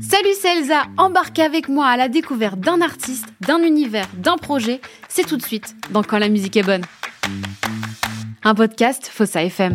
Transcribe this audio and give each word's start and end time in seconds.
Salut, 0.00 0.34
c'est 0.40 0.58
Elsa. 0.58 0.82
Embarquez 0.98 1.42
avec 1.42 1.68
moi 1.68 1.86
à 1.86 1.96
la 1.96 2.08
découverte 2.08 2.60
d'un 2.60 2.82
artiste, 2.82 3.26
d'un 3.40 3.62
univers, 3.62 4.06
d'un 4.14 4.36
projet. 4.36 4.80
C'est 5.08 5.26
tout 5.26 5.36
de 5.36 5.42
suite 5.42 5.74
dans 5.90 6.02
Quand 6.02 6.18
la 6.18 6.28
musique 6.28 6.56
est 6.56 6.62
bonne. 6.62 6.82
Un 8.44 8.54
podcast 8.54 9.08
Fossa 9.10 9.42
FM. 9.42 9.72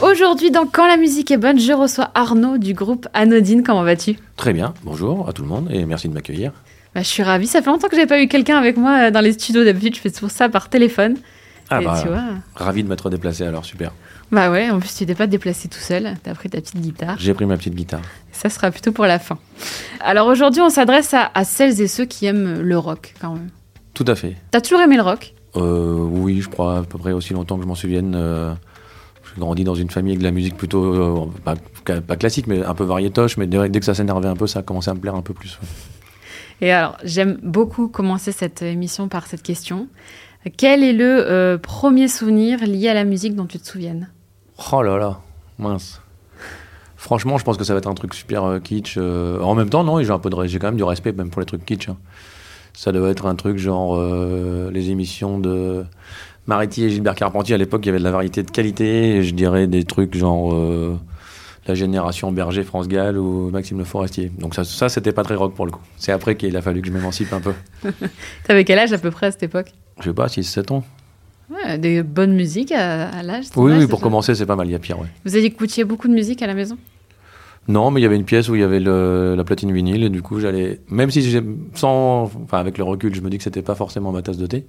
Aujourd'hui, 0.00 0.50
dans 0.50 0.66
Quand 0.66 0.86
la 0.86 0.96
musique 0.96 1.30
est 1.30 1.38
bonne, 1.38 1.58
je 1.58 1.72
reçois 1.72 2.10
Arnaud 2.14 2.58
du 2.58 2.74
groupe 2.74 3.08
Anodine. 3.12 3.62
Comment 3.64 3.82
vas-tu? 3.82 4.16
Très 4.36 4.52
bien, 4.52 4.74
bonjour 4.84 5.28
à 5.28 5.32
tout 5.32 5.42
le 5.42 5.48
monde 5.48 5.68
et 5.72 5.84
merci 5.86 6.08
de 6.08 6.14
m'accueillir. 6.14 6.52
Bah, 6.94 7.02
je 7.02 7.08
suis 7.08 7.22
ravie. 7.22 7.46
Ça 7.46 7.62
fait 7.62 7.70
longtemps 7.70 7.88
que 7.88 7.96
j'ai 7.96 8.06
pas 8.06 8.22
eu 8.22 8.28
quelqu'un 8.28 8.58
avec 8.58 8.76
moi 8.76 9.06
euh, 9.06 9.10
dans 9.10 9.20
les 9.20 9.32
studios. 9.32 9.64
D'habitude, 9.64 9.96
je 9.96 10.00
fais 10.00 10.10
toujours 10.10 10.30
ça 10.30 10.48
par 10.48 10.68
téléphone. 10.68 11.16
Ah 11.70 11.80
Et 11.82 11.84
bah, 11.84 11.98
tu 12.02 12.08
vois. 12.08 12.22
ravi 12.54 12.82
de 12.84 12.88
m'être 12.88 13.10
déplacé 13.10 13.44
alors, 13.44 13.64
super. 13.64 13.92
Bah 14.32 14.50
ouais, 14.50 14.70
en 14.70 14.78
plus, 14.80 14.94
tu 14.94 15.06
t'es 15.06 15.14
pas 15.14 15.26
déplacé 15.26 15.68
tout 15.68 15.78
seul. 15.78 16.14
T'as 16.22 16.34
pris 16.34 16.48
ta 16.50 16.60
petite 16.60 16.80
guitare. 16.80 17.16
J'ai 17.18 17.34
pris 17.34 17.44
ma 17.46 17.56
petite 17.56 17.74
guitare. 17.74 18.02
Ça 18.32 18.48
sera 18.48 18.70
plutôt 18.70 18.92
pour 18.92 19.06
la 19.06 19.18
fin. 19.18 19.38
Alors 20.00 20.26
aujourd'hui, 20.28 20.60
on 20.62 20.68
s'adresse 20.70 21.14
à, 21.14 21.30
à 21.34 21.44
celles 21.44 21.80
et 21.80 21.88
ceux 21.88 22.04
qui 22.04 22.26
aiment 22.26 22.60
le 22.60 22.78
rock 22.78 23.14
quand 23.20 23.34
même. 23.34 23.50
Tout 23.94 24.04
à 24.08 24.14
fait. 24.14 24.36
T'as 24.50 24.60
toujours 24.60 24.80
aimé 24.80 24.96
le 24.96 25.02
rock? 25.02 25.32
Euh, 25.56 25.94
oui, 25.96 26.40
je 26.40 26.48
crois 26.48 26.78
à 26.78 26.82
peu 26.82 26.98
près 26.98 27.12
aussi 27.12 27.32
longtemps 27.32 27.56
que 27.56 27.62
je 27.62 27.68
m'en 27.68 27.74
souvienne. 27.74 28.14
euh, 28.14 28.52
j'ai 29.34 29.40
grandi 29.40 29.64
dans 29.64 29.74
une 29.74 29.90
famille 29.90 30.12
avec 30.12 30.20
de 30.20 30.24
la 30.24 30.30
musique 30.32 30.56
plutôt, 30.56 30.84
euh, 30.84 31.26
pas, 31.44 31.54
pas 32.00 32.16
classique, 32.16 32.46
mais 32.46 32.62
un 32.64 32.74
peu 32.74 32.84
variétoche. 32.84 33.36
Mais 33.38 33.46
dès, 33.46 33.68
dès 33.68 33.78
que 33.80 33.86
ça 33.86 33.94
s'énervait 33.94 34.28
un 34.28 34.36
peu, 34.36 34.46
ça 34.46 34.58
a 34.58 34.62
commencé 34.62 34.90
à 34.90 34.94
me 34.94 35.00
plaire 35.00 35.14
un 35.14 35.22
peu 35.22 35.34
plus. 35.34 35.58
ouais. 35.62 35.68
Et 36.62 36.72
alors, 36.72 36.96
j'aime 37.04 37.38
beaucoup 37.42 37.88
commencer 37.88 38.32
cette 38.32 38.62
émission 38.62 39.08
par 39.08 39.26
cette 39.26 39.42
question. 39.42 39.88
Quel 40.56 40.84
est 40.84 40.92
le 40.92 41.24
euh, 41.28 41.58
premier 41.58 42.08
souvenir 42.08 42.60
lié 42.64 42.88
à 42.88 42.94
la 42.94 43.04
musique 43.04 43.34
dont 43.34 43.46
tu 43.46 43.58
te 43.58 43.66
souviennes? 43.66 44.08
Oh 44.72 44.82
là 44.82 44.96
là, 44.98 45.20
mince. 45.58 46.00
Franchement, 46.96 47.38
je 47.38 47.44
pense 47.44 47.56
que 47.56 47.64
ça 47.64 47.72
va 47.72 47.78
être 47.78 47.88
un 47.88 47.94
truc 47.94 48.14
super 48.14 48.44
euh, 48.44 48.58
kitsch. 48.58 48.96
euh, 48.96 49.40
en 49.40 49.54
même 49.54 49.68
temps, 49.70 49.84
non, 49.84 50.02
j'ai 50.02 50.10
un 50.10 50.18
peu 50.18 50.30
de, 50.30 50.44
j'ai 50.46 50.58
quand 50.58 50.68
même 50.68 50.76
du 50.76 50.84
respect 50.84 51.12
même 51.12 51.30
pour 51.30 51.40
les 51.40 51.46
trucs 51.46 51.64
kitsch. 51.64 51.88
hein. 51.88 51.96
Ça 52.74 52.92
doit 52.92 53.08
être 53.10 53.26
un 53.26 53.34
truc 53.34 53.56
genre 53.56 53.98
les 54.70 54.90
émissions 54.90 55.38
de 55.38 55.86
Mariti 56.46 56.84
et 56.84 56.90
Gilbert 56.90 57.14
Carpentier. 57.14 57.54
À 57.54 57.58
l'époque, 57.58 57.80
il 57.84 57.86
y 57.86 57.88
avait 57.88 57.98
de 57.98 58.04
la 58.04 58.10
variété 58.10 58.42
de 58.42 58.50
qualité. 58.50 59.16
Et 59.16 59.22
je 59.22 59.32
dirais 59.34 59.66
des 59.66 59.84
trucs 59.84 60.14
genre 60.14 60.54
la 61.66 61.74
génération 61.74 62.30
Berger, 62.32 62.64
France 62.64 62.86
Gall 62.86 63.16
ou 63.16 63.48
Maxime 63.48 63.78
Le 63.78 63.84
Forestier. 63.84 64.30
Donc 64.38 64.54
ça, 64.54 64.62
ça 64.64 64.90
c'était 64.90 65.12
pas 65.12 65.22
très 65.22 65.36
rock 65.36 65.54
pour 65.54 65.64
le 65.64 65.72
coup. 65.72 65.80
C'est 65.96 66.12
après 66.12 66.36
qu'il 66.36 66.54
a 66.54 66.60
fallu 66.60 66.82
que 66.82 66.88
je 66.88 66.92
m'émancipe 66.92 67.32
un 67.32 67.40
peu. 67.40 67.54
T'avais 68.46 68.64
quel 68.64 68.78
âge 68.78 68.92
à 68.92 68.98
peu 68.98 69.10
près 69.10 69.28
à 69.28 69.30
cette 69.30 69.44
époque? 69.44 69.72
Je 70.00 70.04
sais 70.10 70.14
pas, 70.14 70.26
6-7 70.26 70.72
ans. 70.72 70.84
Ouais, 71.50 71.78
Des 71.78 72.02
bonnes 72.02 72.34
musiques 72.34 72.72
à, 72.72 73.08
à 73.08 73.22
l'âge 73.22 73.46
Oui, 73.56 73.72
oui, 73.78 73.86
pour 73.86 73.98
ça 74.00 74.02
commencer, 74.04 74.34
c'est 74.34 74.46
pas 74.46 74.56
mal. 74.56 74.66
Il 74.66 74.72
y 74.72 74.74
a 74.74 74.78
pire, 74.78 74.98
ouais. 74.98 75.06
Vous 75.24 75.36
écoutiez 75.36 75.84
beaucoup 75.84 76.08
de 76.08 76.12
musique 76.12 76.42
à 76.42 76.46
la 76.46 76.54
maison? 76.54 76.76
Non, 77.68 77.90
mais 77.90 78.00
il 78.00 78.04
y 78.04 78.06
avait 78.06 78.16
une 78.16 78.24
pièce 78.24 78.48
où 78.48 78.54
il 78.54 78.60
y 78.60 78.64
avait 78.64 78.78
le- 78.80 79.34
la 79.36 79.42
platine 79.44 79.72
vinyle 79.72 80.04
et 80.04 80.08
du 80.08 80.22
coup 80.22 80.38
j'allais, 80.38 80.80
même 80.88 81.10
si 81.10 81.20
j'ai, 81.22 81.42
sans, 81.74 82.22
enfin 82.44 82.58
avec 82.58 82.78
le 82.78 82.84
recul, 82.84 83.12
je 83.12 83.20
me 83.20 83.28
dis 83.28 83.38
que 83.38 83.42
c'était 83.44 83.62
pas 83.62 83.74
forcément 83.74 84.12
ma 84.12 84.22
tasse 84.22 84.36
de 84.38 84.46
thé. 84.46 84.66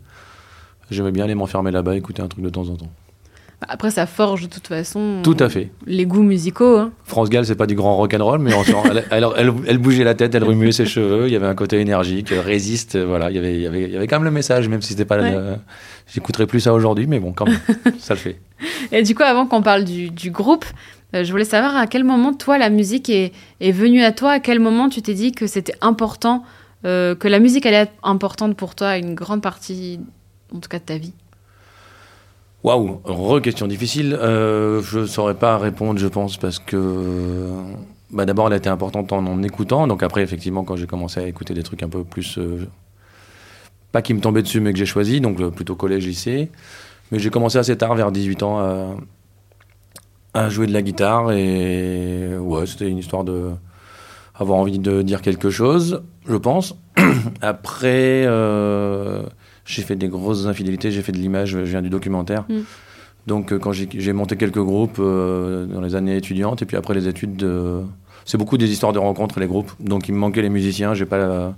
J'aimais 0.89 1.11
bien 1.11 1.25
aller 1.25 1.36
m'enfermer 1.36 1.70
là-bas, 1.70 1.95
écouter 1.95 2.23
un 2.23 2.28
truc 2.28 2.44
de 2.44 2.50
temps 2.50 2.67
en 2.70 2.75
temps. 2.75 2.89
Après, 3.67 3.89
ça 3.89 4.05
forge 4.05 4.44
de 4.44 4.47
toute 4.47 4.67
façon 4.67 5.22
Tout 5.23 5.36
à 5.39 5.50
fait. 5.50 5.72
les 5.88 6.05
goûts 6.05 6.22
musicaux. 6.22 6.77
hein. 6.77 6.91
France 7.05 7.30
Gall, 7.30 7.44
c'est 7.45 7.55
pas 7.55 7.66
du 7.66 7.73
grand 7.73 7.97
rock 7.97 8.14
and 8.14 8.23
roll, 8.23 8.39
mais 8.39 8.52
sort- 8.52 8.86
elle, 8.89 9.03
elle- 9.09 9.25
elle- 9.36 9.52
elle 9.67 9.77
bougeait 9.80 10.03
la 10.03 10.14
tête, 10.14 10.36
elle 10.36 10.44
remuait 10.44 10.72
ses 10.72 10.86
cheveux. 10.86 11.25
Il 11.27 11.33
y 11.33 11.36
avait 11.36 11.47
un 11.47 11.55
côté 11.55 11.80
énergique, 11.80 12.31
euh, 12.31 12.41
résiste. 12.41 12.95
euh, 12.95 13.05
Voilà, 13.08 13.31
il 13.31 13.36
y 13.36 13.39
avait, 13.39 13.55
il 13.55 13.61
y 13.61 13.66
avait, 13.67 13.81
il 13.86 13.91
y 13.91 13.97
avait 13.97 14.05
quand 14.05 14.17
même 14.17 14.25
le 14.25 14.31
message, 14.31 14.69
même 14.69 14.81
si 14.83 14.89
c'était 14.89 15.05
pas. 15.05 15.19
Ouais. 15.19 15.31
le- 15.31 15.55
J'écouterais 16.14 16.45
plus 16.45 16.59
ça 16.61 16.73
aujourd'hui, 16.73 17.08
mais 17.08 17.19
bon, 17.19 17.33
quand 17.33 17.45
même, 17.45 17.58
ça 17.99 18.14
le 18.14 18.19
fait. 18.19 18.39
Et 18.91 19.02
du 19.02 19.16
coup, 19.16 19.23
avant 19.23 19.47
qu'on 19.47 19.61
parle 19.64 19.83
du, 19.86 20.09
du 20.11 20.30
groupe, 20.31 20.66
euh, 21.16 21.23
je 21.23 21.31
voulais 21.31 21.44
savoir 21.44 21.75
à 21.75 21.88
quel 21.88 22.03
moment, 22.03 22.33
toi, 22.33 22.58
la 22.59 22.69
musique 22.69 23.09
est, 23.09 23.33
est 23.59 23.71
venue 23.71 24.03
à 24.03 24.11
toi. 24.11 24.33
À 24.33 24.39
quel 24.39 24.59
moment 24.59 24.88
tu 24.88 25.02
t'es 25.02 25.16
dit 25.16 25.31
que 25.31 25.47
c'était 25.47 25.73
important, 25.81 26.44
euh, 26.86 27.16
que 27.16 27.27
la 27.27 27.39
musique 27.39 27.66
allait 27.66 27.77
être 27.77 27.94
importante 28.03 28.55
pour 28.55 28.75
toi, 28.75 28.98
une 28.98 29.15
grande 29.15 29.42
partie, 29.42 29.99
en 30.55 30.59
tout 30.59 30.70
cas, 30.70 30.77
de 30.80 30.83
ta 30.83 30.98
vie? 30.98 31.14
Waouh, 32.64 33.02
re-question 33.06 33.68
difficile. 33.68 34.18
Euh, 34.20 34.82
je 34.82 35.06
saurais 35.06 35.36
pas 35.36 35.58
répondre, 35.58 36.00
je 36.00 36.08
pense, 36.08 36.38
parce 36.38 36.58
que 36.58 37.52
bah, 38.12 38.26
d'abord, 38.26 38.48
elle 38.48 38.54
a 38.54 38.58
été 38.58 38.70
importante 38.70 39.14
en 39.14 39.26
en 39.26 39.44
écoutant. 39.44 39.88
Donc 39.88 40.02
après, 40.02 40.23
effectivement, 40.23 40.64
quand 40.64 40.76
j'ai 40.76 40.88
commencé 40.88 41.20
à 41.20 41.28
écouter 41.28 41.54
des 41.54 41.64
trucs 41.64 41.84
un 41.84 41.90
peu 41.90 42.04
plus, 42.04 42.40
euh, 42.40 42.68
pas 43.92 44.02
qui 44.02 44.14
me 44.14 44.22
tombaient 44.22 44.42
dessus, 44.42 44.60
mais 44.60 44.73
que 44.73 44.80
j'ai 44.80 44.88
choisi, 44.88 45.22
donc 45.22 45.40
euh, 45.40 45.52
plutôt 45.52 45.76
collège, 45.76 46.08
lycée. 46.08 46.50
Mais 47.12 47.20
j'ai 47.20 47.30
commencé 47.30 47.60
assez 47.60 47.78
tard, 47.78 47.94
vers 47.95 48.12
18 48.12 48.44
ans, 48.44 48.95
à, 50.34 50.50
jouer 50.50 50.68
de 50.68 50.74
la 50.74 50.82
guitare 50.82 51.32
et 51.32 52.38
ouais, 52.38 52.66
c'était 52.66 52.89
une 52.89 52.98
histoire 52.98 53.24
de 53.24 53.52
avoir 54.36 54.60
envie 54.60 54.78
de 54.78 55.02
dire 55.02 55.22
quelque 55.22 55.50
chose, 55.50 56.04
je 56.28 56.36
pense. 56.36 56.76
Après, 57.42 58.28
j'ai 59.67 59.83
fait 59.83 59.95
des 59.95 60.08
grosses 60.08 60.48
infidélités, 60.48 60.89
j'ai 60.89 61.02
fait 61.04 61.11
de 61.11 61.17
l'image, 61.17 61.50
je 61.52 61.60
viens 61.60 61.82
du 61.83 61.89
documentaire. 61.89 62.45
Mm. 62.50 62.55
Donc 63.28 63.52
euh, 63.52 63.60
quand 63.60 63.73
j'ai 63.73 64.14
monté 64.14 64.38
quelques 64.38 64.64
groupes 64.64 64.98
euh, 65.00 65.66
dans 65.66 65.82
les 65.82 65.94
années 65.95 66.16
étudiantes 66.16 66.61
et 66.61 66.66
puis 66.66 66.78
après 66.78 66.94
les 66.95 67.08
études, 67.08 67.36
de- 67.36 67.82
c'est 68.26 68.38
beaucoup 68.38 68.58
des 68.58 68.72
histoires 68.72 68.94
de 68.94 69.00
rencontres 69.00 69.39
les 69.39 69.48
groupes. 69.48 69.72
Donc 69.80 70.08
il 70.08 70.14
me 70.14 70.20
manquait 70.20 70.42
les 70.42 70.50
musiciens, 70.50 70.94
j'ai 70.94 71.06
pas 71.06 71.17
la- 71.17 71.54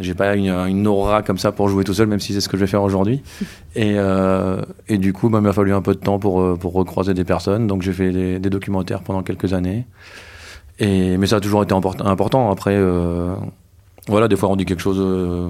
j'ai 0.00 0.14
pas 0.14 0.34
une, 0.34 0.48
une 0.50 0.86
aura 0.86 1.22
comme 1.22 1.38
ça 1.38 1.52
pour 1.52 1.68
jouer 1.68 1.84
tout 1.84 1.94
seul, 1.94 2.08
même 2.08 2.18
si 2.20 2.32
c'est 2.34 2.40
ce 2.40 2.48
que 2.48 2.56
je 2.56 2.62
vais 2.62 2.66
faire 2.66 2.82
aujourd'hui. 2.82 3.22
et, 3.76 3.94
euh, 3.96 4.60
et 4.88 4.98
du 4.98 5.12
coup, 5.12 5.28
bah, 5.30 5.38
il 5.38 5.42
m'a 5.44 5.52
fallu 5.52 5.72
un 5.72 5.82
peu 5.82 5.94
de 5.94 6.00
temps 6.00 6.18
pour, 6.18 6.58
pour 6.58 6.72
recroiser 6.72 7.14
des 7.14 7.24
personnes. 7.24 7.66
Donc 7.68 7.82
j'ai 7.82 7.92
fait 7.92 8.10
des, 8.10 8.38
des 8.38 8.50
documentaires 8.50 9.02
pendant 9.02 9.22
quelques 9.22 9.52
années. 9.54 9.86
Et, 10.80 11.16
mais 11.16 11.26
ça 11.28 11.36
a 11.36 11.40
toujours 11.40 11.62
été 11.62 11.72
import- 11.74 12.04
important. 12.04 12.50
Après, 12.50 12.74
euh, 12.74 13.34
voilà, 14.08 14.26
des 14.28 14.34
fois 14.36 14.48
on 14.50 14.56
dit 14.56 14.64
quelque 14.64 14.82
chose 14.82 14.98
euh, 15.00 15.48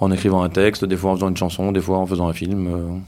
en 0.00 0.10
écrivant 0.12 0.42
un 0.42 0.48
texte, 0.48 0.84
des 0.84 0.96
fois 0.96 1.10
en 1.12 1.14
faisant 1.16 1.28
une 1.28 1.36
chanson, 1.36 1.72
des 1.72 1.80
fois 1.80 1.98
en 1.98 2.06
faisant 2.06 2.28
un 2.28 2.32
film. 2.32 2.66
euh, 2.68 2.98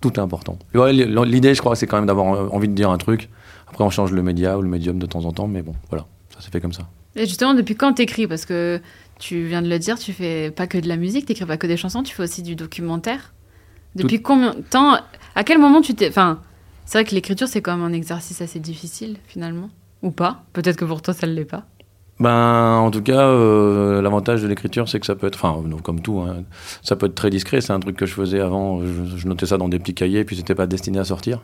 tout 0.00 0.12
est 0.14 0.18
important. 0.18 0.58
Ouais, 0.74 0.92
L'idée, 0.92 1.54
je 1.54 1.60
crois, 1.60 1.76
c'est 1.76 1.86
quand 1.86 1.96
même 1.96 2.06
d'avoir 2.06 2.26
envie 2.52 2.68
de 2.68 2.74
dire 2.74 2.90
un 2.90 2.98
truc. 2.98 3.28
Après, 3.68 3.84
on 3.84 3.90
change 3.90 4.10
le 4.12 4.22
média 4.22 4.58
ou 4.58 4.62
le 4.62 4.68
médium 4.68 4.98
de 4.98 5.06
temps 5.06 5.24
en 5.24 5.32
temps, 5.32 5.46
mais 5.46 5.62
bon, 5.62 5.74
voilà, 5.90 6.06
ça 6.34 6.40
s'est 6.40 6.50
fait 6.50 6.60
comme 6.60 6.72
ça. 6.72 6.88
Et 7.14 7.26
justement, 7.26 7.54
depuis 7.54 7.76
quand 7.76 7.92
t'écris? 7.92 8.26
Parce 8.26 8.44
que 8.44 8.80
tu 9.18 9.44
viens 9.44 9.62
de 9.62 9.68
le 9.68 9.78
dire, 9.78 9.98
tu 9.98 10.12
fais 10.12 10.50
pas 10.50 10.66
que 10.66 10.76
de 10.78 10.88
la 10.88 10.96
musique, 10.96 11.26
t'écris 11.26 11.46
pas 11.46 11.56
que 11.56 11.66
des 11.68 11.76
chansons, 11.76 12.02
tu 12.02 12.14
fais 12.14 12.24
aussi 12.24 12.42
du 12.42 12.56
documentaire. 12.56 13.32
Depuis 13.94 14.20
combien 14.22 14.54
de 14.54 14.60
temps 14.62 14.96
À 15.34 15.44
quel 15.44 15.58
moment 15.58 15.80
tu 15.82 15.94
t'es. 15.94 16.08
Enfin, 16.08 16.40
c'est 16.84 16.98
vrai 16.98 17.04
que 17.04 17.14
l'écriture, 17.14 17.46
c'est 17.46 17.62
quand 17.62 17.76
même 17.76 17.84
un 17.86 17.92
exercice 17.92 18.40
assez 18.42 18.58
difficile, 18.58 19.18
finalement. 19.28 19.70
Ou 20.02 20.10
pas 20.10 20.42
Peut-être 20.52 20.76
que 20.76 20.84
pour 20.84 21.00
toi, 21.00 21.14
ça 21.14 21.26
ne 21.28 21.32
l'est 21.34 21.44
pas. 21.44 21.64
Ben, 22.20 22.76
en 22.78 22.90
tout 22.90 23.02
cas, 23.02 23.20
euh, 23.26 24.00
l'avantage 24.00 24.42
de 24.42 24.46
l'écriture, 24.48 24.88
c'est 24.88 25.00
que 25.00 25.06
ça 25.06 25.14
peut 25.16 25.26
être, 25.26 25.34
enfin, 25.42 25.60
comme 25.82 26.00
tout, 26.00 26.20
hein, 26.20 26.44
ça 26.82 26.94
peut 26.94 27.06
être 27.06 27.14
très 27.14 27.30
discret. 27.30 27.60
C'est 27.60 27.72
un 27.72 27.80
truc 27.80 27.96
que 27.96 28.06
je 28.06 28.14
faisais 28.14 28.40
avant. 28.40 28.80
Je, 29.16 29.26
notais 29.26 29.46
ça 29.46 29.56
dans 29.58 29.68
des 29.68 29.78
petits 29.78 29.94
cahiers, 29.94 30.24
puis 30.24 30.36
c'était 30.36 30.54
pas 30.54 30.66
destiné 30.66 30.98
à 30.98 31.04
sortir. 31.04 31.40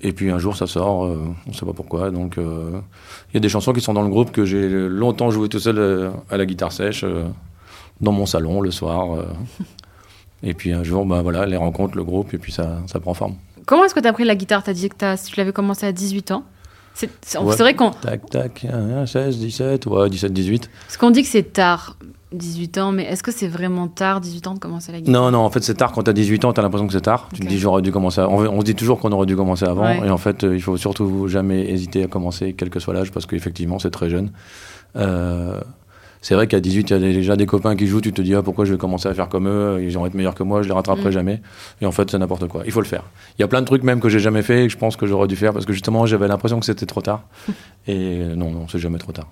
Et 0.00 0.12
puis 0.12 0.30
un 0.30 0.38
jour, 0.38 0.56
ça 0.56 0.66
sort. 0.66 1.04
euh, 1.06 1.20
on 1.48 1.52
sait 1.52 1.66
pas 1.66 1.72
pourquoi. 1.72 2.10
Donc, 2.10 2.38
euh, 2.38 2.80
il 3.30 3.34
y 3.34 3.36
a 3.36 3.40
des 3.40 3.48
chansons 3.48 3.72
qui 3.72 3.80
sont 3.80 3.92
dans 3.94 4.02
le 4.02 4.08
groupe 4.08 4.30
que 4.30 4.44
j'ai 4.44 4.68
longtemps 4.88 5.30
joué 5.30 5.48
tout 5.48 5.58
seul 5.58 5.78
euh, 5.78 6.10
à 6.30 6.36
la 6.36 6.46
guitare 6.46 6.72
sèche, 6.72 7.04
dans 8.00 8.12
mon 8.12 8.24
salon 8.26 8.60
le 8.60 8.70
soir. 8.70 9.18
et 10.42 10.54
puis 10.54 10.72
un 10.72 10.84
jour, 10.84 11.04
ben 11.04 11.20
voilà, 11.22 11.44
les 11.44 11.56
rencontres, 11.56 11.96
le 11.96 12.04
groupe, 12.04 12.32
et 12.34 12.38
puis 12.38 12.52
ça, 12.52 12.78
ça 12.86 13.00
prend 13.00 13.14
forme. 13.14 13.34
Comment 13.66 13.84
est-ce 13.84 13.94
que 13.94 14.00
tu 14.00 14.06
as 14.06 14.12
pris 14.12 14.24
la 14.24 14.36
guitare? 14.36 14.62
Tu 14.62 14.70
as 14.70 14.74
dit 14.74 14.88
que 14.88 14.96
t'as- 14.96 15.16
tu 15.18 15.34
l'avais 15.36 15.52
commencé 15.52 15.84
à 15.86 15.92
18 15.92 16.30
ans. 16.30 16.44
C'est 17.22 17.38
Ouais. 17.38 17.54
vrai 17.56 17.74
qu'on 17.74 17.90
Tac, 17.90 18.30
tac, 18.30 18.66
hein, 18.72 19.04
16, 19.04 19.38
17, 19.38 19.84
ouais, 19.86 20.08
17, 20.08 20.32
18. 20.32 20.70
parce 20.86 20.96
qu'on 20.96 21.10
dit 21.10 21.22
que 21.22 21.28
c'est 21.28 21.52
tard, 21.52 21.98
18 22.32 22.78
ans, 22.78 22.90
mais 22.92 23.04
est-ce 23.04 23.22
que 23.22 23.30
c'est 23.30 23.48
vraiment 23.48 23.86
tard, 23.86 24.20
18 24.22 24.46
ans, 24.46 24.54
de 24.54 24.58
commencer 24.58 24.92
la 24.92 25.00
guitare? 25.00 25.12
Non, 25.22 25.30
non, 25.30 25.40
en 25.44 25.50
fait, 25.50 25.62
c'est 25.62 25.74
tard. 25.74 25.92
Quand 25.92 26.02
t'as 26.04 26.14
18 26.14 26.44
ans, 26.46 26.52
t'as 26.54 26.62
l'impression 26.62 26.86
que 26.86 26.92
c'est 26.94 27.02
tard. 27.02 27.28
Tu 27.34 27.40
te 27.42 27.46
dis, 27.46 27.58
j'aurais 27.58 27.82
dû 27.82 27.92
commencer. 27.92 28.22
à- 28.22 28.28
On, 28.30 28.38
on 28.48 28.60
se 28.60 28.64
dit 28.64 28.74
toujours 28.74 28.98
qu'on 28.98 29.12
aurait 29.12 29.26
dû 29.26 29.36
commencer 29.36 29.66
avant. 29.66 29.82
Ouais. 29.84 30.06
Et 30.06 30.10
en 30.10 30.16
fait, 30.16 30.42
euh, 30.44 30.54
il 30.56 30.60
faut 30.62 30.76
surtout 30.78 31.28
jamais 31.28 31.70
hésiter 31.70 32.02
à 32.02 32.06
commencer, 32.06 32.54
quel 32.56 32.70
que 32.70 32.80
soit 32.80 32.94
l'âge, 32.94 33.12
parce 33.12 33.26
qu'effectivement, 33.26 33.78
c'est 33.78 33.90
très 33.90 34.08
jeune. 34.08 34.30
Euh, 34.96 35.60
c'est 36.22 36.34
vrai 36.34 36.46
qu'à 36.46 36.60
18, 36.60 36.90
il 36.90 36.92
y 36.92 36.96
a 36.96 36.98
déjà 36.98 37.36
des 37.36 37.46
copains 37.46 37.76
qui 37.76 37.86
jouent. 37.86 38.00
Tu 38.00 38.12
te 38.12 38.22
dis, 38.22 38.34
ah, 38.34 38.42
pourquoi 38.42 38.64
je 38.64 38.72
vais 38.72 38.78
commencer 38.78 39.08
à 39.08 39.14
faire 39.14 39.28
comme 39.28 39.46
eux? 39.48 39.78
Ils 39.82 39.92
vont 39.92 40.06
être 40.06 40.14
meilleurs 40.14 40.34
que 40.34 40.42
moi, 40.42 40.62
je 40.62 40.68
les 40.68 40.74
rattraperai 40.74 41.10
Mm. 41.10 41.12
jamais. 41.12 41.40
Et 41.80 41.86
en 41.86 41.92
fait, 41.92 42.10
c'est 42.10 42.18
n'importe 42.18 42.48
quoi. 42.48 42.62
Il 42.66 42.72
faut 42.72 42.80
le 42.80 42.86
faire. 42.86 43.02
Il 43.38 43.42
y 43.42 43.44
a 43.44 43.48
plein 43.48 43.60
de 43.60 43.66
trucs 43.66 43.82
même 43.82 44.00
que 44.00 44.08
j'ai 44.08 44.18
jamais 44.20 44.42
fait 44.42 44.64
et 44.64 44.66
que 44.66 44.72
je 44.72 44.78
pense 44.78 44.96
que 44.96 45.06
j'aurais 45.06 45.28
dû 45.28 45.36
faire 45.36 45.52
parce 45.52 45.66
que 45.66 45.72
justement, 45.72 46.04
j'avais 46.06 46.28
l'impression 46.28 46.58
que 46.60 46.66
c'était 46.66 46.86
trop 46.86 47.00
tard. 47.02 47.22
et 47.86 48.18
euh, 48.20 48.34
non, 48.34 48.50
non, 48.50 48.66
c'est 48.68 48.78
jamais 48.78 48.98
trop 48.98 49.12
tard. 49.12 49.26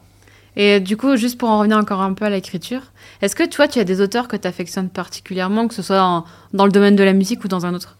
Et 0.56 0.78
du 0.78 0.96
coup, 0.96 1.16
juste 1.16 1.36
pour 1.38 1.48
en 1.48 1.58
revenir 1.58 1.76
encore 1.78 2.00
un 2.00 2.12
peu 2.12 2.24
à 2.26 2.30
l'écriture, 2.30 2.80
est-ce 3.22 3.34
que 3.34 3.48
toi, 3.48 3.66
tu 3.66 3.80
as 3.80 3.84
des 3.84 4.00
auteurs 4.00 4.28
que 4.28 4.36
tu 4.36 4.46
affectionnes 4.46 4.88
particulièrement, 4.88 5.66
que 5.66 5.74
ce 5.74 5.82
soit 5.82 6.00
en- 6.02 6.24
dans 6.52 6.64
le 6.66 6.70
domaine 6.70 6.94
de 6.94 7.02
la 7.02 7.12
musique 7.12 7.42
ou 7.44 7.48
dans 7.48 7.66
un 7.66 7.74
autre? 7.74 7.96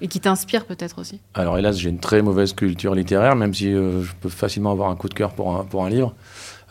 Et 0.00 0.06
qui 0.08 0.18
t'inspirent 0.20 0.64
peut-être 0.64 1.00
aussi? 1.00 1.20
Alors 1.34 1.58
hélas, 1.58 1.76
j'ai 1.78 1.88
une 1.88 1.98
très 1.98 2.22
mauvaise 2.22 2.52
culture 2.52 2.94
littéraire, 2.94 3.34
même 3.36 3.52
si 3.54 3.72
euh, 3.72 4.02
je 4.02 4.12
peux 4.20 4.28
facilement 4.28 4.70
avoir 4.72 4.90
un 4.90 4.96
coup 4.96 5.08
de 5.08 5.14
cœur 5.14 5.30
pour 5.32 5.54
un, 5.56 5.64
pour 5.64 5.84
un 5.84 5.90
livre. 5.90 6.14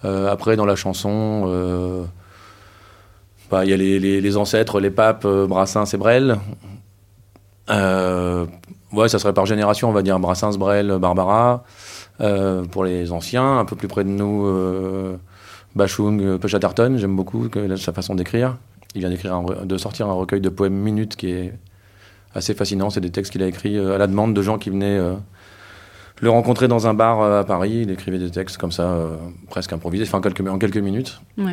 Euh, 0.05 0.31
après, 0.31 0.55
dans 0.55 0.65
la 0.65 0.75
chanson, 0.75 1.45
euh, 1.47 2.03
bah, 3.49 3.65
il 3.65 3.71
y 3.71 3.73
a 3.73 3.77
les, 3.77 3.99
les- 3.99 4.37
ancêtres, 4.37 4.79
les 4.79 4.91
papes, 4.91 5.25
euh, 5.25 5.47
Brassens 5.47 5.93
et 5.93 5.97
Brel. 5.97 6.37
Ouais, 7.69 9.09
ça 9.09 9.19
serait 9.19 9.33
par 9.33 9.45
génération, 9.45 9.89
on 9.89 9.93
va 9.93 10.01
dire 10.01 10.17
Brassens, 10.19 10.57
Brel, 10.57 10.97
Barbara. 10.99 11.63
Pour 12.71 12.83
les 12.85 13.11
anciens, 13.11 13.59
un 13.59 13.65
peu 13.65 13.75
plus 13.75 13.87
près 13.87 14.03
de 14.03 14.09
nous, 14.09 14.47
Bachung, 15.75 16.37
Pechatterton, 16.37 16.97
j'aime 16.97 17.15
beaucoup 17.15 17.47
sa 17.77 17.93
façon 17.93 18.15
d'écrire. 18.15 18.57
Il 18.95 19.01
vient 19.01 19.09
d'écrire 19.09 19.41
de 19.43 19.77
sortir 19.77 20.07
un 20.07 20.13
recueil 20.13 20.41
de 20.41 20.49
poèmes 20.49 20.73
minutes 20.73 21.15
qui 21.15 21.29
est 21.31 21.53
assez 22.33 22.53
fascinant. 22.53 22.89
C'est 22.89 23.01
des 23.01 23.11
textes 23.11 23.33
qu'il 23.33 23.43
a 23.43 23.47
écrits 23.47 23.77
à 23.77 23.97
la 23.97 24.07
demande 24.07 24.33
de 24.33 24.41
gens 24.41 24.57
qui 24.57 24.69
venaient 24.69 24.99
le 26.21 26.29
rencontrer 26.29 26.67
dans 26.67 26.87
un 26.87 26.93
bar 26.93 27.21
à 27.21 27.43
Paris. 27.43 27.81
Il 27.83 27.91
écrivait 27.91 28.19
des 28.19 28.31
textes 28.31 28.57
comme 28.57 28.71
ça, 28.71 28.97
presque 29.49 29.73
improvisés, 29.73 30.03
enfin, 30.03 30.17
en 30.17 30.21
quelques, 30.21 30.47
en 30.47 30.57
quelques 30.57 30.77
minutes. 30.77 31.21
Ouais. 31.37 31.51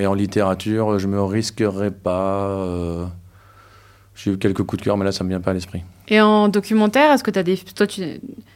et 0.00 0.06
en 0.06 0.14
littérature, 0.14 0.98
je 0.98 1.06
me 1.06 1.22
risquerais 1.22 1.90
pas. 1.90 3.10
J'ai 4.18 4.32
eu 4.32 4.38
quelques 4.38 4.64
coups 4.64 4.80
de 4.80 4.84
cœur, 4.84 4.96
mais 4.96 5.04
là, 5.04 5.12
ça 5.12 5.22
me 5.22 5.28
vient 5.28 5.40
pas 5.40 5.52
à 5.52 5.54
l'esprit. 5.54 5.84
Et 6.08 6.20
en 6.20 6.48
documentaire, 6.48 7.12
est-ce 7.12 7.22
que 7.22 7.30
tu 7.30 7.38
as 7.38 7.44
des. 7.44 7.56
Toi, 7.56 7.86
tu, 7.86 8.02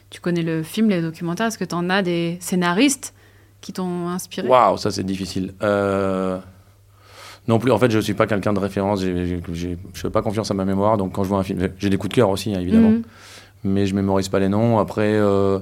tu, 0.09 0.19
connais 0.19 0.41
le 0.41 0.61
film, 0.61 0.89
les 0.89 1.01
documentaires, 1.01 1.47
est-ce 1.47 1.57
que 1.57 1.63
tu 1.63 1.75
en 1.75 1.89
as 1.89 2.01
des 2.01 2.37
scénaristes 2.41 3.13
qui 3.61 3.71
t'ont 3.71 4.09
inspiré? 4.09 4.47
Waouh, 4.47 4.77
ça, 4.77 4.91
c'est 4.91 5.05
difficile. 5.05 5.53
Euh, 5.63 6.37
non 7.47 7.59
plus, 7.59 7.71
en 7.71 7.77
fait, 7.77 7.89
je 7.91 7.97
ne 7.97 8.01
suis 8.01 8.13
pas 8.13 8.27
quelqu'un 8.27 8.51
de 8.51 8.59
référence. 8.59 9.01
je 9.01 9.35
ne 9.35 9.75
fais 9.93 10.09
pas 10.09 10.21
confiance 10.21 10.51
à 10.51 10.53
ma 10.53 10.65
mémoire, 10.65 10.97
donc 10.97 11.13
quand 11.13 11.23
je 11.23 11.29
vois 11.29 11.39
un 11.39 11.43
film. 11.43 11.69
J'ai 11.77 11.89
des 11.89 11.97
coups 11.97 12.09
de 12.09 12.15
cœur 12.15 12.29
aussi, 12.29 12.53
hein, 12.53 12.59
évidemment. 12.59 12.89
Mhm. 12.89 13.03
Mais 13.63 13.85
je 13.85 13.95
mémorise 13.95 14.29
pas 14.29 14.39
les 14.39 14.49
noms. 14.49 14.79
Après. 14.79 15.13
Euh, 15.13 15.59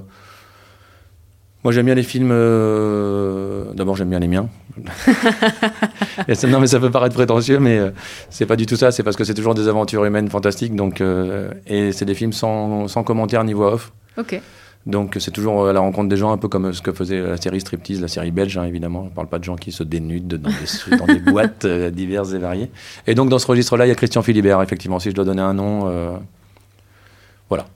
moi, 1.64 1.72
j'aime 1.72 1.86
bien 1.86 1.94
les 1.94 2.02
films. 2.02 2.30
Euh, 2.32 3.72
d'abord, 3.74 3.94
j'aime 3.94 4.10
bien 4.10 4.18
les 4.18 4.26
miens. 4.26 4.48
non, 6.48 6.60
mais 6.60 6.66
ça 6.66 6.80
peut 6.80 6.90
paraître 6.90 7.14
prétentieux, 7.14 7.60
mais 7.60 7.78
euh, 7.78 7.90
c'est 8.30 8.46
pas 8.46 8.56
du 8.56 8.66
tout 8.66 8.74
ça. 8.74 8.90
C'est 8.90 9.04
parce 9.04 9.16
que 9.16 9.22
c'est 9.22 9.34
toujours 9.34 9.54
des 9.54 9.68
aventures 9.68 10.04
humaines 10.04 10.28
fantastiques. 10.28 10.74
Donc, 10.74 11.00
euh, 11.00 11.52
et 11.68 11.92
c'est 11.92 12.04
des 12.04 12.14
films 12.14 12.32
sans, 12.32 12.88
sans 12.88 13.04
commentaire 13.04 13.44
ni 13.44 13.52
voix 13.52 13.74
off. 13.74 13.92
Ok. 14.18 14.40
Donc, 14.86 15.16
c'est 15.20 15.30
toujours 15.30 15.68
à 15.68 15.72
la 15.72 15.78
rencontre 15.78 16.08
des 16.08 16.16
gens, 16.16 16.32
un 16.32 16.36
peu 16.36 16.48
comme 16.48 16.72
ce 16.72 16.82
que 16.82 16.90
faisait 16.90 17.20
la 17.20 17.36
série 17.36 17.60
Striptease, 17.60 18.00
la 18.00 18.08
série 18.08 18.32
belge, 18.32 18.58
hein, 18.58 18.64
évidemment. 18.64 19.04
On 19.06 19.10
parle 19.10 19.28
pas 19.28 19.38
de 19.38 19.44
gens 19.44 19.54
qui 19.54 19.70
se 19.70 19.84
dénudent 19.84 20.38
dans 20.38 20.50
des, 20.50 20.96
dans 20.96 21.06
des 21.06 21.20
boîtes 21.30 21.64
diverses 21.64 22.32
et 22.32 22.38
variées. 22.38 22.70
Et 23.06 23.14
donc, 23.14 23.28
dans 23.28 23.38
ce 23.38 23.46
registre-là, 23.46 23.86
il 23.86 23.90
y 23.90 23.92
a 23.92 23.94
Christian 23.94 24.22
Philibert, 24.22 24.60
effectivement. 24.60 24.98
Si 24.98 25.10
je 25.10 25.14
dois 25.14 25.24
donner 25.24 25.42
un 25.42 25.54
nom, 25.54 26.18
voilà. 27.48 27.66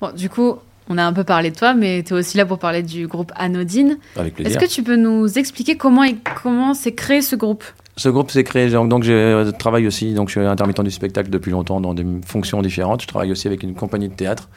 Bon, 0.00 0.10
du 0.12 0.30
coup, 0.30 0.56
on 0.88 0.96
a 0.96 1.04
un 1.04 1.12
peu 1.12 1.24
parlé 1.24 1.50
de 1.50 1.56
toi, 1.56 1.74
mais 1.74 2.02
tu 2.02 2.14
es 2.14 2.16
aussi 2.16 2.36
là 2.36 2.46
pour 2.46 2.58
parler 2.58 2.82
du 2.82 3.06
groupe 3.06 3.32
Anodine. 3.36 3.98
Avec 4.16 4.34
plaisir. 4.34 4.50
Est-ce 4.50 4.64
que 4.64 4.70
tu 4.70 4.82
peux 4.82 4.96
nous 4.96 5.38
expliquer 5.38 5.76
comment 5.76 6.04
comment 6.42 6.74
s'est 6.74 6.94
créé 6.94 7.20
ce 7.20 7.36
groupe? 7.36 7.64
Ce 7.96 8.08
groupe 8.08 8.30
s'est 8.30 8.44
créé, 8.44 8.70
donc 8.70 9.02
je 9.02 9.50
travaille 9.50 9.86
aussi, 9.86 10.14
donc 10.14 10.28
je 10.28 10.38
suis 10.38 10.46
intermittent 10.46 10.82
du 10.82 10.90
spectacle 10.90 11.30
depuis 11.30 11.50
longtemps 11.50 11.80
dans 11.80 11.94
des 11.94 12.06
fonctions 12.24 12.62
différentes. 12.62 13.02
Je 13.02 13.08
travaille 13.08 13.32
aussi 13.32 13.48
avec 13.48 13.62
une 13.64 13.74
compagnie 13.74 14.08
de 14.08 14.14
théâtre. 14.14 14.48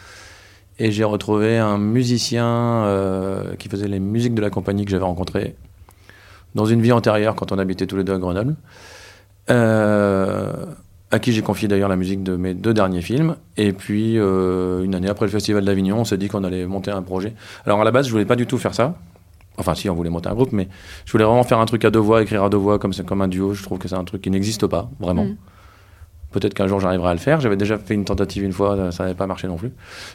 Et 0.77 0.91
j'ai 0.91 1.03
retrouvé 1.03 1.57
un 1.57 1.77
musicien 1.77 2.45
euh, 2.45 3.55
qui 3.57 3.67
faisait 3.67 3.87
les 3.87 3.99
musiques 3.99 4.33
de 4.33 4.41
la 4.41 4.49
compagnie 4.49 4.85
que 4.85 4.91
j'avais 4.91 5.05
rencontré 5.05 5.55
dans 6.55 6.65
une 6.65 6.81
vie 6.81 6.91
antérieure 6.91 7.35
quand 7.35 7.51
on 7.51 7.57
habitait 7.57 7.87
tous 7.87 7.97
les 7.97 8.03
deux 8.03 8.13
à 8.13 8.17
Grenoble. 8.17 8.55
Euh, 9.49 10.65
à 11.11 11.19
qui 11.19 11.33
j'ai 11.33 11.41
confié 11.41 11.67
d'ailleurs 11.67 11.89
la 11.89 11.97
musique 11.97 12.23
de 12.23 12.35
mes 12.35 12.53
deux 12.53 12.73
derniers 12.73 13.01
films. 13.01 13.35
Et 13.57 13.73
puis, 13.73 14.17
euh, 14.17 14.83
une 14.83 14.95
année 14.95 15.09
après 15.09 15.25
le 15.25 15.31
Festival 15.31 15.63
d'Avignon, 15.63 15.99
on 15.99 16.05
s'est 16.05 16.17
dit 16.17 16.29
qu'on 16.29 16.43
allait 16.43 16.65
monter 16.65 16.91
un 16.91 17.01
projet. 17.01 17.33
Alors, 17.65 17.81
à 17.81 17.83
la 17.83 17.91
base, 17.91 18.07
je 18.07 18.11
voulais 18.11 18.25
pas 18.25 18.37
du 18.37 18.47
tout 18.47 18.57
faire 18.57 18.73
ça. 18.73 18.95
Enfin, 19.57 19.75
si, 19.75 19.89
on 19.89 19.93
voulait 19.93 20.09
monter 20.09 20.29
un 20.29 20.33
groupe, 20.33 20.53
mais 20.53 20.69
je 21.05 21.11
voulais 21.11 21.25
vraiment 21.25 21.43
faire 21.43 21.59
un 21.59 21.65
truc 21.65 21.83
à 21.83 21.91
deux 21.91 21.99
voix, 21.99 22.21
écrire 22.21 22.43
à 22.43 22.49
deux 22.49 22.57
voix, 22.57 22.79
comme, 22.79 22.93
comme 23.05 23.21
un 23.21 23.27
duo. 23.27 23.53
Je 23.53 23.61
trouve 23.63 23.77
que 23.77 23.87
c'est 23.87 23.95
un 23.95 24.05
truc 24.05 24.21
qui 24.21 24.31
n'existe 24.31 24.65
pas, 24.67 24.89
vraiment. 24.99 25.25
Mm. 25.25 25.35
Peut-être 26.31 26.53
qu'un 26.53 26.67
jour 26.67 26.79
j'arriverai 26.79 27.09
à 27.09 27.13
le 27.13 27.19
faire. 27.19 27.41
J'avais 27.41 27.57
déjà 27.57 27.77
fait 27.77 27.93
une 27.93 28.05
tentative 28.05 28.43
une 28.43 28.53
fois, 28.53 28.91
ça 28.93 29.03
n'avait 29.03 29.15
pas 29.15 29.27
marché 29.27 29.49
non 29.49 29.57
plus. 29.57 29.73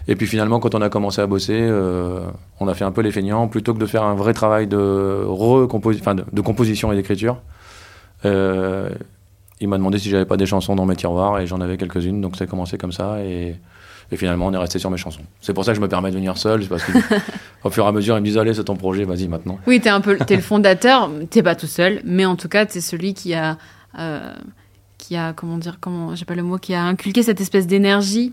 Et 0.09 0.17
puis 0.17 0.27
finalement, 0.27 0.61
quand 0.61 0.75
on 0.75 0.81
a 0.81 0.89
commencé 0.89 1.21
à 1.21 1.27
bosser, 1.27 1.59
euh, 1.61 2.21
on 2.59 2.69
a 2.69 2.75
fait 2.75 2.85
un 2.85 2.91
peu 2.91 3.03
les 3.03 3.13
feignants. 3.13 3.49
Plutôt 3.49 3.75
que 3.75 3.79
de 3.79 3.85
faire 3.85 4.03
un 4.03 4.15
vrai 4.15 4.33
travail 4.33 4.67
de, 4.67 5.27
enfin, 5.29 6.15
de, 6.15 6.25
de 6.33 6.41
composition 6.41 6.91
et 6.91 6.97
d'écriture, 6.97 7.43
euh, 8.25 8.89
il 9.61 9.69
m'a 9.69 9.79
demandé 9.79 9.99
si 9.99 10.11
j'avais 10.11 10.25
pas 10.25 10.37
des 10.37 10.47
chansons 10.47 10.75
dans 10.75 10.87
mes 10.87 10.97
tiroirs 10.97 11.39
et 11.41 11.47
j'en 11.47 11.61
avais 11.61 11.77
quelques-unes, 11.77 12.21
donc 12.21 12.37
ça 12.37 12.45
a 12.45 12.47
commencé 12.47 12.79
comme 12.79 12.93
ça 12.93 13.21
et, 13.21 13.57
finalement 14.15 14.47
on 14.47 14.53
est 14.53 14.59
resté 14.59 14.79
sur 14.79 14.91
mes 14.91 14.97
chansons. 14.97 15.23
C'est 15.41 15.53
pour 15.53 15.65
ça 15.65 15.73
que 15.73 15.77
je 15.77 15.81
me 15.81 15.89
permets 15.89 16.11
de 16.11 16.17
venir 16.17 16.39
seul, 16.39 16.65
parce 16.67 16.85
qu'au 16.85 17.71
fur 17.71 17.85
et 17.85 17.89
à 17.89 17.93
mesure 17.93 18.17
ils 18.17 18.21
me 18.21 18.27
disent 18.27 18.39
allez 18.39 18.55
c'est 18.55 18.65
ton 18.65 18.77
projet, 18.77 19.05
vas-y 19.05 19.27
maintenant. 19.29 19.59
Oui, 19.67 19.81
t'es 19.81 19.89
un 19.89 20.01
peu, 20.01 20.17
es 20.29 20.37
le 20.37 20.43
fondateur, 20.43 21.11
t'es 21.31 21.43
pas 21.43 21.57
tout 21.57 21.67
seul, 21.67 22.01
mais 22.05 22.25
en 22.25 22.37
tout 22.37 22.49
cas 22.49 22.67
t'es 22.67 22.81
celui 22.81 23.15
qui 23.15 23.35
a, 23.35 23.59
euh, 23.99 24.33
qui 24.99 25.17
a 25.17 25.33
comment 25.33 25.59
dire, 25.59 25.79
comment, 25.81 26.15
j'ai 26.15 26.25
pas 26.25 26.37
le 26.37 26.43
mot, 26.43 26.59
qui 26.59 26.75
a 26.75 26.85
inculqué 26.85 27.23
cette 27.23 27.41
espèce 27.41 27.67
d'énergie 27.67 28.33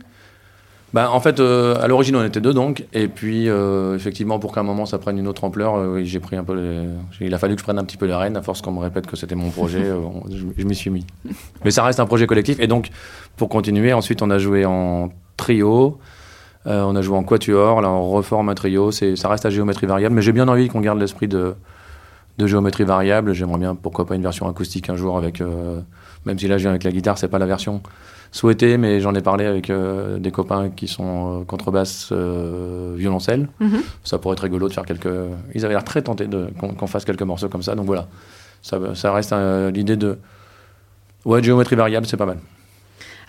bah, 0.93 1.09
en 1.11 1.19
fait, 1.19 1.39
euh, 1.39 1.75
à 1.81 1.87
l'origine, 1.87 2.15
on 2.15 2.23
était 2.23 2.39
deux 2.39 2.53
donc, 2.53 2.85
et 2.93 3.07
puis 3.07 3.49
euh, 3.49 3.95
effectivement, 3.95 4.37
pour 4.37 4.53
qu'à 4.53 4.59
un 4.59 4.63
moment 4.63 4.85
ça 4.85 4.99
prenne 4.99 5.17
une 5.17 5.27
autre 5.27 5.43
ampleur, 5.43 5.75
euh, 5.75 6.01
j'ai 6.03 6.19
pris 6.19 6.35
un 6.35 6.43
peu. 6.43 6.85
Il 7.19 7.33
a 7.33 7.39
fallu 7.39 7.55
que 7.55 7.61
je 7.61 7.63
prenne 7.63 7.79
un 7.79 7.83
petit 7.83 7.97
peu 7.97 8.05
les 8.05 8.13
rênes, 8.13 8.37
à 8.37 8.43
force 8.43 8.61
qu'on 8.61 8.71
me 8.71 8.79
répète 8.79 9.07
que 9.07 9.15
c'était 9.15 9.33
mon 9.33 9.49
projet, 9.49 9.91
je, 10.57 10.63
m'y 10.63 10.75
suis 10.75 10.91
mis. 10.91 11.05
Mais 11.65 11.71
ça 11.71 11.83
reste 11.83 11.99
un 11.99 12.05
projet 12.05 12.27
collectif, 12.27 12.59
et 12.59 12.67
donc 12.67 12.89
pour 13.37 13.49
continuer, 13.49 13.91
ensuite 13.91 14.21
on 14.21 14.29
a 14.29 14.37
joué 14.37 14.65
en 14.65 15.09
trio, 15.35 15.97
on 16.65 16.95
a 16.95 17.01
joué 17.01 17.17
en 17.17 17.23
quatuor, 17.23 17.81
là 17.81 17.89
on 17.89 18.11
reforme 18.11 18.49
un 18.49 18.55
trio, 18.55 18.91
c'est, 18.91 19.15
ça 19.15 19.29
reste 19.29 19.47
à 19.47 19.49
géométrie 19.49 19.87
variable, 19.87 20.13
mais 20.13 20.21
j'ai 20.21 20.31
bien 20.31 20.47
envie 20.47 20.67
qu'on 20.67 20.81
garde 20.81 20.99
l'esprit 20.99 21.27
de, 21.27 21.55
de 22.37 22.45
géométrie 22.45 22.83
variable. 22.83 23.33
J'aimerais 23.33 23.57
bien, 23.57 23.73
pourquoi 23.73 24.05
pas, 24.05 24.13
une 24.13 24.21
version 24.21 24.47
acoustique 24.47 24.91
un 24.91 24.95
jour 24.95 25.17
avec, 25.17 25.41
même 26.25 26.39
si 26.39 26.47
là 26.47 26.57
je 26.57 26.63
viens 26.63 26.71
avec 26.71 26.83
la 26.83 26.91
guitare, 26.91 27.17
c'est 27.17 27.27
pas 27.27 27.39
la 27.39 27.45
version 27.45 27.81
souhaité, 28.33 28.77
mais 28.77 28.99
j'en 28.99 29.13
ai 29.13 29.21
parlé 29.21 29.45
avec 29.45 29.69
euh, 29.69 30.17
des 30.17 30.31
copains 30.31 30.69
qui 30.69 30.87
sont 30.87 31.41
euh, 31.41 31.43
contrebasse, 31.45 32.09
euh, 32.11 32.95
violoncelle. 32.97 33.47
Mhm. 33.59 33.81
Ça 34.03 34.17
pourrait 34.17 34.33
être 34.33 34.43
rigolo 34.43 34.67
de 34.67 34.73
faire 34.73 34.85
quelques. 34.85 35.07
Ils 35.53 35.63
avaient 35.63 35.75
l'air 35.75 35.83
très 35.85 36.01
tentés 36.01 36.27
qu'on 36.57 36.87
fasse 36.87 37.05
quelques 37.05 37.21
morceaux 37.21 37.47
comme 37.47 37.61
ça. 37.61 37.75
Donc 37.75 37.85
voilà, 37.85 38.07
ça, 38.61 38.79
ça 38.95 39.13
reste 39.13 39.33
l'idée 39.71 39.95
de. 39.95 40.17
Ouais, 41.25 41.41
géométrie 41.41 41.75
variable, 41.75 42.05
c'est 42.05 42.17
pas 42.17 42.25
mal. 42.25 42.39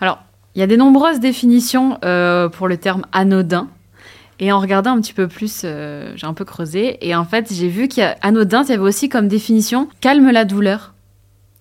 Alors, 0.01 0.19
il 0.55 0.59
y 0.59 0.63
a 0.63 0.67
des 0.67 0.75
nombreuses 0.75 1.19
définitions 1.19 1.99
pour 2.51 2.67
le 2.67 2.77
terme 2.77 3.03
anodin. 3.13 3.69
Et 4.39 4.51
en 4.51 4.59
regardant 4.59 4.91
un 4.91 4.99
petit 4.99 5.13
peu 5.13 5.29
plus, 5.29 5.61
j'ai 5.61 6.27
un 6.27 6.33
peu 6.33 6.43
creusé. 6.43 6.97
Et 7.07 7.15
en 7.15 7.23
fait, 7.23 7.53
j'ai 7.53 7.69
vu 7.69 7.87
qu'anodin, 7.87 8.63
il 8.63 8.69
y 8.69 8.73
avait 8.73 8.81
aussi 8.81 9.07
comme 9.07 9.29
définition 9.29 9.87
calme 10.01 10.29
la 10.29 10.43
douleur. 10.43 10.94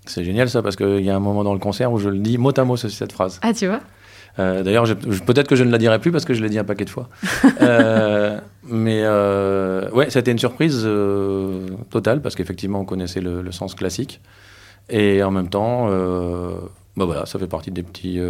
C'est 0.06 0.24
génial 0.24 0.50
ça, 0.50 0.62
parce 0.62 0.76
qu'il 0.76 1.00
y 1.00 1.10
a 1.10 1.16
un 1.16 1.20
moment 1.20 1.44
dans 1.44 1.54
le 1.54 1.58
concert 1.58 1.92
où 1.92 1.98
je 1.98 2.08
le 2.08 2.18
dis 2.18 2.38
mot 2.38 2.52
à 2.56 2.64
mot, 2.64 2.76
cette 2.76 3.12
phrase. 3.12 3.40
Ah, 3.42 3.54
tu 3.54 3.66
vois 3.66 3.80
euh, 4.38 4.62
D'ailleurs, 4.62 4.84
peut-être 5.26 5.48
que 5.48 5.56
je 5.56 5.64
ne 5.64 5.70
la 5.70 5.78
dirai 5.78 5.98
plus 5.98 6.12
parce 6.12 6.24
que 6.24 6.34
je 6.34 6.42
l'ai 6.42 6.50
dit 6.50 6.58
un 6.58 6.64
paquet 6.64 6.84
de 6.84 6.90
fois. 6.90 7.08
euh, 7.60 8.38
mais 8.64 9.00
euh, 9.04 9.90
ouais, 9.90 10.08
été 10.08 10.30
une 10.30 10.38
surprise 10.38 10.82
euh, 10.84 11.68
totale 11.90 12.20
parce 12.20 12.34
qu'effectivement, 12.34 12.80
on 12.80 12.84
connaissait 12.84 13.20
le, 13.20 13.50
sens 13.52 13.74
classique. 13.74 14.20
Et 14.90 15.22
en 15.22 15.30
même 15.30 15.48
temps, 15.48 15.88
bah 16.96 17.04
voilà, 17.06 17.24
ça 17.24 17.38
fait 17.38 17.46
partie 17.46 17.70
des 17.70 17.82
petits, 17.82 18.20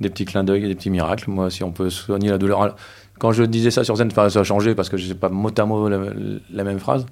des 0.00 0.10
petits 0.10 0.24
clins 0.24 0.42
d'œil 0.42 0.64
et 0.64 0.68
des 0.68 0.74
petits 0.74 0.90
miracles. 0.90 1.30
Moi, 1.30 1.50
si 1.50 1.62
on 1.62 1.70
peut 1.70 1.90
soigner 1.90 2.30
la 2.30 2.38
douleur. 2.38 2.74
Quand 3.20 3.32
je 3.32 3.42
disais 3.44 3.70
ça 3.70 3.84
sur 3.84 3.96
scène, 3.96 4.10
ça 4.10 4.24
a 4.24 4.44
changé 4.44 4.74
parce 4.74 4.88
que 4.88 4.96
je 4.96 5.06
sais 5.06 5.14
pas 5.14 5.28
mot 5.28 5.50
à 5.56 5.64
mot 5.66 5.88
la 5.88 6.64
même 6.64 6.80
phrase. 6.80 7.06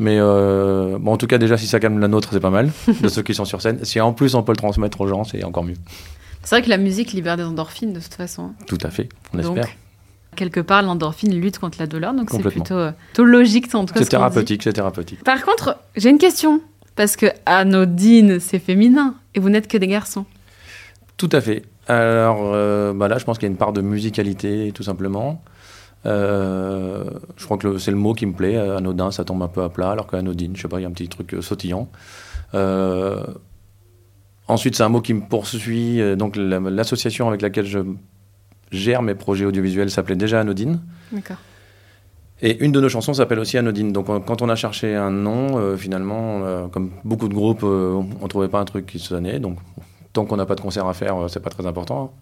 Mais 0.00 0.16
euh, 0.18 0.96
bon, 0.98 1.12
en 1.12 1.16
tout 1.18 1.26
cas, 1.26 1.36
déjà, 1.36 1.58
si 1.58 1.66
ça 1.66 1.78
calme 1.78 1.98
la 1.98 2.08
nôtre, 2.08 2.30
c'est 2.32 2.40
pas 2.40 2.50
mal, 2.50 2.72
de 3.02 3.08
ceux 3.08 3.22
qui 3.22 3.34
sont 3.34 3.44
sur 3.44 3.60
scène. 3.60 3.84
Si 3.84 4.00
en 4.00 4.14
plus 4.14 4.34
on 4.34 4.42
peut 4.42 4.52
le 4.52 4.56
transmettre 4.56 4.98
aux 5.02 5.06
gens, 5.06 5.24
c'est 5.24 5.44
encore 5.44 5.62
mieux. 5.62 5.76
C'est 6.42 6.56
vrai 6.56 6.62
que 6.62 6.70
la 6.70 6.78
musique 6.78 7.12
libère 7.12 7.36
des 7.36 7.42
endorphines 7.42 7.92
de 7.92 8.00
toute 8.00 8.14
façon. 8.14 8.52
Tout 8.66 8.78
à 8.82 8.88
fait, 8.88 9.10
on 9.34 9.38
espère. 9.38 9.68
Quelque 10.36 10.60
part, 10.60 10.80
l'endorphine 10.80 11.38
lutte 11.38 11.58
contre 11.58 11.78
la 11.78 11.86
douleur, 11.86 12.14
donc 12.14 12.30
c'est 12.30 12.38
plutôt, 12.38 12.76
euh, 12.76 12.92
plutôt, 13.08 13.24
logique 13.24 13.74
en 13.74 13.84
tout 13.84 13.92
cas. 13.92 14.00
C'est 14.00 14.08
thérapeutique, 14.08 14.62
c'est 14.62 14.72
thérapeutique. 14.72 15.22
Par 15.22 15.44
contre, 15.44 15.76
j'ai 15.96 16.08
une 16.08 16.18
question, 16.18 16.62
parce 16.96 17.16
que 17.16 17.26
anodine, 17.44 18.40
c'est 18.40 18.58
féminin, 18.58 19.16
et 19.34 19.40
vous 19.40 19.50
n'êtes 19.50 19.68
que 19.68 19.76
des 19.76 19.88
garçons. 19.88 20.24
Tout 21.18 21.28
à 21.32 21.42
fait. 21.42 21.64
Alors 21.88 22.52
euh, 22.54 22.94
bah 22.94 23.08
là, 23.08 23.18
je 23.18 23.24
pense 23.26 23.36
qu'il 23.36 23.48
y 23.48 23.50
a 23.50 23.52
une 23.52 23.58
part 23.58 23.74
de 23.74 23.82
musicalité, 23.82 24.72
tout 24.74 24.84
simplement. 24.84 25.42
Euh, 26.06 27.04
je 27.36 27.44
crois 27.44 27.58
que 27.58 27.78
c'est 27.78 27.90
le 27.90 27.96
mot 27.96 28.14
qui 28.14 28.26
me 28.26 28.32
plaît. 28.32 28.56
Anodin, 28.56 29.10
ça 29.10 29.24
tombe 29.24 29.42
un 29.42 29.48
peu 29.48 29.62
à 29.62 29.68
plat, 29.68 29.90
alors 29.90 30.06
qu'anodine, 30.06 30.56
je 30.56 30.62
sais 30.62 30.68
pas, 30.68 30.78
il 30.78 30.82
y 30.82 30.86
a 30.86 30.88
un 30.88 30.92
petit 30.92 31.08
truc 31.08 31.34
euh, 31.34 31.42
sautillant. 31.42 31.88
Euh, 32.54 33.22
ensuite, 34.48 34.76
c'est 34.76 34.82
un 34.82 34.88
mot 34.88 35.00
qui 35.00 35.14
me 35.14 35.22
poursuit. 35.22 36.00
Donc, 36.16 36.36
l'association 36.36 37.28
avec 37.28 37.42
laquelle 37.42 37.66
je 37.66 37.80
gère 38.72 39.02
mes 39.02 39.14
projets 39.14 39.44
audiovisuels 39.44 39.90
s'appelait 39.90 40.16
déjà 40.16 40.40
Anodine. 40.40 40.80
D'accord. 41.12 41.36
Et 42.42 42.64
une 42.64 42.72
de 42.72 42.80
nos 42.80 42.88
chansons 42.88 43.12
s'appelle 43.12 43.38
aussi 43.38 43.58
Anodine. 43.58 43.92
Donc, 43.92 44.06
quand 44.06 44.40
on 44.40 44.48
a 44.48 44.56
cherché 44.56 44.96
un 44.96 45.10
nom, 45.10 45.76
finalement, 45.76 46.68
comme 46.70 46.90
beaucoup 47.04 47.28
de 47.28 47.34
groupes, 47.34 47.62
on 47.62 48.04
ne 48.22 48.28
trouvait 48.28 48.48
pas 48.48 48.60
un 48.60 48.64
truc 48.64 48.86
qui 48.86 48.98
sonnait. 48.98 49.38
Donc, 49.38 49.58
tant 50.14 50.24
qu'on 50.24 50.36
n'a 50.36 50.46
pas 50.46 50.54
de 50.54 50.62
concert 50.62 50.86
à 50.86 50.94
faire, 50.94 51.28
c'est 51.28 51.40
pas 51.40 51.50
très 51.50 51.66
important. 51.66 52.14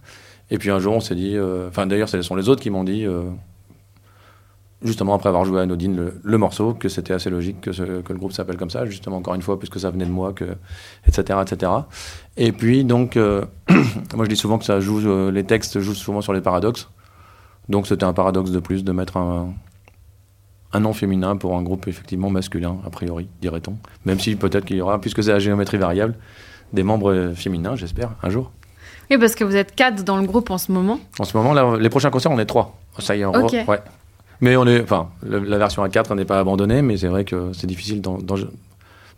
Et 0.50 0.58
puis 0.58 0.70
un 0.70 0.80
jour, 0.80 0.94
on 0.94 1.00
s'est 1.00 1.14
dit. 1.14 1.36
Enfin, 1.68 1.86
d'ailleurs, 1.86 2.08
ce 2.08 2.20
sont 2.20 2.34
les 2.34 2.48
autres 2.48 2.60
qui 2.60 2.70
m'ont 2.70 2.82
dit 2.82 3.06
justement 4.82 5.14
après 5.14 5.28
avoir 5.28 5.44
joué 5.44 5.58
à 5.58 5.62
Anodine 5.62 5.96
le, 5.96 6.20
le 6.22 6.38
morceau, 6.38 6.72
que 6.74 6.88
c'était 6.88 7.12
assez 7.12 7.30
logique 7.30 7.60
que, 7.60 7.72
ce- 7.72 8.00
que 8.02 8.12
le 8.12 8.18
groupe 8.18 8.32
s'appelle 8.32 8.56
comme 8.56 8.70
ça, 8.70 8.84
justement 8.86 9.16
encore 9.16 9.34
une 9.34 9.42
fois, 9.42 9.58
puisque 9.58 9.80
ça 9.80 9.90
venait 9.90 10.06
de 10.06 10.10
moi, 10.10 10.32
que, 10.32 10.44
etc., 11.06 11.38
etc. 11.42 11.72
Et 12.36 12.52
puis 12.52 12.84
donc, 12.84 13.16
euh, 13.16 13.44
moi 14.14 14.24
je 14.24 14.28
dis 14.30 14.36
souvent 14.36 14.58
que 14.58 14.64
ça 14.64 14.78
joue, 14.80 15.00
euh, 15.00 15.30
les 15.32 15.44
textes 15.44 15.80
jouent 15.80 15.94
souvent 15.94 16.20
sur 16.20 16.32
les 16.32 16.40
paradoxes. 16.40 16.88
Donc 17.68 17.86
c'était 17.86 18.04
un 18.04 18.12
paradoxe 18.12 18.50
de 18.50 18.60
plus 18.60 18.84
de 18.84 18.92
mettre 18.92 19.16
un, 19.16 19.52
un 20.72 20.80
nom 20.80 20.92
féminin 20.92 21.36
pour 21.36 21.56
un 21.56 21.62
groupe 21.62 21.88
effectivement 21.88 22.30
masculin, 22.30 22.76
a 22.86 22.90
priori, 22.90 23.28
dirait-on. 23.40 23.76
Même 24.04 24.20
si 24.20 24.36
peut-être 24.36 24.64
qu'il 24.64 24.76
y 24.76 24.80
aura, 24.80 25.00
puisque 25.00 25.22
c'est 25.24 25.32
la 25.32 25.38
géométrie 25.38 25.76
variable, 25.78 26.14
des 26.72 26.82
membres 26.82 27.12
euh, 27.12 27.34
féminins, 27.34 27.74
j'espère, 27.76 28.10
un 28.22 28.30
jour. 28.30 28.52
Oui, 29.10 29.16
parce 29.18 29.34
que 29.34 29.42
vous 29.44 29.56
êtes 29.56 29.74
quatre 29.74 30.04
dans 30.04 30.18
le 30.18 30.26
groupe 30.26 30.50
en 30.50 30.58
ce 30.58 30.70
moment. 30.70 31.00
En 31.18 31.24
ce 31.24 31.34
moment, 31.36 31.54
là, 31.54 31.76
les 31.78 31.88
prochains 31.88 32.10
concerts, 32.10 32.30
on 32.30 32.38
est 32.38 32.44
trois. 32.46 32.78
Ça 32.98 33.16
y 33.16 33.22
est, 33.22 33.24
on 33.24 33.32
Ok. 33.32 33.52
re- 33.52 33.66
ouais. 33.66 33.80
Mais 34.40 34.56
on 34.56 34.66
est, 34.66 34.82
enfin, 34.82 35.08
le- 35.22 35.40
la 35.40 35.58
version 35.58 35.84
A4 35.84 36.14
n'est 36.14 36.24
pas 36.24 36.38
abandonnée, 36.38 36.82
mais 36.82 36.96
c'est 36.96 37.08
vrai 37.08 37.24
que 37.24 37.50
c'est 37.52 37.66
difficile 37.66 38.00
d'en 38.00 38.18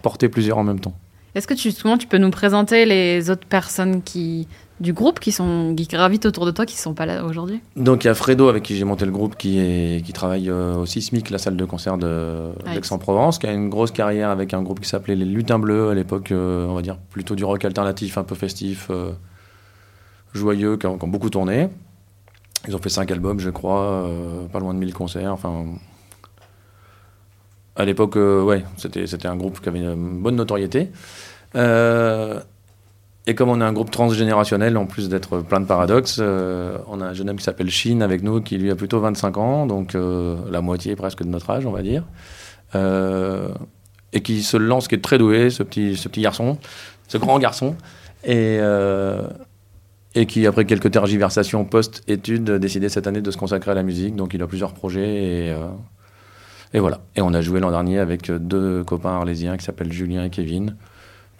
porter 0.02 0.28
plusieurs 0.28 0.58
en 0.58 0.64
même 0.64 0.80
temps. 0.80 0.94
Est-ce 1.34 1.46
que 1.46 1.54
tu, 1.54 1.70
souvent, 1.70 1.96
tu 1.98 2.06
peux 2.08 2.18
nous 2.18 2.30
présenter 2.30 2.86
les 2.86 3.30
autres 3.30 3.46
personnes 3.46 4.02
qui, 4.02 4.48
du 4.80 4.92
groupe 4.92 5.20
qui, 5.20 5.30
sont, 5.30 5.74
qui 5.76 5.86
gravitent 5.86 6.26
autour 6.26 6.44
de 6.44 6.50
toi, 6.50 6.66
qui 6.66 6.74
ne 6.74 6.80
sont 6.80 6.94
pas 6.94 7.06
là 7.06 7.24
aujourd'hui? 7.24 7.60
Donc 7.76 8.02
il 8.02 8.08
y 8.08 8.10
a 8.10 8.14
Fredo 8.14 8.48
avec 8.48 8.64
qui 8.64 8.74
j'ai 8.76 8.82
monté 8.84 9.04
le 9.04 9.12
groupe 9.12 9.36
qui, 9.36 9.58
est, 9.60 10.04
qui 10.04 10.12
travaille 10.12 10.50
euh, 10.50 10.74
au 10.74 10.86
Sismic, 10.86 11.30
la 11.30 11.38
salle 11.38 11.56
de 11.56 11.64
concert 11.64 11.98
de 11.98 12.50
Ah, 12.66 12.74
d'Aix-en-Provence, 12.74 13.38
qui 13.38 13.46
a 13.46 13.52
une 13.52 13.68
grosse 13.68 13.92
carrière 13.92 14.30
avec 14.30 14.54
un 14.54 14.62
groupe 14.62 14.80
qui 14.80 14.88
s'appelait 14.88 15.14
les 15.14 15.24
Lutins 15.24 15.60
Bleus 15.60 15.90
à 15.90 15.94
l'époque, 15.94 16.32
euh, 16.32 16.66
on 16.66 16.74
va 16.74 16.82
dire 16.82 16.96
plutôt 17.10 17.36
du 17.36 17.44
rock 17.44 17.64
alternatif, 17.64 18.18
un 18.18 18.24
peu 18.24 18.34
festif, 18.34 18.88
euh, 18.90 19.12
joyeux, 20.34 20.76
qui 20.78 20.86
ont, 20.86 20.98
qui 20.98 21.04
ont 21.04 21.08
beaucoup 21.08 21.30
tourné. 21.30 21.68
Ils 22.68 22.76
ont 22.76 22.78
fait 22.78 22.90
cinq 22.90 23.10
albums, 23.10 23.40
je 23.40 23.50
crois, 23.50 23.80
euh, 23.82 24.46
pas 24.46 24.60
loin 24.60 24.74
de 24.74 24.78
1000 24.78 24.92
concerts. 24.92 25.32
Enfin, 25.32 25.64
à 27.76 27.84
l'époque, 27.84 28.16
euh, 28.16 28.42
ouais, 28.42 28.64
c'était 28.76 29.28
un 29.28 29.36
groupe 29.36 29.60
qui 29.60 29.68
avait 29.68 29.80
une 29.80 30.20
bonne 30.20 30.36
notoriété. 30.36 30.90
Euh, 31.56 32.40
et 33.26 33.34
comme 33.34 33.48
on 33.48 33.60
est 33.60 33.64
un 33.64 33.72
groupe 33.72 33.90
transgénérationnel, 33.90 34.76
en 34.76 34.86
plus 34.86 35.08
d'être 35.08 35.38
plein 35.38 35.60
de 35.60 35.66
paradoxes, 35.66 36.18
on 36.18 37.00
a 37.00 37.06
un 37.06 37.12
jeune 37.12 37.30
homme 37.30 37.36
qui 37.36 37.44
s'appelle 37.44 37.70
Shin 37.70 38.00
avec 38.00 38.22
nous, 38.22 38.40
qui 38.40 38.58
lui 38.58 38.70
a 38.70 38.76
plutôt 38.76 38.98
25 39.00 39.36
ans, 39.38 39.66
donc 39.66 39.94
la 39.94 40.60
moitié 40.60 40.96
presque 40.96 41.22
de 41.22 41.28
notre 41.28 41.48
âge, 41.50 41.66
on 41.66 41.70
va 41.70 41.82
dire. 41.82 42.04
Et 42.74 44.20
qui 44.22 44.42
se 44.42 44.56
lance, 44.56 44.88
qui 44.88 44.96
est 44.96 45.04
très 45.04 45.18
doué, 45.18 45.50
ce 45.50 45.62
petit, 45.62 45.96
ce 45.96 46.08
petit 46.08 46.22
garçon, 46.22 46.58
ce 47.08 47.18
grand 47.18 47.38
garçon. 47.38 47.76
Et, 48.24 48.58
et 50.14 50.26
qui, 50.26 50.46
après 50.46 50.64
quelques 50.64 50.90
tergiversations 50.90 51.64
post-études, 51.64 52.50
a 52.50 52.58
décidé 52.58 52.88
cette 52.88 53.06
année 53.06 53.20
de 53.20 53.30
se 53.30 53.36
consacrer 53.36 53.70
à 53.70 53.74
la 53.74 53.82
musique. 53.82 54.16
Donc 54.16 54.34
il 54.34 54.42
a 54.42 54.46
plusieurs 54.46 54.74
projets. 54.74 55.22
Et, 55.22 55.50
euh, 55.50 55.68
et 56.74 56.80
voilà. 56.80 57.00
Et 57.16 57.22
on 57.22 57.32
a 57.32 57.40
joué 57.40 57.60
l'an 57.60 57.70
dernier 57.70 57.98
avec 57.98 58.30
deux 58.30 58.84
copains 58.84 59.12
arlésiens 59.12 59.56
qui 59.56 59.64
s'appellent 59.64 59.92
Julien 59.92 60.24
et 60.24 60.30
Kevin 60.30 60.76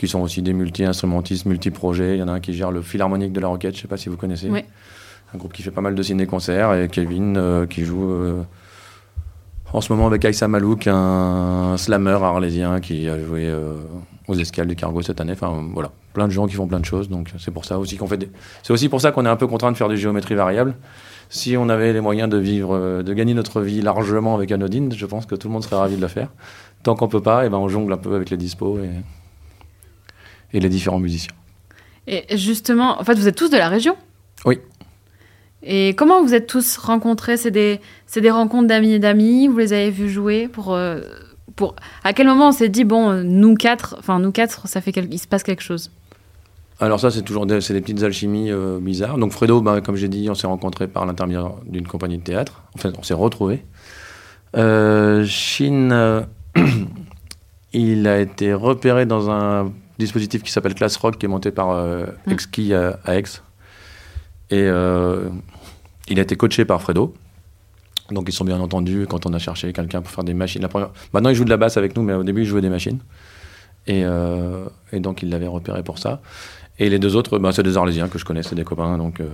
qui 0.01 0.09
sont 0.09 0.21
aussi 0.21 0.41
des 0.41 0.55
multi-instrumentistes, 0.55 1.45
multi-projets. 1.45 2.17
Il 2.17 2.21
y 2.21 2.23
en 2.23 2.29
a 2.29 2.33
un 2.33 2.41
qui 2.41 2.55
gère 2.55 2.71
le 2.71 2.81
Philharmonique 2.81 3.35
de 3.35 3.41
la 3.41 3.49
Roquette, 3.49 3.75
je 3.75 3.81
ne 3.81 3.83
sais 3.83 3.89
pas 3.89 3.99
si 3.99 4.09
vous 4.09 4.17
connaissez. 4.17 4.49
Oui. 4.49 4.65
Un 5.35 5.39
groupe 5.39 5.53
qui 5.53 5.63
fait 5.63 5.71
pas 5.71 5.83
mal 5.83 5.95
de 5.95 6.03
ciné-concerts. 6.03 6.73
Et 6.73 6.89
Kevin 6.89 7.37
euh, 7.37 7.67
qui 7.67 7.85
joue 7.85 8.11
euh, 8.11 8.43
en 9.75 9.83
ce 9.83 9.93
moment 9.93 10.07
avec 10.07 10.25
Aïssa 10.25 10.49
Malouk, 10.49 10.87
un 10.87 11.77
slammer 11.77 12.19
arlésien 12.23 12.81
qui 12.81 13.11
a 13.11 13.23
joué 13.23 13.47
euh, 13.47 13.75
aux 14.27 14.35
escales 14.37 14.69
du 14.69 14.75
cargo 14.75 15.03
cette 15.03 15.21
année. 15.21 15.33
Enfin 15.33 15.69
voilà, 15.75 15.91
plein 16.21 16.29
de 16.29 16.33
gens 16.33 16.47
qui 16.47 16.55
font 16.55 16.67
plein 16.67 16.81
de 16.81 16.85
choses. 16.85 17.09
Donc 17.09 17.31
c'est 17.39 17.51
pour 17.51 17.65
ça 17.65 17.79
aussi 17.79 17.97
qu'on 17.97 18.07
fait 18.07 18.19
des... 18.19 18.29
C'est 18.63 18.75
aussi 18.75 18.91
pour 18.91 19.01
ça 19.01 19.11
qu'on 19.11 19.25
est 19.25 19.31
un 19.31 19.37
peu 19.37 19.47
contraint 19.47 19.73
de 19.73 19.77
faire 19.79 19.89
des 19.89 19.97
géométries 19.97 20.35
variables. 20.35 20.75
Si 21.31 21.57
on 21.57 21.71
avait 21.71 21.95
les 21.95 22.03
moyens 22.03 22.29
de 22.29 22.37
vivre, 22.37 22.75
euh, 22.75 23.03
de 23.03 23.15
gagner 23.15 23.33
notre 23.33 23.63
vie 23.63 23.81
largement 23.81 24.35
avec 24.35 24.53
Anodine, 24.53 24.93
je 24.93 25.07
pense 25.07 25.25
que 25.25 25.35
tout 25.35 25.49
le 25.49 25.55
monde 25.55 25.65
serait 25.65 25.77
ravi 25.77 25.97
de 25.97 26.01
le 26.03 26.09
faire. 26.09 26.29
Tant 26.83 26.95
qu'on 26.95 27.09
peut 27.09 27.23
pas, 27.23 27.47
et 27.47 27.49
ben 27.49 27.57
on 27.57 27.69
jongle 27.69 27.93
un 27.93 27.97
peu 27.97 28.15
avec 28.15 28.29
les 28.29 28.37
dispos 28.37 28.79
et, 28.81 28.91
et 30.53 30.61
les 30.61 30.69
différents 30.69 30.99
musiciens. 30.99 31.33
Et 32.07 32.37
justement, 32.37 33.01
en 33.01 33.05
fait, 33.05 33.15
vous 33.15 33.29
êtes 33.29 33.37
tous 33.37 33.49
de 33.49 33.57
la 33.57 33.69
région? 33.69 33.97
Oui. 34.45 34.59
Et 35.63 35.95
comment 35.95 36.23
vous 36.23 36.35
êtes 36.35 36.47
tous 36.47 36.77
rencontrés? 36.77 37.37
C'est 37.39 37.51
des, 37.51 37.81
des 38.15 38.31
rencontres 38.31 38.67
d'amis 38.67 38.93
et 38.93 38.99
d'amis? 38.99 39.49
Vous 39.49 39.59
les 39.59 39.73
avez 39.73 39.91
vus 39.91 40.11
jouer 40.11 40.49
pour, 40.49 40.75
euh, 40.75 41.01
pour... 41.55 41.77
À 42.03 42.13
quel 42.13 42.27
moment 42.27 42.49
on 42.49 42.53
s'est 42.53 42.69
dit, 42.69 42.85
bon, 42.85 43.23
nous 43.23 43.55
quatre, 43.55 43.95
enfin, 43.99 44.19
nous 44.19 44.33
quatre, 44.33 44.67
ça 44.69 44.81
fait 44.81 44.93
quel- 44.93 45.13
il 45.13 45.19
se 45.19 45.29
passe 45.29 45.45
quelque 45.45 45.63
chose? 45.63 45.93
Alors 46.81 46.99
ça, 46.99 47.11
c'est 47.11 47.23
toujours 47.23 47.47
des, 47.47 47.59
petites 47.59 48.03
alchimies 48.03 48.51
euh, 48.51 48.79
bizarres. 48.81 49.19
Donc 49.19 49.33
Fredo, 49.33 49.61
bah, 49.61 49.81
comme 49.81 49.97
j'ai 49.97 50.09
dit, 50.09 50.29
on 50.31 50.35
s'est 50.35 50.47
rencontrés 50.47 50.89
par 50.89 51.05
l'intermédiaire 51.05 51.53
d'une 51.67 51.87
compagnie 51.87 52.19
de 52.19 52.23
théâtre. 52.23 52.63
Enfin, 52.75 52.91
on 52.99 53.03
s'est 53.03 53.15
retrouvés. 53.15 53.65
Euh, 54.57 55.25
Shin, 55.27 55.91
euh, 55.93 56.23
il 57.73 58.09
a 58.09 58.19
été 58.19 58.55
repéré 58.55 59.05
dans 59.05 59.31
un 59.31 59.71
dispositif 59.99 60.43
qui 60.43 60.51
s'appelle 60.51 60.75
Class 60.75 60.97
Rock, 60.97 61.19
qui 61.19 61.27
est 61.27 61.29
monté 61.29 61.51
par 61.51 61.71
euh, 61.71 62.07
Mm. 62.27 62.33
Exki 62.33 62.75
à, 62.75 62.99
à 63.05 63.17
Aix. 63.17 63.25
Et 64.51 64.63
euh, 64.63 65.29
il 66.09 66.19
a 66.19 66.23
été 66.23 66.37
coaché 66.37 66.65
par 66.65 66.83
Fredo. 66.83 67.15
Donc 68.11 68.29
ils 68.29 68.33
sont 68.33 68.45
bien 68.45 68.59
entendus 68.59 69.07
quand 69.09 69.27
on 69.27 69.33
a 69.33 69.39
cherché 69.39 69.73
quelqu'un 69.73 70.03
pour 70.03 70.11
faire 70.11 70.25
des 70.25 70.35
machines. 70.35 70.63
La 70.63 70.69
première... 70.69 70.91
Maintenant, 71.13 71.31
il 71.31 71.37
joue 71.37 71.45
de 71.45 71.51
la 71.51 71.57
basse 71.57 71.77
avec 71.77 71.97
nous, 71.97 72.03
mais 72.03 72.15
au 72.15 72.25
début, 72.25 72.43
il 72.43 72.47
jouait 72.47 72.61
des 72.61 72.69
machines. 72.69 72.99
Et, 73.87 74.03
euh, 74.05 74.65
et 74.93 75.01
donc, 75.01 75.23
il 75.23 75.31
l'avait 75.31 75.47
repéré 75.47 75.83
pour 75.83 75.99
ça. 75.99 76.21
Et 76.81 76.91
les 76.91 76.99
deux 76.99 77.15
autres, 77.15 77.39
ben, 77.39 77.53
c'est 77.53 77.63
des 77.63 77.77
Arlésiens 77.77 78.09
que 78.09 78.19
je 78.19 78.25
connais, 78.25 78.43
c'est 78.43 78.57
des 78.57 78.65
copains, 78.65 78.99
donc 78.99 79.21
euh, 79.21 79.27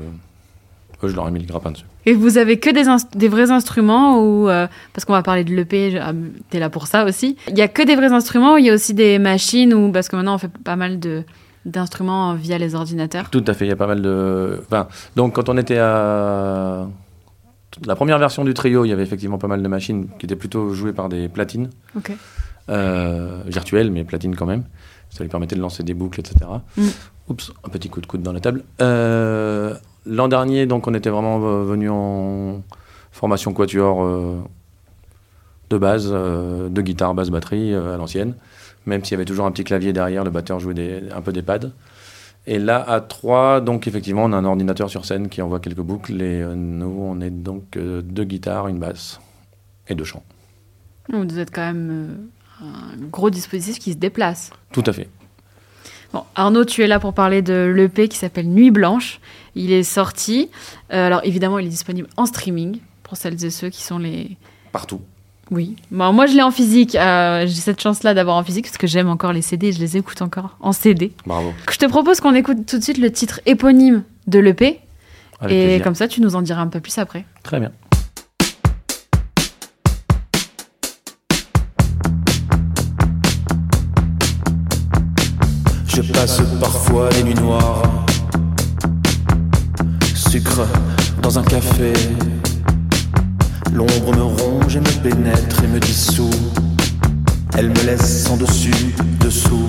eux, 1.03 1.09
je 1.09 1.17
leur 1.17 1.27
ai 1.29 1.31
mis 1.31 1.41
le 1.41 1.47
grappin 1.47 1.71
dessus. 1.71 1.85
Et 2.05 2.13
vous 2.13 2.37
avez 2.37 2.59
que 2.59 2.71
des, 2.71 3.29
vrais 3.29 3.51
instruments 3.51 4.21
ou 4.21 4.49
euh, 4.49 4.67
parce 4.93 5.05
qu'on 5.05 5.13
va 5.13 5.23
parler 5.23 5.45
de 5.45 5.55
l'EP, 5.55 5.99
ah, 5.99 6.13
t'es 6.51 6.59
là 6.59 6.69
pour 6.69 6.87
ça 6.87 7.05
aussi. 7.05 7.37
Il 7.49 7.57
y 7.57 7.63
a 7.63 7.69
que 7.69 7.83
des 7.83 7.97
vrais 7.97 8.13
instruments 8.13 8.55
ou 8.55 8.59
il 8.59 8.67
y 8.67 8.71
a 8.71 8.75
aussi 8.75 8.93
des 8.93 9.19
machines 9.19 9.73
ou 9.73 9.93
parce 9.93 10.09
que 10.09 10.17
maintenant 10.17 10.35
on 10.35 10.39
fait 10.39 10.51
pas 10.51 10.77
mal 10.77 10.99
de 10.99 11.23
d'instruments 11.67 12.35
via 12.35 12.57
les 12.59 12.75
ordinateurs? 12.75 13.29
Tout 13.29 13.45
à 13.47 13.53
fait, 13.53 13.67
il 13.67 13.69
y 13.69 13.73
a 13.73 13.77
pas 13.77 13.89
mal 13.89 14.01
de. 14.01 14.63
Enfin, 14.67 14.89
donc, 15.17 15.35
quand 15.35 15.49
on 15.49 15.59
était 15.59 15.79
à. 15.79 16.87
La 17.85 17.95
première 17.95 18.19
version 18.19 18.43
du 18.45 18.55
trio, 18.55 18.87
il 18.87 18.89
y 18.89 18.93
avait 18.93 19.03
effectivement 19.03 19.37
pas 19.37 19.49
mal 19.49 19.63
de 19.63 19.69
machines 19.69 20.09
qui 20.19 20.25
étaient 20.25 20.37
plutôt 20.37 20.73
jouées 20.73 20.95
par 20.95 21.11
des 21.11 21.29
platines, 21.29 21.69
Ok. 21.95 22.11
euh, 22.71 23.43
virtuelles, 23.47 23.91
mais 23.91 24.03
platines 24.05 24.35
quand 24.35 24.47
même. 24.47 24.65
Ça 25.11 25.25
lui 25.25 25.29
permettait 25.29 25.57
de 25.57 25.61
lancer 25.61 25.83
des 25.83 25.93
boucles, 25.93 26.21
etc. 26.21 26.37
Mm. 26.79 26.87
Oups, 27.29 27.53
un 27.65 27.69
petit 27.69 27.89
coup 27.89 28.01
de 28.01 28.07
coude 28.07 28.23
dans 28.23 28.33
la 28.33 28.41
table. 28.41 28.63
Euh, 28.81 29.75
L'an 30.09 30.29
dernier, 30.29 30.67
donc, 30.67 30.87
on 30.87 30.95
était 30.95 31.11
vraiment 31.11 31.41
euh, 31.45 31.65
venu 31.65 31.91
en 31.91 32.63
formation 33.11 33.53
quatuor 33.53 34.05
euh, 34.05 34.37
de 35.71 35.79
base, 35.79 36.09
euh, 36.13 36.69
de 36.69 36.81
guitare, 36.83 37.13
basse, 37.15 37.31
batterie 37.31 37.75
à 37.75 37.97
l'ancienne. 37.97 38.35
Même 38.87 39.05
s'il 39.05 39.13
y 39.13 39.15
avait 39.17 39.25
toujours 39.25 39.47
un 39.47 39.51
petit 39.51 39.65
clavier 39.65 39.93
derrière, 39.93 40.23
le 40.23 40.31
batteur 40.31 40.61
jouait 40.61 40.75
des- 40.75 41.03
un 41.13 41.21
peu 41.23 41.33
des 41.33 41.43
pads. 41.43 41.71
Et 42.47 42.61
là, 42.61 42.81
à 42.89 43.01
3, 43.01 43.61
donc 43.61 43.89
effectivement, 43.89 44.23
on 44.25 44.33
a 44.33 44.37
un 44.37 44.45
ordinateur 44.45 44.89
sur 44.89 45.05
scène 45.05 45.29
qui 45.29 45.43
envoie 45.43 45.59
quelques 45.59 45.81
boucles. 45.81 46.23
Et 46.23 46.45
nous, 46.55 46.97
on 47.03 47.21
est 47.21 47.31
donc 47.31 47.77
deux 47.77 48.23
guitares, 48.25 48.69
une 48.69 48.79
basse 48.79 49.19
et 49.89 49.97
deux 49.97 50.05
chants. 50.05 50.23
Vous 51.13 51.39
êtes 51.41 51.51
quand 51.53 51.67
même 51.67 52.29
un 52.61 52.97
gros 53.11 53.31
dispositif 53.31 53.81
qui 53.81 53.93
se 53.93 53.97
déplace. 53.99 54.51
Tout 54.71 54.85
à 54.87 54.93
fait. 54.93 55.09
Bon, 56.13 56.23
Arnaud, 56.35 56.65
tu 56.65 56.83
es 56.83 56.87
là 56.87 56.99
pour 57.01 57.13
parler 57.13 57.43
de 57.43 57.73
l'EP 57.75 58.09
qui 58.09 58.17
s'appelle 58.17 58.49
Nuit 58.49 58.71
Blanche. 58.71 59.21
Il 59.55 59.73
est 59.73 59.83
sorti. 59.83 60.51
Euh, 60.93 61.07
alors 61.07 61.21
évidemment, 61.25 61.59
il 61.59 61.67
est 61.67 61.71
disponible 61.71 62.09
en 62.17 62.27
streaming 62.27 62.79
pour 63.03 63.17
celles 63.17 63.45
et 63.45 63.51
ceux 63.51 63.69
qui 63.71 63.83
sont 63.83 63.99
les. 63.99 64.37
Partout. 64.73 65.01
Oui. 65.51 65.77
Bon, 65.91 66.13
moi, 66.13 66.27
je 66.27 66.35
l'ai 66.35 66.43
en 66.43 66.51
physique. 66.51 66.95
Euh, 66.97 67.47
J'ai 67.47 67.55
cette 67.55 67.81
chance-là 67.81 68.15
d'avoir 68.15 68.37
en 68.37 68.43
physique 68.43 68.65
parce 68.67 68.79
que 68.79 68.87
j'aime 68.87 69.09
encore 69.09 69.33
les 69.33 69.43
CD 69.43 69.69
et 69.69 69.73
je 69.73 69.79
les 69.79 69.97
écoute 69.97 70.21
encore 70.23 70.57
en 70.61 70.73
CD. 70.73 71.13
Bravo. 71.25 71.53
Je 71.71 71.77
te 71.79 71.87
propose 71.87 72.21
qu'on 72.21 72.35
écoute 72.35 72.67
tout 72.67 72.79
de 72.79 72.83
suite 72.83 72.99
le 72.99 73.13
titre 73.13 73.41
éponyme 73.47 74.03
de 74.27 74.39
l'EP. 74.39 74.81
Et 75.43 75.47
plaisir. 75.47 75.83
comme 75.85 75.95
ça, 75.95 76.09
tu 76.09 76.21
nous 76.21 76.35
en 76.35 76.43
diras 76.43 76.63
un 76.63 76.67
peu 76.69 76.81
plus 76.81 76.97
après. 76.99 77.25
Très 77.43 77.61
bien. 77.61 77.71
Je 85.97 86.03
passe 86.13 86.43
parfois 86.61 87.09
des 87.09 87.23
nuits 87.23 87.33
noires. 87.33 87.81
Sucre 90.15 90.67
dans 91.23 91.39
un 91.39 91.43
café. 91.43 91.95
L'ombre 93.73 94.15
me 94.15 94.23
ronge 94.25 94.77
et 94.77 94.81
me 94.81 95.03
pénètre 95.03 95.65
et 95.65 95.69
me 95.69 95.81
dissout. 95.81 96.29
Elle 97.57 97.71
me 97.71 97.83
laisse 97.87 98.25
sans 98.25 98.37
dessus, 98.37 98.95
dessous. 99.21 99.67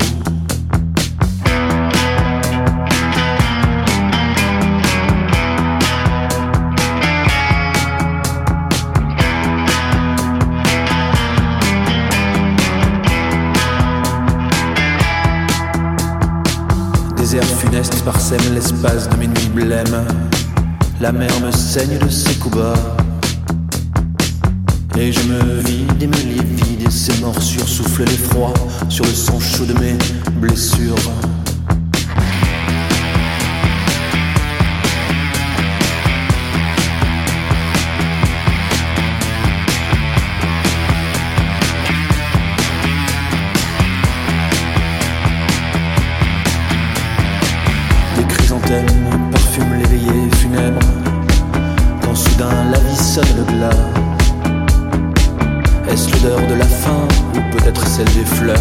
Parsèment 18.07 18.53
l'espace 18.53 19.09
de 19.09 19.17
mes 19.17 19.27
nuits 19.27 19.51
blêmes. 19.53 20.05
La 21.01 21.11
mer 21.11 21.29
me 21.41 21.51
saigne 21.51 21.97
de 21.97 22.07
ses 22.07 22.35
coups 22.35 22.55
bas. 22.55 22.73
Et 24.97 25.11
je 25.11 25.19
me 25.23 25.59
vide 25.59 26.01
et 26.01 26.07
me 26.07 26.15
livide 26.15 26.87
et 26.87 26.89
ces 26.89 27.19
morsures 27.19 27.67
soufflent 27.67 28.05
l'effroi 28.05 28.53
sur 28.87 29.03
le 29.03 29.11
sang 29.11 29.41
chaud 29.41 29.65
de 29.65 29.73
mes 29.73 29.97
blessures. 30.39 30.95
Les 48.69 49.83
veillées 49.85 50.29
funèbres 50.35 50.85
Quand 52.03 52.15
soudain 52.15 52.65
la 52.69 52.77
vie 52.79 52.97
sonne 52.97 53.23
le 53.37 53.43
glas. 53.43 53.69
Est-ce 55.89 56.11
l'odeur 56.11 56.45
de 56.49 56.55
la 56.55 56.65
faim 56.65 57.07
ou 57.33 57.55
peut-être 57.55 57.87
celle 57.87 58.07
des 58.07 58.25
fleurs 58.25 58.57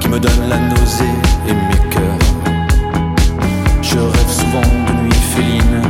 Qui 0.00 0.08
me 0.08 0.20
donne 0.20 0.48
la 0.48 0.58
nausée 0.58 1.04
et 1.48 1.52
mes 1.52 1.90
cœurs? 1.90 2.18
Je 3.82 3.98
rêve 3.98 4.30
souvent 4.30 4.60
de 4.60 5.02
nuits 5.02 5.12
félines. 5.34 5.82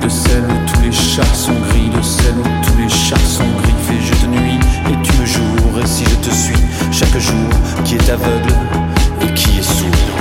De 0.00 0.08
celles 0.08 0.44
où 0.44 0.72
tous 0.72 0.82
les 0.82 0.92
chats 0.92 1.34
sont 1.34 1.58
gris 1.68 1.90
De 1.96 2.00
celles 2.00 2.38
où 2.38 2.64
tous 2.64 2.78
les 2.80 2.88
chats 2.88 3.16
sont 3.16 3.42
griffés 3.62 4.00
Je 4.00 4.14
te 4.14 4.26
nuis 4.26 4.60
et 4.88 5.02
tu 5.02 5.20
me 5.20 5.26
jours 5.26 5.82
Et 5.82 5.86
si 5.86 6.04
je 6.04 6.14
te 6.28 6.32
suis 6.32 6.62
chaque 6.92 7.18
jour 7.18 7.50
Qui 7.84 7.96
est 7.96 8.08
aveugle 8.08 8.54
et 9.20 9.34
qui 9.34 9.58
est 9.58 9.62
sourd? 9.62 10.17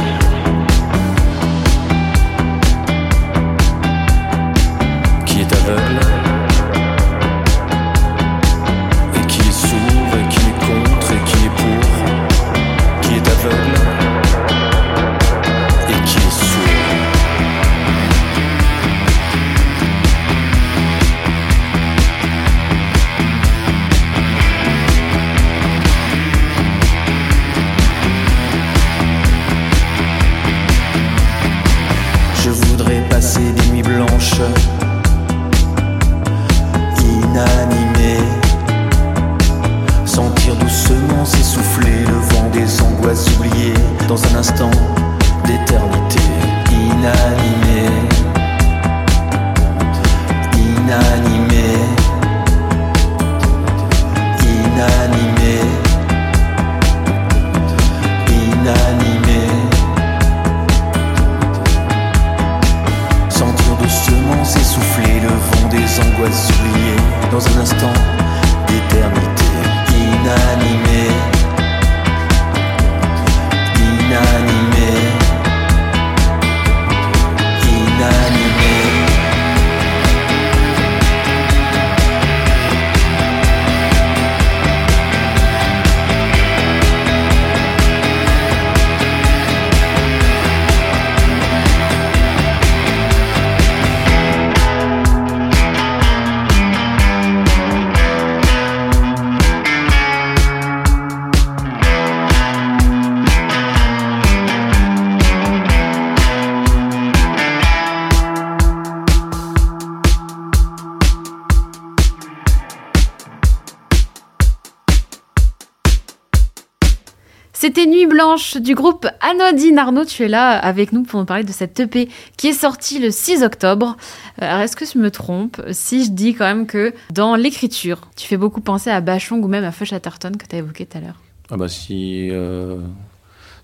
Nuit 117.86 118.08
Blanche 118.08 118.58
du 118.58 118.74
groupe 118.74 119.08
Anodine. 119.22 119.78
Arnaud, 119.78 120.06
tu 120.06 120.24
es 120.24 120.28
là 120.28 120.58
avec 120.58 120.94
nous 120.94 121.04
pour 121.04 121.20
nous 121.20 121.26
parler 121.26 121.44
de 121.44 121.52
cette 121.52 121.80
EP 121.80 122.10
qui 122.36 122.48
est 122.48 122.54
sortie 122.54 122.98
le 122.98 123.12
6 123.12 123.44
octobre. 123.44 123.98
Euh, 124.42 124.46
Alors, 124.46 124.62
est-ce 124.62 124.76
que 124.76 124.86
je 124.86 124.98
me 124.98 125.12
trompe 125.12 125.62
si 125.72 126.04
je 126.04 126.12
dis 126.12 126.34
quand 126.34 126.46
même 126.46 126.66
que 126.66 126.94
dans 127.12 127.36
l'écriture, 127.36 128.02
tu 128.16 128.28
fais 128.28 128.38
beaucoup 128.38 128.62
penser 128.62 128.90
à 128.90 129.00
Bachung 129.02 129.44
ou 129.44 129.48
même 129.48 129.64
à 129.64 129.72
Fush 129.72 129.94
Atherton 129.94 130.32
que 130.32 130.48
tu 130.48 130.56
as 130.56 130.60
évoqué 130.60 130.86
tout 130.86 130.98
à 130.98 131.02
l'heure? 131.02 131.22
Ah 131.52 131.58
bah 131.58 131.68
si, 131.68 132.30
euh, 132.32 132.80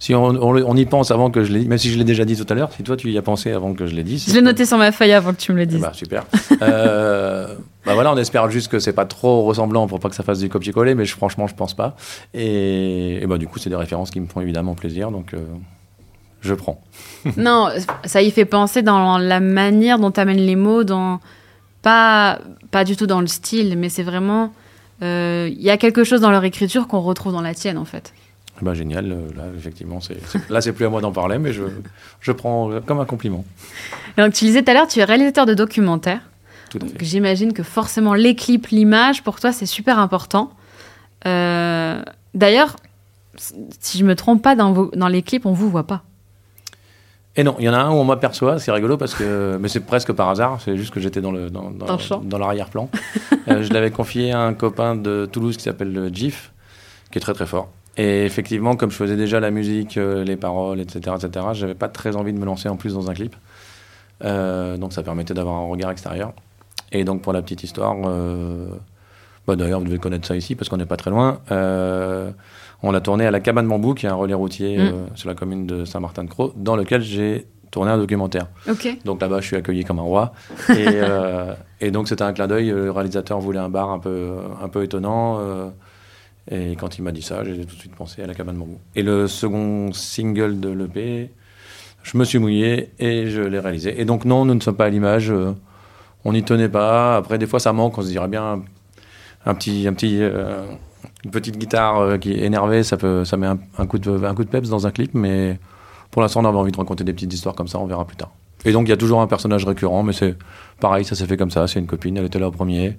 si 0.03 0.13
on, 0.13 0.25
on 0.25 0.75
y 0.75 0.85
pense 0.85 1.11
avant 1.11 1.31
que 1.31 1.45
je 1.45 1.53
l'ai 1.53 1.63
même 1.65 1.77
si 1.77 1.89
je 1.89 1.97
l'ai 1.97 2.03
déjà 2.03 2.25
dit 2.25 2.35
tout 2.35 2.45
à 2.49 2.55
l'heure, 2.55 2.73
si 2.75 2.83
toi 2.83 2.97
tu 2.97 3.09
y 3.09 3.17
as 3.17 3.21
pensé 3.21 3.53
avant 3.53 3.73
que 3.73 3.85
je 3.87 3.95
l'ai 3.95 4.03
dit. 4.03 4.21
Je 4.27 4.33
l'ai 4.33 4.41
noté 4.41 4.65
sur 4.65 4.77
ma 4.77 4.91
feuille 4.91 5.13
avant 5.13 5.31
que 5.31 5.37
tu 5.39 5.53
me 5.53 5.57
le 5.57 5.63
Eh 5.63 5.67
dises. 5.67 5.79
Bah, 5.81 5.93
super. 5.93 6.25
Euh, 6.61 7.55
bah 7.85 7.93
voilà, 7.93 8.11
on 8.11 8.17
espère 8.17 8.49
juste 8.51 8.69
que 8.69 8.79
c'est 8.79 8.91
pas 8.91 9.05
trop 9.05 9.43
ressemblant 9.43 9.87
pour 9.87 10.01
pas 10.01 10.09
que 10.09 10.15
ça 10.15 10.23
fasse 10.23 10.39
du 10.39 10.49
copier-coller, 10.49 10.93
mais 10.93 11.05
je- 11.05 11.15
franchement, 11.15 11.47
je 11.47 11.55
pense 11.55 11.73
pas. 11.73 11.95
Et, 12.33 13.23
et 13.23 13.27
bah, 13.27 13.37
du 13.37 13.47
coup, 13.47 13.59
c'est 13.59 13.69
des 13.69 13.77
références 13.77 14.11
qui 14.11 14.19
me 14.19 14.27
font 14.27 14.41
évidemment 14.41 14.73
plaisir, 14.75 15.09
donc 15.09 15.33
euh, 15.33 15.37
je 16.41 16.53
prends. 16.53 16.81
Non, 17.37 17.69
ça 18.03 18.21
y 18.21 18.29
fait 18.31 18.43
penser 18.43 18.81
dans 18.81 19.17
la 19.17 19.39
manière 19.39 19.99
dont 19.99 20.11
tu 20.11 20.19
amènes 20.19 20.45
les 20.45 20.57
mots, 20.57 20.83
dans 20.83 21.21
pas, 21.81 22.39
pas 22.71 22.83
du 22.83 22.97
tout 22.97 23.07
dans 23.07 23.21
le 23.21 23.27
style, 23.27 23.77
mais 23.77 23.87
c'est 23.87 24.03
vraiment. 24.03 24.51
euh, 25.01 25.47
Il 25.49 25.61
y 25.61 25.69
a 25.69 25.77
quelque 25.77 26.03
chose 26.03 26.19
dans 26.19 26.31
leur 26.31 26.43
écriture 26.43 26.87
qu'on 26.89 26.99
retrouve 26.99 27.31
dans 27.31 27.41
la 27.41 27.53
tienne, 27.53 27.77
en 27.77 27.85
fait. 27.85 28.13
Bah, 28.63 28.73
génial, 28.73 29.11
euh, 29.11 29.27
là, 29.35 29.43
effectivement, 29.57 29.99
c'est, 29.99 30.17
là, 30.49 30.61
c'est 30.61 30.73
plus 30.73 30.85
à 30.85 30.89
moi 30.89 31.01
d'en 31.01 31.11
parler, 31.11 31.37
mais 31.37 31.53
je, 31.53 31.63
je 32.21 32.31
prends 32.31 32.69
comme 32.85 32.99
un 32.99 33.05
compliment. 33.05 33.43
Donc, 34.17 34.33
tu 34.33 34.45
disais 34.45 34.63
tout 34.63 34.71
à 34.71 34.73
l'heure, 34.73 34.87
tu 34.87 34.99
es 34.99 35.03
réalisateur 35.03 35.45
de 35.45 35.53
documentaires. 35.53 36.21
Tout 36.69 36.79
à 36.81 36.85
fait. 36.87 37.03
J'imagine 37.05 37.53
que 37.53 37.63
forcément, 37.63 38.13
les 38.13 38.35
clips, 38.35 38.67
l'image, 38.67 39.23
pour 39.23 39.39
toi, 39.39 39.51
c'est 39.51 39.65
super 39.65 39.99
important. 39.99 40.51
Euh, 41.27 42.01
D'ailleurs, 42.33 42.75
si 43.79 43.97
je 43.99 44.03
me 44.03 44.15
trompe 44.15 44.41
pas, 44.41 44.55
dans, 44.55 44.71
vos- 44.71 44.91
dans 44.95 45.07
les 45.07 45.21
clips, 45.21 45.45
on 45.45 45.53
vous 45.53 45.69
voit 45.69 45.85
pas. 45.85 46.03
Et 47.35 47.43
non, 47.43 47.55
il 47.59 47.65
y 47.65 47.69
en 47.69 47.73
a 47.73 47.77
un 47.79 47.89
où 47.89 47.95
on 47.95 48.03
m'aperçoit, 48.05 48.59
c'est 48.59 48.71
rigolo 48.71 48.95
parce 48.97 49.15
que, 49.15 49.57
mais 49.59 49.67
c'est 49.67 49.79
presque 49.79 50.11
par 50.13 50.29
hasard, 50.29 50.59
c'est 50.63 50.77
juste 50.77 50.93
que 50.93 50.99
j'étais 50.99 51.19
dans 51.21 51.31
le 51.31 51.49
dans, 51.49 52.37
l'arrière-plan. 52.37 52.89
Euh, 53.49 53.61
je 53.61 53.73
l'avais 53.73 53.91
confié 53.91 54.31
à 54.31 54.39
un 54.39 54.53
copain 54.53 54.95
de 54.95 55.27
Toulouse 55.29 55.57
qui 55.57 55.63
s'appelle 55.63 56.09
Gif, 56.13 56.53
qui 57.11 57.17
est 57.17 57.21
très 57.21 57.33
très 57.33 57.45
fort. 57.45 57.67
Et 57.97 58.25
effectivement, 58.25 58.75
comme 58.75 58.89
je 58.89 58.95
faisais 58.95 59.15
déjà 59.15 59.39
la 59.39 59.51
musique, 59.51 59.97
euh, 59.97 60.23
les 60.23 60.35
paroles, 60.35 60.79
etc., 60.79 61.15
etc., 61.15 61.45
j'avais 61.53 61.75
pas 61.75 61.89
très 61.89 62.15
envie 62.15 62.33
de 62.33 62.39
me 62.39 62.45
lancer 62.45 62.67
en 62.69 62.75
plus 62.75 62.93
dans 62.93 63.09
un 63.09 63.13
clip. 63.13 63.35
Euh, 64.23 64.77
donc 64.77 64.93
ça 64.93 65.03
permettait 65.03 65.33
d'avoir 65.33 65.55
un 65.55 65.67
regard 65.67 65.91
extérieur. 65.91 66.33
Et 66.91 67.03
donc 67.03 67.21
pour 67.21 67.33
la 67.33 67.41
petite 67.41 67.63
histoire, 67.63 67.95
euh, 68.05 68.67
bah, 69.45 69.55
d'ailleurs 69.55 69.79
vous 69.79 69.85
devez 69.85 69.99
connaître 69.99 70.27
ça 70.27 70.35
ici 70.35 70.55
parce 70.55 70.69
qu'on 70.69 70.77
n'est 70.77 70.85
pas 70.87 70.97
très 70.97 71.11
loin. 71.11 71.39
On 72.85 72.91
l'a 72.91 72.99
tourné 72.99 73.25
à 73.25 73.31
la 73.31 73.39
Cabane 73.39 73.67
Bambou, 73.67 73.93
qui 73.93 74.07
est 74.07 74.09
un 74.09 74.15
relais 74.15 74.33
routier 74.33 74.77
Mm. 74.77 75.15
sur 75.15 75.29
la 75.29 75.35
commune 75.35 75.65
de 75.65 75.85
Saint-Martin-de-Croix, 75.85 76.51
dans 76.57 76.75
lequel 76.75 77.01
j'ai 77.01 77.47
tourné 77.71 77.91
un 77.91 77.97
documentaire. 77.97 78.47
Donc 79.05 79.21
là-bas, 79.21 79.39
je 79.39 79.45
suis 79.47 79.55
accueilli 79.55 79.85
comme 79.85 79.99
un 79.99 80.03
roi. 80.03 80.33
Et, 80.69 80.97
et 81.79 81.91
donc 81.91 82.07
c'était 82.09 82.23
un 82.23 82.33
clin 82.33 82.47
d'œil. 82.47 82.69
Le 82.71 82.91
réalisateur 82.91 83.39
voulait 83.39 83.59
un 83.59 83.69
bar 83.69 83.89
un 83.89 83.99
peu, 83.99 84.33
un 84.61 84.67
peu 84.67 84.83
étonnant. 84.83 85.39
Et 86.49 86.75
quand 86.75 86.97
il 86.97 87.03
m'a 87.03 87.11
dit 87.11 87.21
ça, 87.21 87.43
j'ai 87.43 87.65
tout 87.65 87.75
de 87.75 87.79
suite 87.79 87.95
pensé 87.95 88.21
à 88.21 88.27
la 88.27 88.33
cabane 88.33 88.57
bambou. 88.57 88.77
Et 88.95 89.03
le 89.03 89.27
second 89.27 89.93
single 89.93 90.59
de 90.59 90.69
l'EP, 90.69 91.31
je 92.03 92.17
me 92.17 92.25
suis 92.25 92.37
mouillé 92.39 92.91
et 92.99 93.29
je 93.29 93.41
l'ai 93.41 93.59
réalisé. 93.59 93.99
Et 93.99 94.05
donc 94.05 94.25
non, 94.25 94.43
nous 94.45 94.53
ne 94.53 94.59
sommes 94.59 94.75
pas 94.75 94.85
à 94.85 94.89
l'image. 94.89 95.31
euh, 95.31 95.53
on 96.25 96.33
n'y 96.33 96.43
tenait 96.43 96.69
pas. 96.69 97.17
Après, 97.17 97.37
des 97.37 97.47
fois, 97.47 97.59
ça 97.59 97.73
manque. 97.73 97.97
On 97.97 98.01
se 98.01 98.07
dirait 98.07 98.27
bien 98.27 98.61
un 99.45 99.53
petit, 99.55 99.87
un 99.87 99.93
petit, 99.93 100.17
euh, 100.21 100.65
une 101.25 101.31
petite 101.31 101.57
guitare 101.57 101.99
euh, 101.99 102.17
qui 102.17 102.31
est 102.33 102.43
énervée, 102.45 102.83
ça 102.83 102.97
peut, 102.97 103.25
ça 103.25 103.35
met 103.37 103.47
un, 103.47 103.59
un 103.77 103.85
coup 103.85 103.99
de, 103.99 104.23
un 104.23 104.33
coup 104.35 104.43
de 104.43 104.49
peps 104.49 104.69
dans 104.69 104.87
un 104.87 104.91
clip. 104.91 105.13
Mais 105.13 105.59
pour 106.11 106.21
l'instant, 106.21 106.41
on 106.41 106.45
avait 106.45 106.57
envie 106.57 106.71
de 106.71 106.77
raconter 106.77 107.03
des 107.03 107.13
petites 107.13 107.33
histoires 107.33 107.55
comme 107.55 107.67
ça. 107.67 107.79
On 107.79 107.85
verra 107.85 108.05
plus 108.05 108.17
tard. 108.17 108.31
Et 108.65 108.71
donc, 108.71 108.87
il 108.87 108.89
y 108.89 108.93
a 108.93 108.97
toujours 108.97 109.21
un 109.21 109.27
personnage 109.27 109.65
récurrent, 109.65 110.03
mais 110.03 110.13
c'est 110.13 110.35
pareil, 110.79 111.03
ça 111.03 111.15
s'est 111.15 111.25
fait 111.27 111.37
comme 111.37 111.51
ça. 111.51 111.67
C'est 111.67 111.79
une 111.79 111.87
copine, 111.87 112.17
elle 112.17 112.25
était 112.25 112.39
là 112.39 112.47
au 112.47 112.51
premier. 112.51 112.97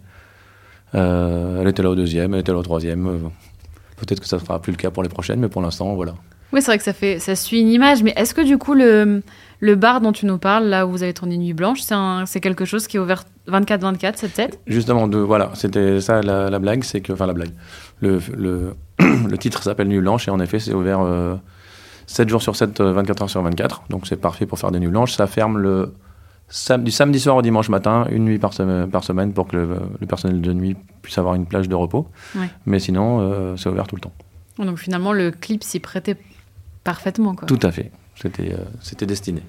Euh, 0.94 1.60
elle 1.60 1.68
était 1.68 1.82
là 1.82 1.90
au 1.90 1.94
deuxième, 1.94 2.34
elle 2.34 2.40
était 2.40 2.52
là 2.52 2.58
au 2.58 2.62
troisième. 2.62 3.06
Euh, 3.06 3.18
Peut-être 3.96 4.20
que 4.20 4.26
ça 4.26 4.36
ne 4.36 4.42
sera 4.42 4.60
plus 4.60 4.72
le 4.72 4.76
cas 4.76 4.90
pour 4.90 5.02
les 5.04 5.08
prochaines, 5.08 5.38
mais 5.38 5.48
pour 5.48 5.62
l'instant, 5.62 5.94
voilà. 5.94 6.14
Oui, 6.52 6.60
c'est 6.60 6.66
vrai 6.66 6.78
que 6.78 6.84
ça, 6.84 6.92
fait, 6.92 7.18
ça 7.20 7.36
suit 7.36 7.60
une 7.60 7.68
image, 7.68 8.02
mais 8.02 8.12
est-ce 8.16 8.34
que 8.34 8.40
du 8.40 8.58
coup, 8.58 8.74
le, 8.74 9.22
le 9.60 9.74
bar 9.76 10.00
dont 10.00 10.12
tu 10.12 10.26
nous 10.26 10.36
parles, 10.38 10.64
là 10.64 10.86
où 10.86 10.90
vous 10.90 11.02
avez 11.04 11.14
tourné 11.14 11.36
Nuit 11.36 11.52
Blanche, 11.52 11.80
c'est 12.26 12.40
quelque 12.40 12.64
chose 12.64 12.86
qui 12.88 12.96
est 12.96 13.00
ouvert 13.00 13.24
24-24, 13.48 14.12
c'est 14.16 14.32
peut-être 14.32 14.58
Justement, 14.66 15.06
de, 15.06 15.18
voilà, 15.18 15.50
c'était 15.54 16.00
ça 16.00 16.22
la, 16.22 16.50
la 16.50 16.58
blague, 16.58 16.82
c'est 16.82 17.00
que, 17.00 17.12
enfin 17.12 17.26
la 17.26 17.32
blague, 17.34 17.52
le, 18.00 18.20
le, 18.36 18.74
le 18.98 19.38
titre 19.38 19.62
s'appelle 19.62 19.88
Nuit 19.88 20.00
Blanche 20.00 20.28
et 20.28 20.30
en 20.30 20.40
effet 20.40 20.58
c'est 20.58 20.74
ouvert 20.74 21.00
euh, 21.00 21.36
7 22.06 22.28
jours 22.28 22.42
sur 22.42 22.56
7, 22.56 22.80
euh, 22.80 22.92
24 22.92 23.22
heures 23.22 23.30
sur 23.30 23.42
24, 23.42 23.84
donc 23.90 24.06
c'est 24.06 24.16
parfait 24.16 24.46
pour 24.46 24.58
faire 24.58 24.70
des 24.70 24.78
nuits 24.80 24.88
blanches. 24.88 25.12
Ça 25.14 25.26
ferme 25.26 25.58
le 25.58 25.92
du 26.78 26.90
samedi 26.90 27.18
soir 27.20 27.36
au 27.36 27.42
dimanche 27.42 27.68
matin, 27.68 28.06
une 28.10 28.24
nuit 28.24 28.38
par 28.38 28.52
semaine, 28.52 28.88
par 28.90 29.02
semaine 29.04 29.32
pour 29.32 29.48
que 29.48 29.56
le, 29.56 29.68
le 30.00 30.06
personnel 30.06 30.40
de 30.40 30.52
nuit 30.52 30.76
puisse 31.02 31.18
avoir 31.18 31.34
une 31.34 31.46
plage 31.46 31.68
de 31.68 31.74
repos. 31.74 32.06
Ouais. 32.36 32.48
Mais 32.66 32.78
sinon, 32.78 33.20
euh, 33.20 33.56
c'est 33.56 33.68
ouvert 33.68 33.86
tout 33.86 33.96
le 33.96 34.00
temps. 34.02 34.12
Donc 34.58 34.78
finalement, 34.78 35.12
le 35.12 35.30
clip 35.30 35.64
s'y 35.64 35.80
prêtait 35.80 36.16
parfaitement. 36.84 37.34
Quoi. 37.34 37.46
Tout 37.48 37.58
à 37.62 37.72
fait. 37.72 37.90
C'était 38.14 38.52
euh, 38.52 38.58
c'était 38.80 39.06
destiné. 39.06 39.42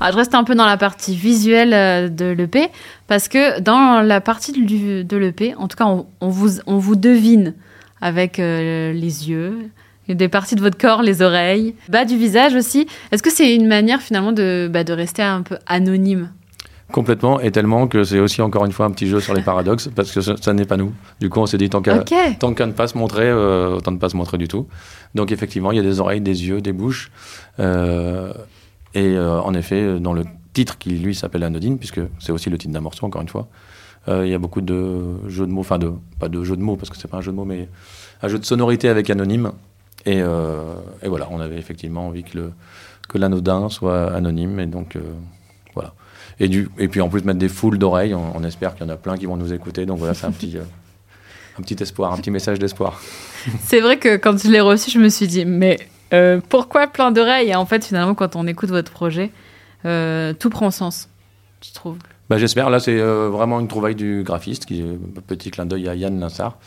Alors, 0.00 0.12
je 0.12 0.16
reste 0.18 0.34
un 0.34 0.44
peu 0.44 0.54
dans 0.54 0.64
la 0.64 0.78
partie 0.78 1.14
visuelle 1.14 1.74
euh, 1.74 2.08
de 2.08 2.24
l'EP, 2.26 2.68
parce 3.08 3.28
que 3.28 3.60
dans 3.60 4.00
la 4.00 4.22
partie 4.22 4.52
du- 4.52 5.04
de 5.04 5.16
l'EP, 5.18 5.54
en 5.58 5.68
tout 5.68 5.76
cas, 5.76 5.84
on, 5.84 6.06
on 6.22 6.28
vous, 6.30 6.60
on 6.66 6.78
vous 6.78 6.96
devine 6.96 7.52
avec 8.00 8.38
euh, 8.38 8.92
les 8.92 9.28
yeux, 9.28 9.68
des 10.14 10.28
parties 10.28 10.54
de 10.54 10.60
votre 10.60 10.78
corps, 10.78 11.02
les 11.02 11.22
oreilles, 11.22 11.74
bas 11.88 12.04
du 12.04 12.16
visage 12.16 12.54
aussi. 12.54 12.86
Est-ce 13.12 13.22
que 13.22 13.30
c'est 13.30 13.54
une 13.54 13.66
manière 13.66 14.00
finalement 14.00 14.32
de, 14.32 14.68
bah, 14.72 14.84
de 14.84 14.92
rester 14.92 15.22
un 15.22 15.42
peu 15.42 15.58
anonyme? 15.66 16.30
Complètement, 16.92 17.40
et 17.40 17.50
tellement 17.50 17.88
que 17.88 18.04
c'est 18.04 18.20
aussi 18.20 18.40
encore 18.42 18.64
une 18.64 18.70
fois 18.70 18.86
un 18.86 18.92
petit 18.92 19.08
jeu 19.08 19.18
sur 19.18 19.34
les 19.34 19.42
paradoxes, 19.42 19.88
parce 19.88 20.12
que 20.12 20.20
ça, 20.20 20.36
ça 20.36 20.52
n'est 20.52 20.66
pas 20.66 20.76
nous. 20.76 20.92
Du 21.18 21.28
coup, 21.28 21.40
on 21.40 21.46
s'est 21.46 21.58
dit 21.58 21.68
tant 21.68 21.82
qu'à 21.82 21.96
ne 21.96 22.72
pas 22.72 22.86
se 22.86 22.96
montrer, 22.96 23.28
euh, 23.28 23.74
autant 23.76 23.90
ne 23.90 23.98
pas 23.98 24.08
se 24.08 24.16
montrer 24.16 24.38
du 24.38 24.46
tout. 24.46 24.68
Donc 25.16 25.32
effectivement, 25.32 25.72
il 25.72 25.76
y 25.76 25.80
a 25.80 25.82
des 25.82 25.98
oreilles, 25.98 26.20
des 26.20 26.46
yeux, 26.46 26.60
des 26.60 26.72
bouches. 26.72 27.10
Euh, 27.58 28.32
et 28.94 29.16
euh, 29.16 29.40
en 29.40 29.52
effet, 29.54 29.98
dans 29.98 30.12
le 30.12 30.22
titre 30.52 30.78
qui 30.78 30.90
lui 30.90 31.16
s'appelle 31.16 31.42
Anodine, 31.42 31.76
puisque 31.76 32.00
c'est 32.20 32.30
aussi 32.30 32.50
le 32.50 32.56
titre 32.56 32.72
d'un 32.72 32.80
morceau, 32.80 33.04
encore 33.04 33.22
une 33.22 33.28
fois, 33.28 33.48
il 34.08 34.28
y 34.28 34.34
a 34.34 34.38
beaucoup 34.38 34.60
de 34.60 35.28
jeux 35.28 35.48
de 35.48 35.50
mots, 35.50 35.62
enfin 35.62 35.78
de, 35.78 35.90
pas 36.20 36.28
de 36.28 36.44
jeux 36.44 36.56
de 36.56 36.62
mots, 36.62 36.76
parce 36.76 36.90
que 36.90 36.96
c'est 36.96 37.08
pas 37.08 37.16
un 37.16 37.20
jeu 37.20 37.32
de 37.32 37.36
mots, 37.36 37.44
mais 37.44 37.68
un 38.22 38.28
jeu 38.28 38.38
de 38.38 38.44
sonorité 38.44 38.88
avec 38.88 39.10
anonyme. 39.10 39.50
Et, 40.06 40.22
euh, 40.22 40.74
et 41.02 41.08
voilà, 41.08 41.26
on 41.30 41.40
avait 41.40 41.58
effectivement 41.58 42.06
envie 42.06 42.22
que 42.22 43.18
l'anodin 43.18 43.68
soit 43.68 44.14
anonyme, 44.14 44.60
et 44.60 44.66
donc 44.66 44.94
euh, 44.96 45.00
voilà. 45.74 45.92
Et, 46.38 46.48
puis 46.88 47.00
en 47.00 47.08
plus 47.08 47.24
mettre 47.24 47.38
des 47.38 47.48
foules 47.48 47.78
d'oreilles, 47.78 48.14
on, 48.14 48.42
espère 48.44 48.74
qu'il 48.74 48.86
y 48.86 48.90
en 48.90 48.92
a 48.92 48.96
plein 48.96 49.16
qui 49.16 49.26
vont 49.26 49.36
nous 49.36 49.52
écouter. 49.52 49.84
Donc 49.84 49.98
voilà, 49.98 50.14
c'est 50.14 50.26
un 50.26 50.30
petit, 50.30 50.56
euh, 50.56 50.62
un 51.58 51.62
petit 51.62 51.82
espoir, 51.82 52.12
un 52.12 52.18
petit 52.18 52.30
message 52.30 52.58
d'espoir. 52.58 53.00
C'est 53.62 53.80
vrai 53.80 53.98
que 53.98 54.16
quand 54.16 54.40
je 54.40 54.48
l'ai 54.48 54.60
reçu, 54.60 54.90
je 54.90 54.98
me 54.98 55.08
suis 55.08 55.26
dit, 55.26 55.44
mais 55.44 55.78
pourquoi 56.48 56.86
plein 56.86 57.10
d'oreilles? 57.10 57.48
Et 57.48 57.54
en 57.56 57.66
fait, 57.66 57.84
finalement, 57.84 58.14
quand 58.14 58.36
on 58.36 58.46
écoute 58.46 58.70
votre 58.70 58.92
projet, 58.92 59.32
tout 59.82 60.50
prend 60.50 60.70
sens, 60.70 61.08
je 61.66 61.72
trouve. 61.72 61.98
Bah, 62.28 62.38
J'espère. 62.38 62.70
Là, 62.70 62.80
c'est 62.80 62.98
euh, 62.98 63.28
vraiment 63.30 63.60
une 63.60 63.68
trouvaille 63.68 63.94
du 63.94 64.22
graphiste, 64.24 64.66
qui 64.66 64.82
petit 65.26 65.50
clin 65.50 65.66
d'œil 65.66 65.88
à 65.88 65.94
Yann 65.94 66.18
Linsard. 66.18 66.58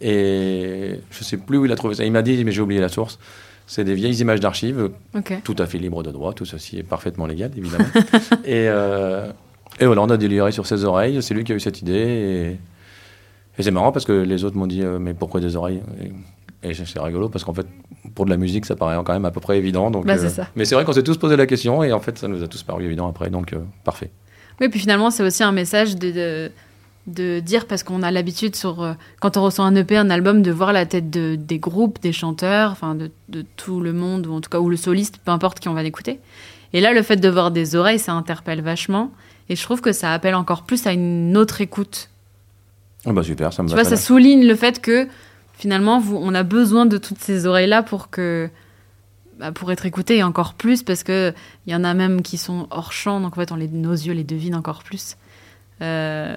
Et 0.00 1.00
je 1.10 1.24
sais 1.24 1.36
plus 1.36 1.58
où 1.58 1.64
il 1.66 1.72
a 1.72 1.76
trouvé 1.76 1.94
ça. 1.94 2.04
Il 2.04 2.12
m'a 2.12 2.22
dit, 2.22 2.44
mais 2.44 2.52
j'ai 2.52 2.60
oublié 2.62 2.80
la 2.80 2.88
source. 2.88 3.18
C'est 3.66 3.84
des 3.84 3.94
vieilles 3.94 4.16
images 4.20 4.40
d'archives, 4.40 4.90
tout 5.44 5.56
à 5.58 5.66
fait 5.66 5.78
libres 5.78 6.02
de 6.02 6.10
droit. 6.10 6.32
Tout 6.32 6.44
ceci 6.44 6.78
est 6.78 6.82
parfaitement 6.82 7.26
légal, 7.26 7.52
évidemment. 7.56 7.84
et, 8.44 8.66
euh, 8.68 9.30
et 9.80 9.86
voilà, 9.86 10.02
on 10.02 10.10
a 10.10 10.16
déliré 10.16 10.52
sur 10.52 10.66
ses 10.66 10.84
oreilles. 10.84 11.22
C'est 11.22 11.32
lui 11.34 11.44
qui 11.44 11.52
a 11.52 11.54
eu 11.54 11.60
cette 11.60 11.80
idée. 11.80 11.92
Et, 11.92 12.58
et 13.58 13.62
c'est 13.62 13.70
marrant 13.70 13.92
parce 13.92 14.04
que 14.04 14.12
les 14.12 14.44
autres 14.44 14.56
m'ont 14.56 14.66
dit, 14.66 14.82
euh, 14.82 14.98
mais 14.98 15.14
pourquoi 15.14 15.40
des 15.40 15.56
oreilles? 15.56 15.80
Et, 16.62 16.70
et 16.70 16.74
c'est 16.74 17.00
rigolo 17.00 17.28
parce 17.28 17.44
qu'en 17.44 17.54
fait, 17.54 17.66
pour 18.14 18.24
de 18.24 18.30
la 18.30 18.36
musique, 18.36 18.66
ça 18.66 18.76
paraît 18.76 18.96
quand 19.04 19.12
même 19.12 19.24
à 19.24 19.30
peu 19.30 19.40
près 19.40 19.58
évident. 19.58 19.90
Donc, 19.90 20.06
Bah, 20.06 20.18
ça. 20.18 20.48
Mais 20.56 20.64
c'est 20.64 20.74
vrai 20.74 20.84
qu'on 20.84 20.92
s'est 20.92 21.02
tous 21.02 21.16
posé 21.16 21.36
la 21.36 21.46
question 21.46 21.82
et 21.82 21.92
en 21.92 22.00
fait, 22.00 22.18
ça 22.18 22.28
nous 22.28 22.42
a 22.42 22.48
tous 22.48 22.62
paru 22.64 22.84
évident 22.84 23.08
après. 23.08 23.30
Donc, 23.30 23.52
euh, 23.52 23.58
parfait. 23.84 24.10
Oui, 24.62 24.68
puis 24.68 24.78
finalement, 24.78 25.10
c'est 25.10 25.24
aussi 25.24 25.42
un 25.42 25.50
message 25.50 25.96
de, 25.96 26.12
de, 26.12 26.50
de 27.08 27.40
dire, 27.40 27.66
parce 27.66 27.82
qu'on 27.82 28.04
a 28.04 28.12
l'habitude, 28.12 28.54
sur 28.54 28.80
euh, 28.80 28.92
quand 29.20 29.36
on 29.36 29.42
reçoit 29.42 29.64
un 29.64 29.74
EP, 29.74 29.96
un 29.96 30.08
album, 30.08 30.40
de 30.40 30.52
voir 30.52 30.72
la 30.72 30.86
tête 30.86 31.10
de, 31.10 31.34
des 31.34 31.58
groupes, 31.58 32.00
des 32.00 32.12
chanteurs, 32.12 32.70
enfin 32.70 32.94
de, 32.94 33.10
de 33.28 33.44
tout 33.56 33.80
le 33.80 33.92
monde, 33.92 34.28
ou 34.28 34.32
en 34.34 34.40
tout 34.40 34.48
cas, 34.48 34.60
ou 34.60 34.70
le 34.70 34.76
soliste, 34.76 35.18
peu 35.24 35.32
importe 35.32 35.58
qui 35.58 35.68
on 35.68 35.74
va 35.74 35.82
l'écouter. 35.82 36.20
Et 36.72 36.80
là, 36.80 36.92
le 36.92 37.02
fait 37.02 37.16
de 37.16 37.28
voir 37.28 37.50
des 37.50 37.74
oreilles, 37.74 37.98
ça 37.98 38.12
interpelle 38.12 38.62
vachement. 38.62 39.10
Et 39.48 39.56
je 39.56 39.62
trouve 39.64 39.80
que 39.80 39.90
ça 39.90 40.12
appelle 40.12 40.36
encore 40.36 40.62
plus 40.62 40.86
à 40.86 40.92
une 40.92 41.36
autre 41.36 41.60
écoute. 41.60 42.08
Ah 43.04 43.12
bah 43.12 43.24
super, 43.24 43.52
ça 43.52 43.64
me 43.64 43.68
Tu 43.68 43.74
va 43.74 43.82
vois, 43.82 43.90
ça 43.90 43.96
souligne 43.96 44.46
le 44.46 44.54
fait 44.54 44.80
que 44.80 45.08
finalement, 45.54 45.98
vous, 45.98 46.16
on 46.22 46.34
a 46.36 46.44
besoin 46.44 46.86
de 46.86 46.98
toutes 46.98 47.18
ces 47.18 47.46
oreilles-là 47.46 47.82
pour 47.82 48.10
que 48.10 48.48
bah, 49.42 49.52
pour 49.52 49.70
être 49.72 49.84
écouté 49.86 50.18
et 50.18 50.22
encore 50.22 50.54
plus 50.54 50.82
parce 50.84 51.02
que 51.02 51.34
il 51.66 51.72
y 51.72 51.76
en 51.76 51.82
a 51.84 51.92
même 51.94 52.22
qui 52.22 52.38
sont 52.38 52.68
hors 52.70 52.92
champ, 52.92 53.20
donc 53.20 53.36
en 53.36 53.40
fait, 53.40 53.50
on 53.52 53.56
les, 53.56 53.68
nos 53.68 53.92
yeux 53.92 54.12
les 54.14 54.22
devinent 54.24 54.54
encore 54.54 54.82
plus. 54.84 55.16
Euh, 55.82 56.36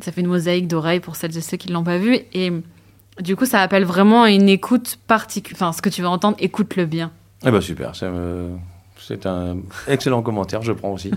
ça 0.00 0.12
fait 0.12 0.20
une 0.20 0.28
mosaïque 0.28 0.68
d'oreilles 0.68 1.00
pour 1.00 1.16
celles 1.16 1.36
et 1.36 1.40
ceux 1.40 1.56
qui 1.56 1.68
ne 1.68 1.74
l'ont 1.74 1.82
pas 1.84 1.98
vu 1.98 2.18
et 2.32 2.52
du 3.20 3.34
coup, 3.34 3.46
ça 3.46 3.60
appelle 3.62 3.84
vraiment 3.84 4.22
à 4.24 4.30
une 4.30 4.48
écoute 4.48 4.98
particulière. 5.06 5.56
Enfin, 5.60 5.72
ce 5.72 5.82
que 5.82 5.88
tu 5.88 6.02
vas 6.02 6.10
entendre, 6.10 6.36
écoute-le 6.38 6.84
bien. 6.86 7.10
Ah 7.44 7.50
bah 7.50 7.60
super, 7.60 7.92
me- 8.02 8.50
c'est 8.98 9.26
un 9.26 9.56
excellent 9.88 10.22
commentaire, 10.22 10.62
je 10.62 10.72
prends 10.72 10.92
aussi. 10.92 11.10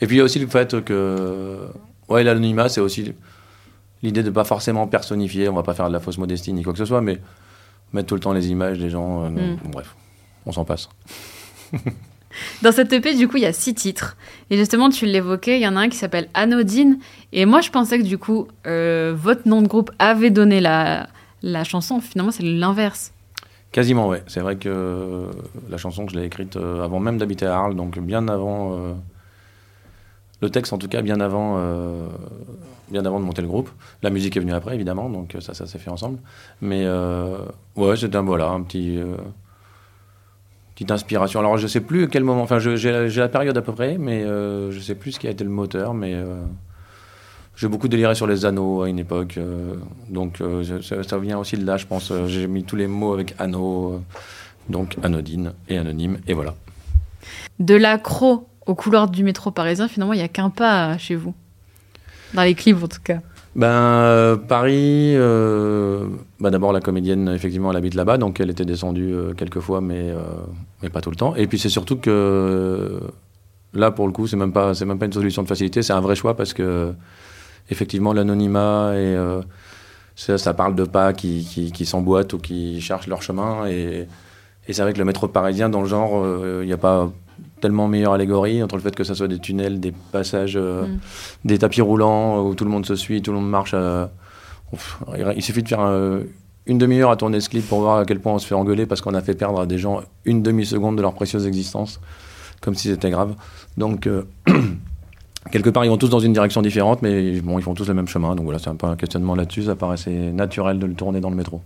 Et 0.00 0.06
puis 0.06 0.16
il 0.16 0.18
y 0.18 0.20
a 0.20 0.24
aussi 0.24 0.38
le 0.38 0.46
fait 0.46 0.82
que 0.84 1.66
ouais, 2.08 2.22
l'anonymat, 2.22 2.68
c'est 2.68 2.80
aussi 2.82 3.12
l'idée 4.02 4.22
de 4.22 4.30
pas 4.30 4.44
forcément 4.44 4.86
personnifier, 4.86 5.48
on 5.48 5.54
va 5.54 5.62
pas 5.62 5.74
faire 5.74 5.88
de 5.88 5.92
la 5.92 6.00
fausse 6.00 6.18
modestie 6.18 6.52
ni 6.52 6.62
quoi 6.62 6.72
que 6.72 6.78
ce 6.78 6.84
soit, 6.84 7.00
mais 7.00 7.18
mettre 7.92 8.08
tout 8.08 8.14
le 8.14 8.20
temps 8.20 8.32
les 8.34 8.48
images 8.48 8.78
des 8.78 8.90
gens, 8.90 9.24
euh, 9.24 9.28
Mm. 9.30 9.56
bref, 9.72 9.96
on 10.48 10.52
s'en 10.52 10.64
passe. 10.64 10.88
Dans 12.62 12.72
cette 12.72 12.92
EP, 12.92 13.14
du 13.14 13.28
coup, 13.28 13.36
il 13.36 13.42
y 13.42 13.46
a 13.46 13.52
six 13.52 13.74
titres. 13.74 14.16
Et 14.50 14.56
justement, 14.56 14.90
tu 14.90 15.06
l'évoquais, 15.06 15.58
il 15.58 15.62
y 15.62 15.68
en 15.68 15.76
a 15.76 15.80
un 15.80 15.88
qui 15.88 15.96
s'appelle 15.96 16.28
Anodine. 16.34 16.98
Et 17.32 17.46
moi, 17.46 17.60
je 17.60 17.70
pensais 17.70 17.98
que 17.98 18.04
du 18.04 18.18
coup, 18.18 18.48
euh, 18.66 19.14
votre 19.16 19.48
nom 19.48 19.62
de 19.62 19.68
groupe 19.68 19.90
avait 19.98 20.30
donné 20.30 20.60
la, 20.60 21.08
la 21.42 21.64
chanson. 21.64 22.00
Finalement, 22.00 22.32
c'est 22.32 22.42
l'inverse. 22.42 23.12
Quasiment, 23.72 24.08
ouais. 24.08 24.22
C'est 24.26 24.40
vrai 24.40 24.56
que 24.56 24.68
euh, 24.68 25.26
la 25.68 25.76
chanson 25.76 26.06
que 26.06 26.12
je 26.12 26.18
l'ai 26.18 26.24
écrite 26.24 26.56
euh, 26.56 26.84
avant 26.84 27.00
même 27.00 27.18
d'habiter 27.18 27.46
à 27.46 27.56
Arles, 27.56 27.76
donc 27.76 27.98
bien 27.98 28.28
avant. 28.28 28.78
le 30.40 30.50
texte, 30.50 30.72
en 30.72 30.78
tout 30.78 30.88
cas, 30.88 31.02
bien 31.02 31.20
avant, 31.20 31.60
bien 32.90 33.04
avant 33.04 33.20
de 33.20 33.24
monter 33.24 33.42
le 33.42 33.48
groupe. 33.48 33.70
La 34.02 34.10
musique 34.10 34.36
est 34.36 34.40
venue 34.40 34.54
après, 34.54 34.74
évidemment, 34.74 35.10
donc 35.10 35.36
ça, 35.40 35.54
ça 35.54 35.66
s'est 35.66 35.78
fait 35.78 35.90
ensemble. 35.90 36.18
Mais 36.60 36.86
ouais, 37.76 37.96
c'était 37.96 38.16
un, 38.16 38.22
voilà, 38.22 38.48
un 38.48 38.62
petit. 38.62 38.98
Petite 40.78 40.92
inspiration. 40.92 41.40
Alors, 41.40 41.58
je 41.58 41.66
sais 41.66 41.80
plus 41.80 42.06
quel 42.08 42.22
moment. 42.22 42.42
Enfin, 42.42 42.60
j'ai 42.60 42.76
la- 42.92 43.28
période 43.28 43.56
à 43.58 43.62
peu 43.62 43.72
près, 43.72 43.98
mais 43.98 44.22
euh, 44.22 44.70
je 44.70 44.78
sais 44.78 44.94
plus 44.94 45.10
ce 45.12 45.18
qui 45.18 45.26
a 45.26 45.30
été 45.30 45.42
le 45.42 45.50
moteur, 45.50 45.92
mais. 45.92 46.14
euh, 46.14 46.40
j'ai 47.56 47.66
beaucoup 47.66 47.88
déliré 47.88 48.14
sur 48.14 48.28
les 48.28 48.44
anneaux 48.46 48.82
à 48.82 48.88
une 48.88 49.00
époque, 49.00 49.34
euh, 49.36 49.74
donc 50.08 50.40
euh, 50.40 50.80
ça, 50.80 51.02
ça 51.02 51.18
vient 51.18 51.38
aussi 51.38 51.56
de 51.56 51.66
là, 51.66 51.76
je 51.76 51.86
pense. 51.86 52.12
J'ai 52.28 52.46
mis 52.46 52.62
tous 52.62 52.76
les 52.76 52.86
mots 52.86 53.12
avec 53.12 53.34
anneau, 53.40 53.94
euh, 53.94 53.98
donc 54.68 54.94
anodine 55.02 55.52
et 55.68 55.76
anonyme, 55.76 56.18
et 56.28 56.34
voilà. 56.34 56.54
De 57.58 57.74
l'accro 57.74 58.46
au 58.66 58.76
couloir 58.76 59.10
du 59.10 59.24
métro 59.24 59.50
parisien, 59.50 59.88
finalement, 59.88 60.12
il 60.12 60.18
n'y 60.18 60.22
a 60.22 60.28
qu'un 60.28 60.50
pas 60.50 60.96
chez 60.98 61.16
vous. 61.16 61.34
Dans 62.32 62.42
les 62.44 62.54
clips, 62.54 62.80
en 62.80 62.86
tout 62.86 63.00
cas. 63.02 63.18
Ben 63.56 63.66
euh, 63.66 64.36
Paris, 64.36 65.14
euh, 65.16 66.06
ben, 66.38 66.50
d'abord 66.50 66.72
la 66.72 66.80
comédienne, 66.80 67.28
effectivement, 67.28 67.70
elle 67.70 67.76
habite 67.76 67.94
là-bas, 67.94 68.18
donc 68.18 68.40
elle 68.40 68.50
était 68.50 68.64
descendue 68.64 69.12
euh, 69.12 69.34
quelques 69.34 69.60
fois, 69.60 69.80
mais, 69.80 70.14
mais 70.82 70.90
pas 70.90 71.00
tout 71.00 71.10
le 71.10 71.16
temps. 71.16 71.34
Et 71.34 71.46
puis 71.46 71.58
c'est 71.58 71.68
surtout 71.68 71.96
que 71.96 73.00
là, 73.74 73.90
pour 73.90 74.06
le 74.06 74.12
coup, 74.12 74.26
c'est 74.26 74.36
même 74.36 74.52
pas, 74.52 74.74
c'est 74.74 74.84
même 74.84 74.98
pas 74.98 75.06
une 75.06 75.12
solution 75.12 75.42
de 75.42 75.48
facilité, 75.48 75.82
c'est 75.82 75.92
un 75.92 76.00
vrai 76.00 76.14
choix 76.14 76.36
parce 76.36 76.52
que 76.52 76.92
effectivement 77.70 78.12
l'anonymat 78.12 78.92
et 78.96 79.16
ça, 80.16 80.38
ça 80.38 80.54
parle 80.54 80.74
de 80.74 80.84
pas 80.84 81.12
qui, 81.12 81.70
qui, 81.72 81.86
s'emboîtent 81.86 82.32
ou 82.32 82.38
qui 82.38 82.80
cherchent 82.80 83.06
leur 83.06 83.22
chemin. 83.22 83.66
Et, 83.68 84.06
et 84.66 84.72
c'est 84.72 84.82
vrai 84.82 84.92
que 84.92 84.98
le 84.98 85.04
métro 85.04 85.28
parisien, 85.28 85.68
dans 85.68 85.82
le 85.82 85.88
genre, 85.88 86.24
il 86.60 86.66
n'y 86.66 86.72
a 86.72 86.78
pas 86.78 87.10
tellement 87.60 87.88
meilleure 87.88 88.12
allégorie 88.12 88.62
entre 88.62 88.76
le 88.76 88.82
fait 88.82 88.94
que 88.94 89.04
ça 89.04 89.14
soit 89.14 89.28
des 89.28 89.38
tunnels, 89.38 89.80
des 89.80 89.92
passages, 90.12 90.56
euh, 90.56 90.86
Mm. 90.86 90.98
des 91.44 91.58
tapis 91.58 91.80
roulants 91.80 92.42
où 92.42 92.54
tout 92.54 92.64
le 92.64 92.70
monde 92.70 92.86
se 92.86 92.96
suit, 92.96 93.22
tout 93.22 93.32
le 93.32 93.38
monde 93.38 93.50
marche. 93.50 93.74
Ouf, 94.72 95.00
il 95.36 95.42
suffit 95.42 95.62
de 95.62 95.68
faire 95.68 95.80
euh, 95.80 96.20
une 96.66 96.78
demi-heure 96.78 97.10
à 97.10 97.16
tourner 97.16 97.40
ce 97.40 97.48
clip 97.48 97.66
pour 97.66 97.80
voir 97.80 97.98
à 97.98 98.04
quel 98.04 98.20
point 98.20 98.34
on 98.34 98.38
se 98.38 98.46
fait 98.46 98.54
engueuler 98.54 98.86
parce 98.86 99.00
qu'on 99.00 99.14
a 99.14 99.22
fait 99.22 99.34
perdre 99.34 99.60
à 99.60 99.66
des 99.66 99.78
gens 99.78 100.02
une 100.24 100.42
demi-seconde 100.42 100.96
de 100.96 101.02
leur 101.02 101.14
précieuse 101.14 101.46
existence, 101.46 102.00
comme 102.60 102.74
si 102.74 102.88
c'était 102.88 103.10
grave. 103.10 103.34
Donc, 103.78 104.06
euh, 104.06 104.24
quelque 105.50 105.70
part, 105.70 105.84
ils 105.84 105.88
vont 105.88 105.96
tous 105.96 106.10
dans 106.10 106.18
une 106.20 106.34
direction 106.34 106.60
différente, 106.60 107.00
mais 107.00 107.40
bon, 107.40 107.58
ils 107.58 107.62
font 107.62 107.74
tous 107.74 107.88
le 107.88 107.94
même 107.94 108.08
chemin. 108.08 108.34
Donc 108.34 108.44
voilà, 108.44 108.58
c'est 108.58 108.68
un 108.68 108.76
peu 108.76 108.86
un 108.86 108.96
questionnement 108.96 109.34
là-dessus. 109.34 109.64
Ça 109.64 109.74
paraissait 109.74 110.10
naturel 110.10 110.78
de 110.78 110.86
le 110.86 110.94
tourner 110.94 111.20
dans 111.20 111.30
le 111.30 111.36
métro. 111.36 111.62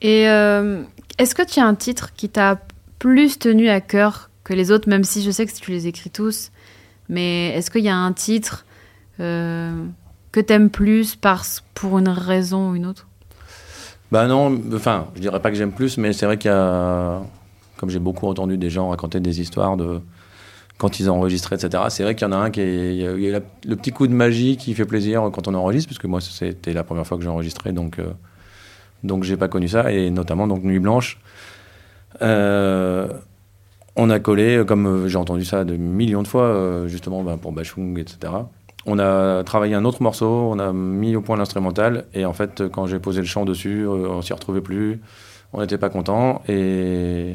Et 0.00 0.28
euh, 0.28 0.82
est-ce 1.18 1.34
que 1.34 1.42
tu 1.42 1.60
as 1.60 1.66
un 1.66 1.74
titre 1.74 2.14
qui 2.14 2.28
t'a 2.28 2.58
plus 2.98 3.38
tenu 3.38 3.68
à 3.68 3.80
cœur 3.80 4.30
que 4.48 4.54
les 4.54 4.70
autres, 4.70 4.88
même 4.88 5.04
si 5.04 5.22
je 5.22 5.30
sais 5.30 5.44
que 5.44 5.52
tu 5.52 5.70
les 5.70 5.86
écris 5.86 6.08
tous, 6.08 6.50
mais 7.10 7.48
est-ce 7.50 7.70
qu'il 7.70 7.84
y 7.84 7.90
a 7.90 7.96
un 7.96 8.12
titre 8.14 8.64
euh, 9.20 9.84
que 10.32 10.40
t'aimes 10.40 10.70
plus 10.70 11.16
parce, 11.16 11.62
pour 11.74 11.98
une 11.98 12.08
raison 12.08 12.70
ou 12.70 12.74
une 12.74 12.86
autre? 12.86 13.06
Bah 14.10 14.26
non, 14.26 14.58
enfin, 14.74 15.08
je 15.14 15.20
dirais 15.20 15.40
pas 15.40 15.50
que 15.50 15.56
j'aime 15.56 15.72
plus, 15.72 15.98
mais 15.98 16.14
c'est 16.14 16.24
vrai 16.24 16.38
qu'il 16.38 16.50
y 16.50 16.54
a, 16.54 17.20
comme 17.76 17.90
j'ai 17.90 17.98
beaucoup 17.98 18.26
entendu 18.26 18.56
des 18.56 18.70
gens 18.70 18.88
raconter 18.88 19.20
des 19.20 19.38
histoires 19.42 19.76
de 19.76 20.00
quand 20.78 20.98
ils 20.98 21.10
enregistré, 21.10 21.56
etc. 21.56 21.82
C'est 21.90 22.04
vrai 22.04 22.14
qu'il 22.14 22.26
y 22.26 22.30
en 22.30 22.32
a 22.32 22.36
un 22.36 22.50
qui 22.50 22.60
est, 22.60 23.42
le 23.66 23.76
petit 23.76 23.90
coup 23.90 24.06
de 24.06 24.14
magie 24.14 24.56
qui 24.56 24.72
fait 24.74 24.86
plaisir 24.86 25.28
quand 25.30 25.46
on 25.46 25.54
enregistre, 25.54 25.90
parce 25.90 25.98
que 25.98 26.06
moi 26.06 26.20
c'était 26.22 26.72
la 26.72 26.84
première 26.84 27.06
fois 27.06 27.18
que 27.18 27.22
j'ai 27.22 27.28
enregistré, 27.28 27.72
donc 27.72 27.98
euh, 27.98 28.12
donc 29.02 29.24
j'ai 29.24 29.36
pas 29.36 29.48
connu 29.48 29.68
ça, 29.68 29.92
et 29.92 30.08
notamment 30.10 30.46
donc 30.46 30.62
Nuit 30.62 30.78
Blanche. 30.78 31.18
Euh, 32.22 33.08
on 33.98 34.10
a 34.10 34.20
collé, 34.20 34.62
comme 34.66 34.86
euh, 34.86 35.08
j'ai 35.08 35.18
entendu 35.18 35.44
ça 35.44 35.64
de 35.64 35.76
millions 35.76 36.22
de 36.22 36.28
fois, 36.28 36.44
euh, 36.44 36.86
justement 36.86 37.22
ben, 37.22 37.36
pour 37.36 37.52
Bachung, 37.52 37.98
etc. 37.98 38.32
On 38.86 38.98
a 38.98 39.42
travaillé 39.42 39.74
un 39.74 39.84
autre 39.84 40.02
morceau, 40.02 40.48
on 40.50 40.58
a 40.60 40.72
mis 40.72 41.16
au 41.16 41.20
point 41.20 41.36
l'instrumental, 41.36 42.06
et 42.14 42.24
en 42.24 42.32
fait, 42.32 42.68
quand 42.68 42.86
j'ai 42.86 43.00
posé 43.00 43.20
le 43.20 43.26
chant 43.26 43.44
dessus, 43.44 43.82
euh, 43.82 44.08
on 44.08 44.22
s'y 44.22 44.32
retrouvait 44.32 44.60
plus, 44.60 45.00
on 45.52 45.60
n'était 45.60 45.78
pas 45.78 45.90
content, 45.90 46.42
et, 46.48 47.34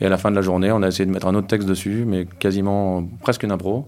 et 0.00 0.06
à 0.06 0.08
la 0.08 0.16
fin 0.16 0.30
de 0.30 0.36
la 0.36 0.42
journée, 0.42 0.72
on 0.72 0.82
a 0.82 0.88
essayé 0.88 1.04
de 1.04 1.12
mettre 1.12 1.26
un 1.26 1.34
autre 1.34 1.48
texte 1.48 1.68
dessus, 1.68 2.04
mais 2.06 2.24
quasiment 2.24 3.06
presque 3.20 3.42
une 3.42 3.52
impro. 3.52 3.86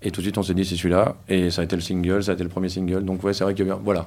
Et 0.00 0.10
tout 0.10 0.20
de 0.20 0.24
suite, 0.24 0.38
on 0.38 0.42
s'est 0.42 0.54
dit, 0.54 0.64
c'est 0.64 0.76
celui-là, 0.76 1.14
et 1.28 1.50
ça 1.50 1.60
a 1.60 1.64
été 1.64 1.76
le 1.76 1.82
single, 1.82 2.24
ça 2.24 2.32
a 2.32 2.34
été 2.34 2.42
le 2.42 2.50
premier 2.50 2.70
single, 2.70 3.04
donc 3.04 3.22
ouais, 3.22 3.34
c'est 3.34 3.44
vrai 3.44 3.54
que 3.54 3.62
voilà. 3.62 4.06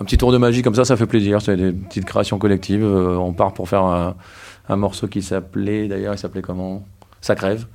Un 0.00 0.04
petit 0.04 0.18
tour 0.18 0.32
de 0.32 0.38
magie 0.38 0.62
comme 0.62 0.74
ça, 0.74 0.84
ça 0.84 0.96
fait 0.96 1.06
plaisir, 1.06 1.42
c'est 1.42 1.56
des 1.56 1.72
petites 1.72 2.04
créations 2.04 2.38
collectives. 2.38 2.84
Euh, 2.84 3.16
on 3.16 3.32
part 3.32 3.52
pour 3.52 3.68
faire 3.68 3.84
un, 3.84 4.14
morceau 4.76 5.06
qui 5.06 5.22
s'appelait, 5.22 5.86
d'ailleurs, 5.86 6.14
il 6.14 6.18
s'appelait 6.18 6.42
comment? 6.42 6.84
Ça 7.20 7.34
crève. 7.34 7.66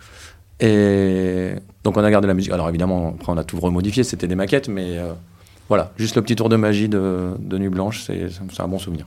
Et 0.60 1.52
donc 1.84 1.96
on 1.96 2.04
a 2.04 2.10
gardé 2.10 2.28
la 2.28 2.34
musique. 2.34 2.52
Alors 2.52 2.68
évidemment, 2.68 3.16
après 3.20 3.32
on 3.32 3.38
a 3.38 3.44
tout 3.44 3.60
remodifié, 3.60 4.04
c'était 4.04 4.28
des 4.28 4.36
maquettes, 4.36 4.68
mais 4.68 4.98
euh, 4.98 5.14
voilà, 5.70 5.92
juste 5.98 6.16
le 6.16 6.24
petit 6.24 6.36
tour 6.36 6.50
de 6.50 6.56
magie 6.56 6.90
de, 6.90 7.34
de 7.40 7.58
Nuit 7.60 7.70
Blanche, 7.70 8.02
c'est 8.02 8.30
c'est 8.30 8.62
un 8.62 8.68
bon 8.68 8.80
souvenir. 8.80 9.06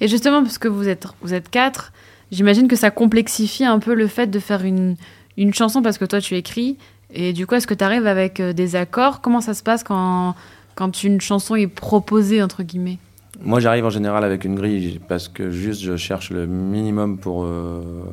Et 0.00 0.08
justement, 0.08 0.42
parce 0.42 0.58
que 0.58 0.68
vous 0.68 0.88
êtes, 0.88 1.06
vous 1.22 1.32
êtes 1.32 1.48
quatre, 1.48 1.92
j'imagine 2.30 2.68
que 2.68 2.76
ça 2.76 2.90
complexifie 2.90 3.64
un 3.64 3.78
peu 3.78 3.94
le 3.94 4.06
fait 4.06 4.26
de 4.26 4.38
faire 4.38 4.64
une, 4.64 4.96
une 5.38 5.54
chanson 5.54 5.80
parce 5.80 5.98
que 5.98 6.04
toi 6.04 6.20
tu 6.20 6.36
écris. 6.36 6.76
Et 7.12 7.32
du 7.32 7.46
coup, 7.46 7.54
est-ce 7.54 7.66
que 7.66 7.74
tu 7.74 7.82
arrives 7.82 8.06
avec 8.06 8.38
euh, 8.38 8.52
des 8.52 8.76
accords? 8.76 9.20
Comment 9.20 9.40
ça 9.40 9.54
se 9.54 9.62
passe 9.62 9.82
quand, 9.82 10.34
quand 10.80 11.04
une 11.04 11.20
chanson 11.20 11.56
est 11.56 11.66
proposée, 11.66 12.42
entre 12.42 12.62
guillemets 12.62 12.96
Moi 13.42 13.60
j'arrive 13.60 13.84
en 13.84 13.90
général 13.90 14.24
avec 14.24 14.46
une 14.46 14.54
grille 14.54 14.98
parce 15.08 15.28
que 15.28 15.50
juste 15.50 15.82
je 15.82 15.94
cherche 15.94 16.30
le 16.30 16.46
minimum 16.46 17.18
pour, 17.18 17.44
euh, 17.44 18.10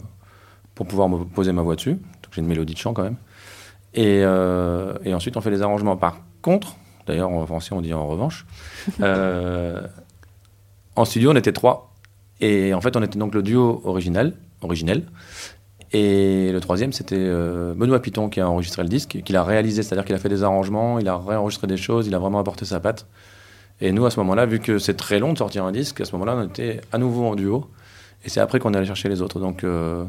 pour 0.76 0.86
pouvoir 0.86 1.08
me 1.08 1.24
poser 1.24 1.54
ma 1.54 1.62
voix 1.62 1.78
dessus. 1.78 1.94
Donc 1.94 2.34
j'ai 2.34 2.42
une 2.42 2.48
mélodie 2.48 2.74
de 2.74 2.78
chant 2.78 2.94
quand 2.94 3.04
même. 3.04 3.16
Et, 3.94 4.20
euh, 4.22 4.98
et 5.06 5.14
ensuite 5.14 5.38
on 5.38 5.42
fait 5.42 5.50
les 5.50 5.62
arrangements. 5.62 5.96
Par 5.96 6.18
contre, 6.42 6.76
d'ailleurs 7.06 7.30
en 7.30 7.46
français 7.46 7.70
on 7.72 7.80
dit 7.80 7.94
en 7.94 8.06
revanche, 8.06 8.46
euh, 9.00 9.88
en 10.98 11.06
studio 11.06 11.32
on 11.32 11.38
était 11.38 11.54
trois. 11.54 11.94
Et 12.42 12.74
en 12.74 12.82
fait 12.82 12.98
on 12.98 13.02
était 13.02 13.18
donc 13.18 13.34
le 13.34 13.44
duo 13.44 13.82
original, 13.86 14.34
originel. 14.62 15.04
Et 15.94 16.52
le 16.52 16.60
troisième, 16.60 16.92
c'était 16.92 17.16
euh, 17.18 17.74
Benoît 17.74 18.02
Piton 18.02 18.30
qui 18.30 18.42
a 18.42 18.50
enregistré 18.50 18.84
le 18.84 18.90
disque, 18.90 19.20
qui 19.24 19.34
l'a 19.34 19.44
réalisé, 19.44 19.84
c'est-à-dire 19.84 20.04
qu'il 20.04 20.16
a 20.16 20.18
fait 20.18 20.30
des 20.30 20.44
arrangements, 20.44 21.00
il 21.00 21.08
a 21.08 21.18
réenregistré 21.18 21.68
des 21.68 21.78
choses, 21.78 22.08
il 22.08 22.16
a 22.16 22.20
vraiment 22.20 22.40
apporté 22.40 22.66
sa 22.66 22.80
patte. 22.80 23.08
Et 23.80 23.92
nous, 23.92 24.06
à 24.06 24.12
ce 24.12 24.20
moment-là, 24.20 24.46
vu 24.46 24.60
que 24.60 24.80
c'est 24.80 24.96
très 24.96 25.20
long 25.20 25.34
de 25.34 25.38
sortir 25.38 25.64
un 25.64 25.72
disque, 25.72 26.02
à 26.02 26.06
ce 26.06 26.12
moment-là, 26.14 26.36
on 26.36 26.48
était 26.48 26.82
à 26.92 26.98
nouveau 26.98 27.26
en 27.26 27.36
duo. 27.36 27.70
Et 28.26 28.30
c'est 28.30 28.40
après 28.40 28.60
qu'on 28.60 28.74
est 28.74 28.78
allé 28.78 28.86
chercher 28.88 29.08
les 29.08 29.22
autres. 29.22 29.40
Donc, 29.40 29.64
euh, 29.64 30.04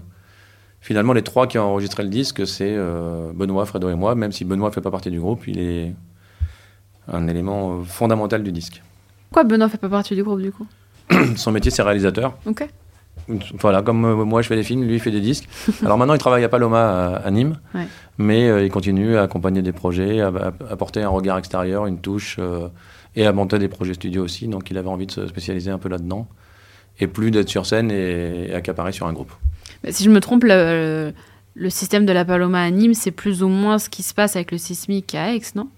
finalement, 0.81 1.13
les 1.13 1.23
trois 1.23 1.47
qui 1.47 1.59
ont 1.59 1.65
enregistré 1.65 2.03
le 2.03 2.09
disque, 2.09 2.47
c'est 2.47 2.75
euh, 2.75 3.31
Benoît, 3.35 3.67
Fredo 3.67 3.89
et 3.91 3.95
moi, 3.95 4.15
même 4.15 4.33
si 4.33 4.45
Benoît 4.45 4.71
ne 4.71 4.75
fait 4.75 4.81
pas 4.81 4.91
partie 4.91 5.11
du 5.11 5.21
groupe, 5.21 5.47
il 5.47 5.61
est 5.61 5.95
un 7.07 7.29
élément 7.29 7.83
fondamental 7.85 8.43
du 8.43 8.53
disque. 8.53 8.83
Pourquoi 9.31 9.45
Benoît 9.45 9.69
fait 9.69 9.79
pas 9.79 9.89
partie 9.89 10.15
du 10.15 10.25
groupe 10.25 10.41
du 10.41 10.51
coup? 10.51 10.67
Son 11.37 11.53
métier, 11.53 11.71
c'est 11.71 11.83
réalisateur. 11.83 12.37
Ok. 12.47 12.67
Voilà, 13.59 13.83
comme 13.83 14.05
euh, 14.05 14.25
moi 14.25 14.43
je 14.43 14.49
fais 14.49 14.57
des 14.57 14.63
films, 14.63 14.85
lui 14.85 14.95
il 14.95 15.01
fait 15.01 15.11
des 15.11 15.21
disques. 15.21 15.49
Alors 15.85 15.99
maintenant 15.99 16.15
il 16.15 16.19
travaille 16.19 16.45
à 16.45 16.49
Paloma 16.49 17.15
à, 17.15 17.17
à 17.17 17.31
Nîmes, 17.31 17.59
Ouais. 17.75 17.87
mais 18.19 18.49
euh, 18.49 18.65
il 18.65 18.71
continue 18.71 19.17
à 19.17 19.23
accompagner 19.23 19.63
des 19.63 19.73
projets, 19.73 20.21
à, 20.21 20.29
à 20.29 20.53
apporter 20.73 21.03
un 21.03 21.09
regard 21.09 21.39
extérieur, 21.39 21.87
une 21.87 22.01
touche, 22.01 22.37
euh, 22.39 22.69
et 23.17 23.27
à 23.27 23.33
monter 23.33 23.59
des 23.59 23.69
projets 23.69 23.95
studio 23.95 24.25
aussi. 24.25 24.49
Donc 24.49 24.71
il 24.71 24.79
avait 24.79 24.89
envie 24.89 25.07
de 25.07 25.13
se 25.13 25.27
spécialiser 25.27 25.71
un 25.71 25.79
peu 25.79 25.89
là-dedans, 25.89 26.27
et 27.01 27.07
plus 27.07 27.31
d'être 27.31 27.49
sur 27.49 27.67
scène 27.67 27.91
et, 27.91 28.49
et 28.51 28.55
accaparer 28.55 28.93
sur 28.93 29.07
un 29.07 29.13
groupe. 29.13 29.33
Mais 29.85 29.93
si 29.93 30.05
je 30.05 30.11
me 30.11 30.21
trompe, 30.21 30.45
le, 30.45 31.13
le 31.55 31.71
système 31.71 32.07
de 32.07 32.13
la 32.13 32.25
Paloma 32.25 32.63
à 32.63 32.71
Nîmes, 32.71 32.95
c'est 32.95 33.11
plus 33.11 33.43
ou 33.43 33.49
moins 33.49 33.79
ce 33.79 33.89
qui 33.89 34.03
se 34.03 34.15
passe 34.15 34.37
avec 34.37 34.53
le 34.53 34.59
sismique 34.59 35.15
à 35.15 35.35
Aix, 35.35 35.41
non? 35.55 35.69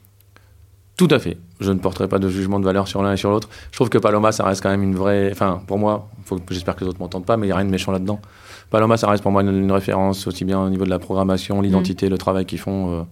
Tout 1.00 1.08
à 1.10 1.18
fait. 1.18 1.38
Je 1.60 1.72
ne 1.72 1.78
porterai 1.78 2.08
pas 2.08 2.18
de 2.18 2.28
jugement 2.28 2.60
de 2.60 2.64
valeur 2.66 2.86
sur 2.86 3.02
l'un 3.02 3.14
et 3.14 3.16
sur 3.16 3.30
l'autre. 3.30 3.48
Je 3.70 3.76
trouve 3.78 3.88
que 3.88 3.96
Paloma, 3.96 4.32
ça 4.32 4.44
reste 4.44 4.62
quand 4.62 4.68
même 4.68 4.82
une 4.82 4.94
vraie. 4.94 5.30
Enfin, 5.32 5.62
pour 5.66 5.78
moi, 5.78 6.10
j'espère 6.50 6.76
que 6.76 6.84
les 6.84 6.90
autres 6.90 7.00
m'entendent 7.00 7.24
pas, 7.24 7.38
mais 7.38 7.46
il 7.46 7.48
n'y 7.48 7.54
a 7.54 7.56
rien 7.56 7.64
de 7.64 7.70
méchant 7.70 7.90
là-dedans. 7.90 8.20
Paloma, 8.68 8.98
ça 8.98 9.08
reste 9.08 9.22
pour 9.22 9.32
moi 9.32 9.40
une, 9.40 9.48
une 9.48 9.72
référence 9.72 10.26
aussi 10.26 10.44
bien 10.44 10.60
au 10.60 10.68
niveau 10.68 10.84
de 10.84 10.90
la 10.90 10.98
programmation, 10.98 11.62
l'identité, 11.62 12.10
le 12.10 12.18
travail 12.18 12.44
qu'ils 12.44 12.58
font. 12.58 12.92
euh, 12.92 13.02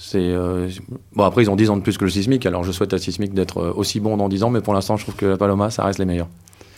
c'est 0.00 0.30
euh, 0.30 0.70
bon 1.12 1.24
après 1.24 1.42
ils 1.42 1.50
ont 1.50 1.56
10 1.56 1.70
ans 1.70 1.76
de 1.76 1.82
plus 1.82 1.98
que 1.98 2.04
le 2.04 2.10
Sismic, 2.10 2.46
alors 2.46 2.62
je 2.64 2.70
souhaite 2.72 2.94
à 2.94 2.98
Sismic 2.98 3.34
d'être 3.34 3.58
euh, 3.58 3.72
aussi 3.74 3.98
bon 4.00 4.16
dans 4.16 4.28
10 4.28 4.44
ans, 4.44 4.50
mais 4.50 4.60
pour 4.60 4.72
l'instant 4.72 4.96
je 4.96 5.02
trouve 5.02 5.16
que 5.16 5.26
la 5.26 5.36
Paloma 5.36 5.70
ça 5.70 5.84
reste 5.84 5.98
les 5.98 6.04
meilleurs. 6.06 6.28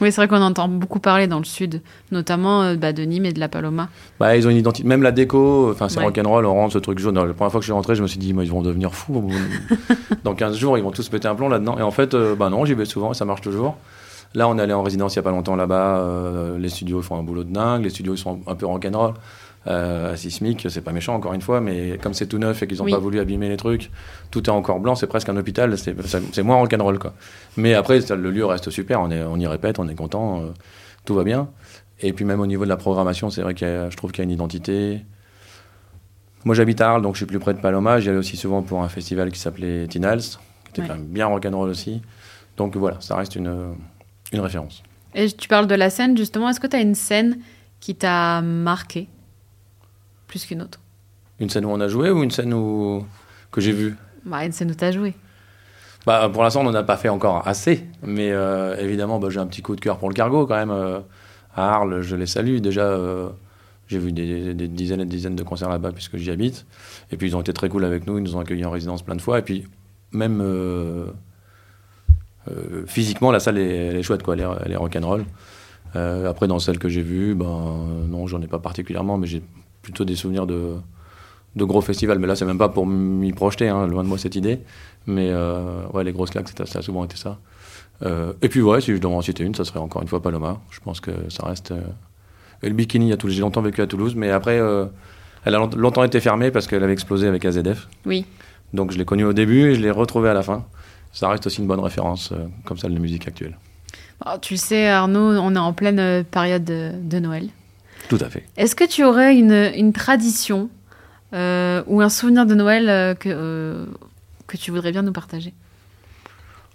Oui, 0.00 0.10
c'est 0.10 0.16
vrai 0.20 0.28
qu'on 0.28 0.40
entend 0.42 0.66
beaucoup 0.68 0.98
parler 1.00 1.26
dans 1.26 1.38
le 1.38 1.44
sud, 1.44 1.82
notamment 2.10 2.62
euh, 2.62 2.74
bah, 2.76 2.92
de 2.92 3.02
Nîmes 3.02 3.26
et 3.26 3.32
de 3.32 3.40
la 3.40 3.48
Paloma. 3.48 3.88
Bah, 4.18 4.36
ils 4.36 4.46
ont 4.46 4.50
une 4.50 4.56
identité, 4.56 4.86
même 4.88 5.02
la 5.02 5.12
déco, 5.12 5.70
enfin 5.70 5.88
c'est 5.88 5.98
Ouais. 5.98 6.04
rock'n'roll, 6.06 6.46
on 6.46 6.54
rentre 6.54 6.72
ce 6.72 6.78
truc 6.78 6.98
jaune. 6.98 7.16
La 7.16 7.34
première 7.34 7.50
fois 7.50 7.60
que 7.60 7.64
je 7.64 7.66
suis 7.66 7.72
rentré, 7.72 7.94
je 7.94 8.02
me 8.02 8.06
suis 8.06 8.18
dit, 8.18 8.28
ils 8.30 8.50
vont 8.50 8.62
devenir 8.62 8.94
fous. 8.94 9.30
Dans 10.24 10.34
15 10.34 10.56
jours, 10.56 10.78
ils 10.78 10.84
vont 10.84 10.90
tous 10.90 11.08
péter 11.08 11.28
un 11.28 11.34
plomb 11.34 11.48
là-dedans. 11.48 11.76
Et 11.78 11.82
en 11.82 11.90
fait, 11.90 12.14
euh, 12.14 12.34
bah 12.34 12.48
non, 12.50 12.64
j'y 12.64 12.74
vais 12.74 12.84
souvent 12.86 13.10
et 13.12 13.14
ça 13.14 13.24
marche 13.24 13.42
toujours. 13.42 13.76
Là, 14.34 14.48
on 14.48 14.56
est 14.58 14.62
allé 14.62 14.72
en 14.72 14.82
résidence 14.82 15.14
il 15.16 15.18
n'y 15.18 15.20
a 15.20 15.24
pas 15.24 15.32
longtemps 15.32 15.56
là-bas. 15.56 15.98
euh, 15.98 16.56
les 16.58 16.68
studios 16.68 17.02
font 17.02 17.18
un 17.18 17.22
boulot 17.22 17.42
de 17.44 17.52
dingue. 17.52 17.82
Les 17.82 17.90
studios 17.90 18.14
ils 18.14 18.18
sont 18.18 18.40
un 18.46 18.54
peu 18.54 18.64
rock'n'roll. 18.66 19.14
Euh, 19.66 20.14
à 20.14 20.16
Sismic, 20.16 20.66
c'est 20.70 20.80
pas 20.80 20.92
méchant 20.92 21.14
encore 21.14 21.34
une 21.34 21.42
fois, 21.42 21.60
mais 21.60 21.98
comme 22.02 22.14
c'est 22.14 22.26
tout 22.26 22.38
neuf 22.38 22.62
et 22.62 22.66
qu'ils 22.66 22.78
n'ont 22.78 22.84
Oui. 22.84 22.92
pas 22.92 22.98
voulu 22.98 23.20
abîmer 23.20 23.50
les 23.50 23.58
trucs, 23.58 23.90
tout 24.30 24.42
est 24.46 24.48
encore 24.48 24.80
blanc, 24.80 24.94
c'est 24.94 25.06
presque 25.06 25.28
un 25.28 25.36
hôpital, 25.36 25.76
c'est 25.76 26.42
moins 26.42 26.56
rock'n'roll 26.56 26.98
quoi. 26.98 27.12
Mais 27.58 27.74
après, 27.74 28.00
ça, 28.00 28.16
le 28.16 28.30
lieu 28.30 28.46
reste 28.46 28.70
super, 28.70 29.02
on, 29.02 29.10
est, 29.10 29.22
on 29.22 29.36
y 29.36 29.46
répète, 29.46 29.78
on 29.78 29.86
est 29.88 29.94
content, 29.94 30.40
euh, 30.40 30.46
tout 31.04 31.14
va 31.14 31.24
bien. 31.24 31.50
Et 32.00 32.14
puis 32.14 32.24
même 32.24 32.40
au 32.40 32.46
niveau 32.46 32.64
de 32.64 32.70
la 32.70 32.78
programmation, 32.78 33.28
c'est 33.28 33.42
vrai 33.42 33.52
que 33.52 33.88
je 33.90 33.96
trouve 33.98 34.12
qu'il 34.12 34.20
y 34.20 34.22
a 34.22 34.24
une 34.24 34.30
identité. 34.30 35.02
Moi 36.46 36.54
j'habite 36.54 36.80
à 36.80 36.92
Arles, 36.92 37.02
donc 37.02 37.14
je 37.14 37.18
suis 37.18 37.26
plus 37.26 37.38
près 37.38 37.52
de 37.52 37.60
Paloma. 37.60 38.00
J'y 38.00 38.08
allais 38.08 38.16
aussi 38.18 38.38
souvent 38.38 38.62
pour 38.62 38.82
un 38.82 38.88
festival 38.88 39.30
qui 39.30 39.38
s'appelait 39.38 39.86
Tinals, 39.88 40.20
qui 40.20 40.70
était 40.70 40.80
Ouais. 40.80 40.88
quand 40.88 40.94
même 40.94 41.04
bien 41.04 41.26
rock'n'roll 41.26 41.68
aussi. 41.68 42.00
Donc 42.56 42.76
voilà, 42.78 42.96
ça 43.00 43.14
reste 43.14 43.36
une, 43.36 43.74
une 44.32 44.40
référence. 44.40 44.82
Et 45.14 45.30
tu 45.30 45.48
parles 45.48 45.66
de 45.66 45.74
la 45.74 45.90
scène, 45.90 46.16
justement. 46.16 46.48
Est-ce 46.48 46.60
que 46.60 46.66
tu 46.66 46.76
as 46.76 46.80
une 46.80 46.94
scène 46.94 47.38
qui 47.80 47.94
t'a 47.94 48.40
marqué? 48.40 49.08
Plus 50.30 50.46
qu'une 50.46 50.62
autre 50.62 50.78
Une 51.40 51.50
scène 51.50 51.64
où 51.64 51.70
on 51.70 51.80
a 51.80 51.88
joué 51.88 52.10
ou 52.10 52.22
une 52.22 52.30
scène 52.30 52.54
où... 52.54 53.04
que 53.50 53.60
j'ai 53.60 53.72
vue 53.72 53.96
bah, 54.24 54.44
Une 54.46 54.52
scène 54.52 54.70
où 54.70 54.74
tu 54.74 54.84
as 54.84 54.92
joué. 54.92 55.12
bah, 56.06 56.30
Pour 56.32 56.44
l'instant, 56.44 56.60
on 56.60 56.64
n'en 56.64 56.74
a 56.74 56.84
pas 56.84 56.96
fait 56.96 57.08
encore 57.08 57.46
assez. 57.48 57.84
Mais 58.02 58.30
euh, 58.30 58.76
évidemment, 58.78 59.18
bah, 59.18 59.28
j'ai 59.30 59.40
un 59.40 59.46
petit 59.48 59.60
coup 59.60 59.74
de 59.74 59.80
cœur 59.80 59.98
pour 59.98 60.08
le 60.08 60.14
cargo 60.14 60.46
quand 60.46 60.54
même. 60.54 60.70
euh, 60.70 61.00
à 61.56 61.74
Arles, 61.74 62.00
je 62.02 62.14
les 62.14 62.26
salue. 62.26 62.58
Déjà, 62.58 62.82
euh, 62.82 63.28
j'ai 63.88 63.98
vu 63.98 64.12
des, 64.12 64.54
des 64.54 64.68
dizaines 64.68 65.00
et 65.00 65.04
des 65.04 65.16
dizaines 65.16 65.34
de 65.34 65.42
concerts 65.42 65.68
là-bas 65.68 65.90
puisque 65.90 66.16
j'y 66.16 66.30
habite. 66.30 66.64
Et 67.10 67.16
puis, 67.16 67.26
ils 67.26 67.34
ont 67.36 67.40
été 67.40 67.52
très 67.52 67.68
cool 67.68 67.84
avec 67.84 68.06
nous. 68.06 68.16
Ils 68.18 68.22
nous 68.22 68.36
ont 68.36 68.40
accueillis 68.40 68.64
en 68.64 68.70
résidence 68.70 69.02
plein 69.02 69.16
de 69.16 69.20
fois. 69.22 69.40
Et 69.40 69.42
puis, 69.42 69.66
même 70.12 70.40
physiquement, 72.86 73.32
la 73.32 73.40
salle 73.40 73.58
est, 73.58 73.86
elle 73.88 73.96
est 73.96 74.02
chouette, 74.04 74.22
quoi. 74.22 74.34
Elle 74.34 74.40
est, 74.42 74.46
elle 74.66 74.72
est 74.72 74.76
rock'n'roll. 74.76 75.24
Après, 75.94 76.46
dans 76.46 76.60
celle 76.60 76.78
que 76.78 76.88
j'ai 76.88 77.02
vue, 77.02 77.34
ben, 77.34 77.86
non, 78.08 78.26
j'en 78.28 78.40
ai 78.42 78.46
pas 78.46 78.60
particulièrement, 78.60 79.18
mais 79.18 79.26
j'ai 79.26 79.42
plutôt 79.82 80.04
des 80.04 80.16
souvenirs 80.16 80.46
de, 80.46 80.74
de 81.56 81.64
gros 81.64 81.80
festivals. 81.80 82.18
Mais 82.18 82.26
là, 82.26 82.36
c'est 82.36 82.44
même 82.44 82.58
pas 82.58 82.68
pour 82.68 82.86
m'y 82.86 83.32
projeter, 83.32 83.68
hein, 83.68 83.86
loin 83.86 84.02
de 84.04 84.08
moi 84.08 84.18
cette 84.18 84.36
idée. 84.36 84.60
Mais 85.06 85.28
euh, 85.30 85.86
ouais, 85.92 86.04
les 86.04 86.12
grosses 86.12 86.30
claques, 86.30 86.48
ça, 86.56 86.66
ça 86.66 86.78
a 86.80 86.82
souvent 86.82 87.04
été 87.04 87.16
ça. 87.16 87.38
Euh, 88.02 88.32
et 88.42 88.48
puis, 88.48 88.62
ouais, 88.62 88.80
si 88.80 88.92
je 88.94 88.98
devais 88.98 89.14
en 89.14 89.20
citer 89.22 89.44
une, 89.44 89.54
ça 89.54 89.64
serait 89.64 89.78
encore 89.80 90.02
une 90.02 90.08
fois 90.08 90.22
Paloma. 90.22 90.60
Je 90.70 90.80
pense 90.80 91.00
que 91.00 91.10
ça 91.28 91.46
reste. 91.46 91.70
euh, 91.72 91.80
le 92.62 92.70
bikini, 92.70 93.12
j'ai 93.28 93.40
longtemps 93.40 93.62
vécu 93.62 93.80
à 93.82 93.86
Toulouse, 93.86 94.14
mais 94.14 94.30
après, 94.30 94.58
euh, 94.58 94.86
elle 95.44 95.54
a 95.54 95.58
long- 95.58 95.70
longtemps 95.76 96.04
été 96.04 96.20
fermée 96.20 96.50
parce 96.50 96.66
qu'elle 96.66 96.82
avait 96.84 96.92
explosé 96.92 97.26
avec 97.26 97.44
AZF. 97.44 97.88
Oui. 98.06 98.26
Donc, 98.74 98.90
je 98.92 98.98
l'ai 98.98 99.04
connue 99.04 99.24
au 99.24 99.32
début 99.32 99.70
et 99.70 99.74
je 99.74 99.80
l'ai 99.80 99.90
retrouvée 99.90 100.28
à 100.28 100.34
la 100.34 100.42
fin. 100.42 100.64
Ça 101.12 101.28
reste 101.28 101.46
aussi 101.46 101.60
une 101.60 101.66
bonne 101.66 101.80
référence, 101.80 102.32
comme 102.64 102.76
celle 102.78 102.94
de 102.94 102.98
musique 103.00 103.26
actuelle. 103.26 103.58
Alors, 104.24 104.38
tu 104.40 104.54
le 104.54 104.58
sais, 104.58 104.88
Arnaud, 104.88 105.32
on 105.38 105.54
est 105.56 105.58
en 105.58 105.72
pleine 105.72 106.22
période 106.24 106.62
de, 106.64 106.92
de 107.02 107.18
Noël. 107.18 107.48
Tout 108.10 108.18
à 108.20 108.28
fait. 108.28 108.42
Est-ce 108.56 108.74
que 108.74 108.82
tu 108.82 109.04
aurais 109.04 109.36
une, 109.36 109.70
une 109.76 109.92
tradition 109.92 110.68
euh, 111.32 111.84
ou 111.86 112.00
un 112.00 112.08
souvenir 112.08 112.44
de 112.44 112.56
Noël 112.56 112.88
euh, 112.88 113.14
que, 113.14 113.28
euh, 113.32 113.86
que 114.48 114.56
tu 114.56 114.72
voudrais 114.72 114.90
bien 114.90 115.02
nous 115.02 115.12
partager? 115.12 115.54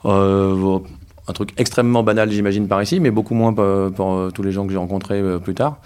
Un 0.05 1.33
truc 1.33 1.49
extrêmement 1.57 2.03
banal, 2.03 2.31
j'imagine, 2.31 2.69
par 2.69 2.81
ici, 2.81 3.01
mais 3.01 3.11
beaucoup 3.11 3.33
moins 3.33 3.51
pour, 3.51 3.91
pour, 3.91 4.31
tous 4.31 4.43
les 4.43 4.53
gens 4.53 4.65
que 4.65 4.71
j'ai 4.71 4.77
rencontrés 4.77 5.21
plus 5.39 5.55
tard. 5.55 5.79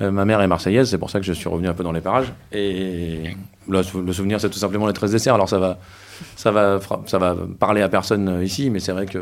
Ma 0.00 0.24
mère 0.24 0.40
est 0.40 0.48
marseillaise, 0.48 0.90
c'est 0.90 0.98
pour 0.98 1.10
ça 1.10 1.20
que 1.20 1.26
je 1.26 1.32
suis 1.32 1.48
revenu 1.48 1.68
un 1.68 1.74
peu 1.74 1.84
dans 1.84 1.92
les 1.92 2.00
parages. 2.00 2.32
Et 2.52 3.36
le, 3.68 3.82
le 4.00 4.12
souvenir, 4.12 4.40
c'est 4.40 4.50
tout 4.50 4.58
simplement 4.58 4.86
les 4.86 4.94
13 4.94 5.12
desserts. 5.12 5.34
Alors 5.34 5.48
ça 5.48 5.58
va, 5.58 5.78
ça 6.36 6.50
va, 6.50 6.80
ça 7.04 7.18
va 7.18 7.36
parler 7.60 7.82
à 7.82 7.90
personne 7.90 8.42
ici, 8.42 8.70
mais 8.70 8.80
c'est 8.80 8.92
vrai 8.92 9.04
que 9.04 9.18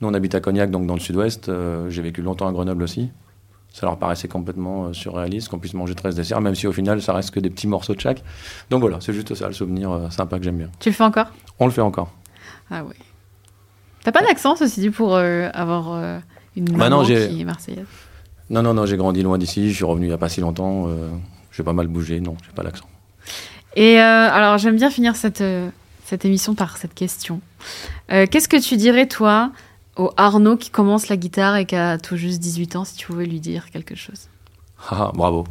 nous, 0.00 0.08
on 0.08 0.14
habite 0.14 0.34
à 0.34 0.40
Cognac, 0.40 0.70
donc 0.70 0.86
dans 0.86 0.94
le 0.94 1.00
sud-ouest. 1.00 1.50
J'ai 1.88 2.02
vécu 2.02 2.20
longtemps 2.20 2.46
à 2.46 2.52
Grenoble 2.52 2.82
aussi. 2.82 3.10
Ça 3.78 3.84
leur 3.84 3.98
paraissait 3.98 4.26
complètement 4.26 4.86
euh, 4.86 4.92
surréaliste 4.94 5.50
qu'on 5.50 5.58
puisse 5.58 5.74
manger 5.74 5.94
13 5.94 6.14
desserts, 6.14 6.40
même 6.40 6.54
si 6.54 6.66
au 6.66 6.72
final, 6.72 7.02
ça 7.02 7.12
reste 7.12 7.30
que 7.30 7.40
des 7.40 7.50
petits 7.50 7.66
morceaux 7.66 7.94
de 7.94 8.00
chaque. 8.00 8.22
Donc 8.70 8.80
voilà, 8.80 8.96
c'est 9.02 9.12
juste 9.12 9.34
ça, 9.34 9.48
le 9.48 9.52
souvenir 9.52 9.92
euh, 9.92 10.08
sympa 10.08 10.38
que 10.38 10.44
j'aime 10.44 10.56
bien. 10.56 10.70
Tu 10.80 10.88
le 10.88 10.94
fais 10.94 11.04
encore? 11.04 11.26
On 11.58 11.66
le 11.66 11.70
fait 11.72 11.82
encore. 11.82 12.10
Ah 12.70 12.82
ouais. 12.84 12.94
T'as 14.02 14.12
pas 14.12 14.22
d'accent, 14.22 14.56
ceci 14.56 14.80
dit, 14.80 14.88
pour 14.88 15.14
euh, 15.14 15.50
avoir 15.52 15.92
euh, 15.92 16.18
une 16.56 16.64
Bah 16.64 16.88
maman 16.88 17.00
non, 17.00 17.04
qui 17.04 17.12
est 17.12 17.44
marseillaise? 17.44 17.84
Non, 18.48 18.62
non, 18.62 18.72
non, 18.72 18.86
j'ai 18.86 18.96
grandi 18.96 19.22
loin 19.22 19.36
d'ici, 19.36 19.68
je 19.70 19.74
suis 19.74 19.84
revenu 19.84 20.06
il 20.06 20.08
n'y 20.08 20.14
a 20.14 20.18
pas 20.18 20.30
si 20.30 20.40
longtemps. 20.40 20.86
euh, 20.88 21.10
j'ai 21.52 21.62
pas 21.62 21.74
mal 21.74 21.86
bougé, 21.88 22.20
non, 22.20 22.34
j'ai 22.46 22.52
pas 22.54 22.62
l'accent. 22.62 22.86
Et 23.74 23.98
alors, 23.98 24.56
j'aime 24.56 24.76
bien 24.76 24.88
finir 24.88 25.16
cette, 25.16 25.44
cette 26.06 26.24
émission 26.24 26.54
par 26.54 26.78
cette 26.78 26.94
question. 26.94 27.42
Qu'est-ce 28.08 28.48
que 28.48 28.56
tu 28.58 28.76
dirais, 28.78 29.06
toi, 29.06 29.50
au 29.96 30.10
Arnaud 30.16 30.56
qui 30.56 30.70
commence 30.70 31.08
la 31.08 31.16
guitare 31.16 31.56
et 31.56 31.66
qui 31.66 31.76
a 31.76 31.98
tout 31.98 32.16
juste 32.16 32.40
18 32.40 32.76
ans, 32.76 32.84
si 32.84 32.96
tu 32.96 33.06
pouvais 33.06 33.26
lui 33.26 33.40
dire 33.40 33.70
quelque 33.70 33.94
chose 33.94 34.28
Ah, 34.90 35.10
bravo. 35.14 35.44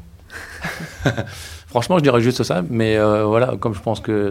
Franchement, 1.67 1.97
je 1.97 2.03
dirais 2.03 2.21
juste 2.21 2.43
ça, 2.43 2.63
mais 2.69 2.97
euh, 2.97 3.25
voilà, 3.25 3.55
comme 3.59 3.73
je 3.73 3.81
pense 3.81 3.99
que, 3.99 4.29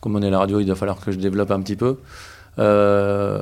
comme 0.00 0.16
on 0.16 0.22
est 0.22 0.26
à 0.28 0.30
la 0.30 0.38
radio, 0.38 0.60
il 0.60 0.66
va 0.68 0.74
falloir 0.74 0.98
que 1.00 1.12
je 1.12 1.18
développe 1.18 1.50
un 1.50 1.60
petit 1.60 1.76
peu. 1.76 1.98
Euh, 2.58 3.40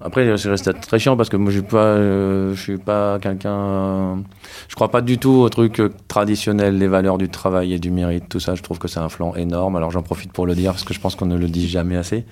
Après, 0.00 0.36
je 0.36 0.50
reste 0.50 0.80
très 0.80 0.98
chiant 0.98 1.16
parce 1.16 1.28
que 1.28 1.36
moi, 1.36 1.52
je 1.52 1.58
suis 1.58 1.66
pas, 1.68 1.84
euh, 1.84 2.56
suis 2.56 2.78
pas 2.78 3.18
quelqu'un. 3.20 4.22
je 4.68 4.74
crois 4.74 4.90
pas 4.90 5.00
du 5.00 5.18
tout 5.18 5.30
au 5.30 5.48
truc 5.48 5.80
traditionnel, 6.08 6.78
les 6.78 6.88
valeurs 6.88 7.18
du 7.18 7.28
travail 7.28 7.72
et 7.74 7.78
du 7.78 7.90
mérite, 7.90 8.28
tout 8.28 8.40
ça. 8.40 8.54
Je 8.54 8.62
trouve 8.62 8.78
que 8.78 8.88
c'est 8.88 9.00
un 9.00 9.08
flanc 9.08 9.34
énorme. 9.36 9.76
Alors, 9.76 9.90
j'en 9.92 10.02
profite 10.02 10.32
pour 10.32 10.46
le 10.46 10.54
dire 10.54 10.72
parce 10.72 10.84
que 10.84 10.94
je 10.94 11.00
pense 11.00 11.14
qu'on 11.14 11.26
ne 11.26 11.36
le 11.36 11.48
dit 11.48 11.68
jamais 11.68 11.96
assez. 11.96 12.24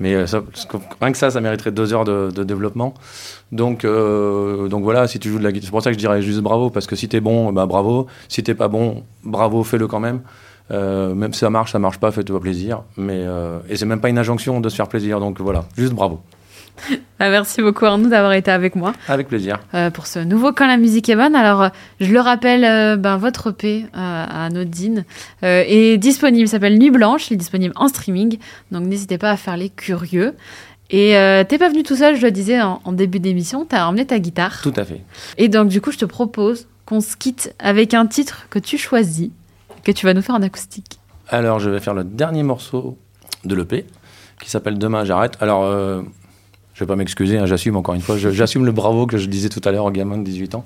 Mais 0.00 0.14
euh, 0.14 0.26
rien 1.00 1.12
que 1.12 1.18
ça, 1.18 1.30
ça 1.30 1.40
mériterait 1.40 1.72
deux 1.72 1.92
heures 1.92 2.04
de, 2.04 2.44
développement. 2.44 2.94
Donc, 3.52 3.84
euh, 3.84 4.68
donc 4.68 4.82
voilà, 4.82 5.08
si 5.08 5.18
tu 5.18 5.28
joues 5.28 5.38
de 5.38 5.44
la 5.44 5.52
guitare, 5.52 5.66
c'est 5.66 5.70
pour 5.70 5.82
ça 5.82 5.90
que 5.90 5.94
je 5.94 5.98
dirais 5.98 6.22
juste 6.22 6.40
bravo, 6.40 6.70
parce 6.70 6.86
que 6.86 6.96
si 6.96 7.08
t'es 7.08 7.20
bon, 7.20 7.52
bah 7.52 7.66
bravo. 7.66 8.06
Si 8.28 8.42
t'es 8.42 8.54
pas 8.54 8.68
bon, 8.68 9.04
bravo, 9.24 9.64
fais-le 9.64 9.86
quand 9.86 10.00
même. 10.00 10.20
Euh, 10.70 11.14
même 11.14 11.32
si 11.32 11.40
ça 11.40 11.50
marche, 11.50 11.72
ça 11.72 11.78
marche 11.78 11.98
pas, 11.98 12.10
fais-toi 12.10 12.40
plaisir. 12.40 12.82
Mais 12.96 13.24
et 13.68 13.76
c'est 13.76 13.86
même 13.86 14.00
pas 14.00 14.08
une 14.08 14.18
injonction 14.18 14.60
de 14.60 14.68
se 14.68 14.76
faire 14.76 14.88
plaisir, 14.88 15.20
donc 15.20 15.40
voilà, 15.40 15.64
juste 15.76 15.94
bravo. 15.94 16.20
Ah, 17.20 17.30
Merci 17.30 17.62
beaucoup 17.62 17.84
Arnaud 17.84 18.08
d'avoir 18.08 18.32
été 18.32 18.50
avec 18.52 18.76
moi 18.76 18.92
Avec 19.08 19.26
plaisir. 19.26 19.58
euh, 19.74 19.90
pour 19.90 20.06
ce 20.06 20.20
nouveau 20.20 20.52
Quand 20.52 20.68
la 20.68 20.76
musique 20.76 21.08
est 21.08 21.16
bonne. 21.16 21.34
Alors, 21.34 21.62
euh, 21.62 21.68
je 22.00 22.12
le 22.12 22.20
rappelle, 22.20 22.64
euh, 22.64 22.96
ben, 22.96 23.16
votre 23.16 23.50
EP 23.50 23.84
euh, 23.84 23.88
à 23.94 24.48
Nodine 24.50 25.04
est 25.42 25.98
disponible, 25.98 26.44
il 26.44 26.48
s'appelle 26.48 26.78
Nuit 26.78 26.90
Blanche, 26.92 27.30
il 27.30 27.34
est 27.34 27.36
disponible 27.38 27.72
en 27.76 27.88
streaming, 27.88 28.38
donc 28.70 28.86
n'hésitez 28.86 29.18
pas 29.18 29.30
à 29.30 29.36
faire 29.36 29.56
les 29.56 29.68
curieux. 29.68 30.34
Et 30.90 31.14
t'es 31.48 31.58
pas 31.58 31.68
venu 31.68 31.82
tout 31.82 31.96
seul, 31.96 32.16
je 32.16 32.22
le 32.22 32.30
disais 32.30 32.62
en, 32.62 32.80
en 32.84 32.92
début 32.92 33.18
d'émission, 33.20 33.64
t'as 33.66 33.84
emmené 33.86 34.06
ta 34.06 34.18
guitare. 34.18 34.60
Tout 34.62 34.72
à 34.76 34.84
fait. 34.84 35.02
Et 35.36 35.48
donc, 35.48 35.68
du 35.68 35.80
coup, 35.82 35.90
je 35.92 35.98
te 35.98 36.04
propose 36.06 36.66
qu'on 36.86 37.00
se 37.02 37.16
quitte 37.16 37.52
avec 37.58 37.92
un 37.94 38.06
titre 38.06 38.46
que 38.48 38.58
tu 38.58 38.78
choisis, 38.78 39.28
que 39.84 39.92
tu 39.92 40.06
vas 40.06 40.14
nous 40.14 40.22
faire 40.22 40.36
en 40.36 40.42
acoustique. 40.42 40.98
Alors, 41.28 41.58
je 41.58 41.68
vais 41.68 41.80
faire 41.80 41.92
le 41.94 42.04
dernier 42.04 42.42
morceau 42.42 42.96
de 43.44 43.54
l'EP 43.54 43.84
qui 44.40 44.48
s'appelle 44.48 44.78
Demain 44.78 45.04
j'arrête. 45.04 45.36
Alors, 45.40 45.64
je 46.78 46.84
vais 46.84 46.86
pas 46.86 46.94
m'excuser, 46.94 47.38
hein, 47.38 47.46
j'assume 47.46 47.74
encore 47.76 47.96
une 47.96 48.00
fois, 48.00 48.16
j'assume 48.18 48.64
le 48.64 48.70
bravo 48.70 49.06
que 49.06 49.18
je 49.18 49.26
disais 49.26 49.48
tout 49.48 49.60
à 49.64 49.72
l'heure 49.72 49.84
au 49.86 49.90
gamin 49.90 50.16
de 50.16 50.22
18 50.22 50.54
ans. 50.54 50.62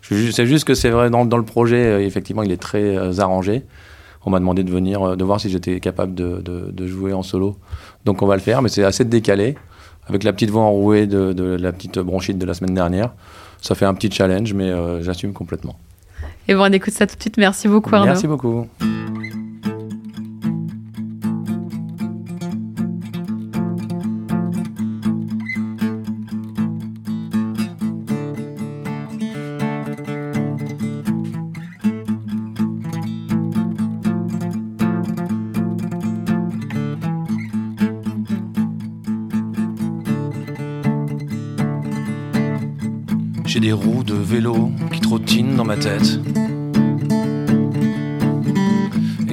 C'est 0.00 0.46
juste 0.46 0.64
que 0.64 0.72
c'est 0.72 0.88
vrai, 0.88 1.10
dans, 1.10 1.26
dans 1.26 1.36
le 1.36 1.44
projet, 1.44 1.76
euh, 1.84 2.00
effectivement, 2.00 2.42
il 2.42 2.50
est 2.52 2.56
très 2.60 2.96
euh, 2.96 3.12
arrangé. 3.18 3.62
On 4.24 4.30
m'a 4.30 4.38
demandé 4.40 4.64
de 4.64 4.70
venir, 4.70 5.02
euh, 5.10 5.16
de 5.16 5.24
voir 5.24 5.40
si 5.40 5.50
j'étais 5.50 5.78
capable 5.78 6.14
de, 6.14 6.40
de- 6.40 6.70
de 6.72 6.86
jouer 6.86 7.12
en 7.12 7.22
solo. 7.22 7.56
Donc, 8.06 8.22
on 8.22 8.26
va 8.26 8.34
le 8.34 8.40
faire, 8.40 8.62
mais 8.62 8.68
c'est 8.70 8.82
assez 8.84 9.04
décalé, 9.04 9.56
avec 10.08 10.24
la 10.24 10.32
petite 10.32 10.48
voix 10.50 10.62
enrouée 10.62 11.06
de, 11.06 11.32
de 11.34 11.44
la 11.44 11.70
petite 11.72 11.98
bronchite 11.98 12.38
de 12.38 12.46
la 12.46 12.54
semaine 12.54 12.74
dernière. 12.74 13.10
Ça 13.60 13.74
fait 13.74 13.84
un 13.84 13.94
petit 13.94 14.10
challenge, 14.10 14.54
mais 14.54 14.70
euh, 14.70 15.02
j'assume 15.02 15.32
complètement. 15.34 15.76
Et 16.48 16.54
bon, 16.54 16.62
on 16.62 16.72
écoute 16.72 16.94
ça 16.94 17.06
tout 17.06 17.16
de 17.16 17.20
suite. 17.20 17.36
Merci 17.36 17.68
beaucoup, 17.68 17.94
Arnaud. 17.94 18.06
Merci 18.06 18.26
beaucoup. 18.26 18.66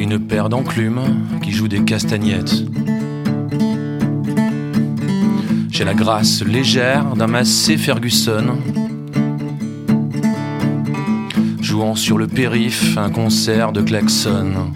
Une 0.09 0.19
paire 0.19 0.49
d'enclumes 0.49 1.01
qui 1.43 1.51
joue 1.51 1.67
des 1.67 1.83
castagnettes. 1.83 2.63
J'ai 5.69 5.83
la 5.83 5.93
grâce 5.93 6.43
légère 6.43 7.15
d'un 7.15 7.27
Massey 7.27 7.77
Ferguson. 7.77 8.57
Jouant 11.61 11.95
sur 11.95 12.17
le 12.17 12.27
périph' 12.27 12.97
un 12.97 13.11
concert 13.11 13.71
de 13.71 13.81
klaxon. 13.81 14.71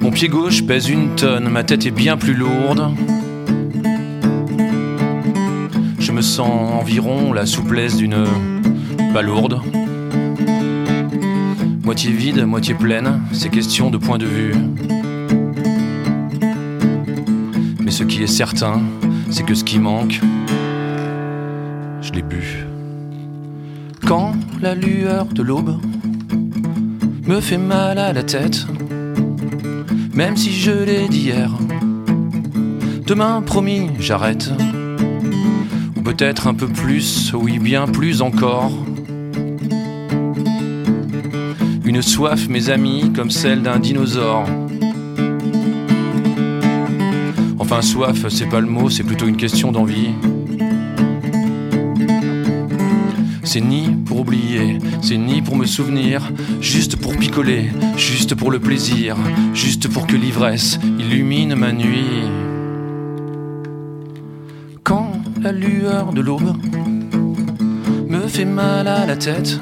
Mon 0.00 0.10
pied 0.10 0.28
gauche 0.28 0.64
pèse 0.66 0.88
une 0.88 1.14
tonne, 1.14 1.48
ma 1.48 1.62
tête 1.62 1.86
est 1.86 1.92
bien 1.92 2.16
plus 2.16 2.34
lourde. 2.34 2.92
Je 6.00 6.10
me 6.10 6.22
sens 6.22 6.72
environ 6.72 7.32
la 7.32 7.46
souplesse 7.46 7.96
d'une 7.96 8.24
palourde. 9.12 9.60
Moitié 11.84 12.12
vide, 12.12 12.44
moitié 12.44 12.74
pleine, 12.74 13.20
c'est 13.32 13.48
question 13.48 13.90
de 13.90 13.96
point 13.96 14.18
de 14.18 14.26
vue. 14.26 14.54
Mais 17.80 17.90
ce 17.90 18.04
qui 18.04 18.22
est 18.22 18.26
certain, 18.26 18.80
c'est 19.30 19.44
que 19.44 19.54
ce 19.54 19.64
qui 19.64 19.78
manque, 19.78 20.20
je 22.02 22.12
l'ai 22.12 22.22
bu. 22.22 22.66
Quand 24.06 24.32
la 24.60 24.74
lueur 24.74 25.26
de 25.26 25.42
l'aube 25.42 25.78
me 27.26 27.40
fait 27.40 27.58
mal 27.58 27.98
à 27.98 28.12
la 28.12 28.22
tête, 28.22 28.66
même 30.14 30.36
si 30.36 30.52
je 30.52 30.70
l'ai 30.70 31.08
dit 31.08 31.20
hier, 31.20 31.50
demain 33.06 33.42
promis, 33.42 33.88
j'arrête 33.98 34.50
ou 35.96 36.02
peut-être 36.02 36.46
un 36.46 36.54
peu 36.54 36.68
plus, 36.68 37.32
oui 37.34 37.58
bien 37.58 37.86
plus 37.86 38.22
encore. 38.22 38.72
Soif, 42.00 42.48
mes 42.48 42.70
amis, 42.70 43.12
comme 43.14 43.30
celle 43.30 43.62
d'un 43.62 43.78
dinosaure. 43.78 44.44
Enfin, 47.58 47.82
soif, 47.82 48.26
c'est 48.28 48.48
pas 48.48 48.60
le 48.60 48.66
mot, 48.66 48.88
c'est 48.88 49.02
plutôt 49.02 49.26
une 49.26 49.36
question 49.36 49.72
d'envie. 49.72 50.10
C'est 53.42 53.60
ni 53.60 53.88
pour 54.06 54.20
oublier, 54.20 54.78
c'est 55.02 55.16
ni 55.16 55.42
pour 55.42 55.56
me 55.56 55.66
souvenir, 55.66 56.32
juste 56.60 56.96
pour 56.96 57.16
picoler, 57.16 57.70
juste 57.96 58.34
pour 58.34 58.50
le 58.50 58.60
plaisir, 58.60 59.16
juste 59.52 59.88
pour 59.88 60.06
que 60.06 60.16
l'ivresse 60.16 60.78
illumine 60.98 61.54
ma 61.56 61.72
nuit. 61.72 62.22
Quand 64.84 65.12
la 65.42 65.52
lueur 65.52 66.12
de 66.12 66.20
l'aube 66.20 66.56
me 68.08 68.26
fait 68.28 68.44
mal 68.44 68.86
à 68.86 69.04
la 69.04 69.16
tête, 69.16 69.60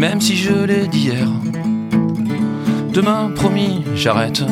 même 0.00 0.18
si 0.18 0.34
je 0.34 0.64
l'ai 0.64 0.88
dit 0.88 1.10
hier. 1.10 1.28
Demain, 2.94 3.30
promis, 3.34 3.82
j'arrête. 3.94 4.42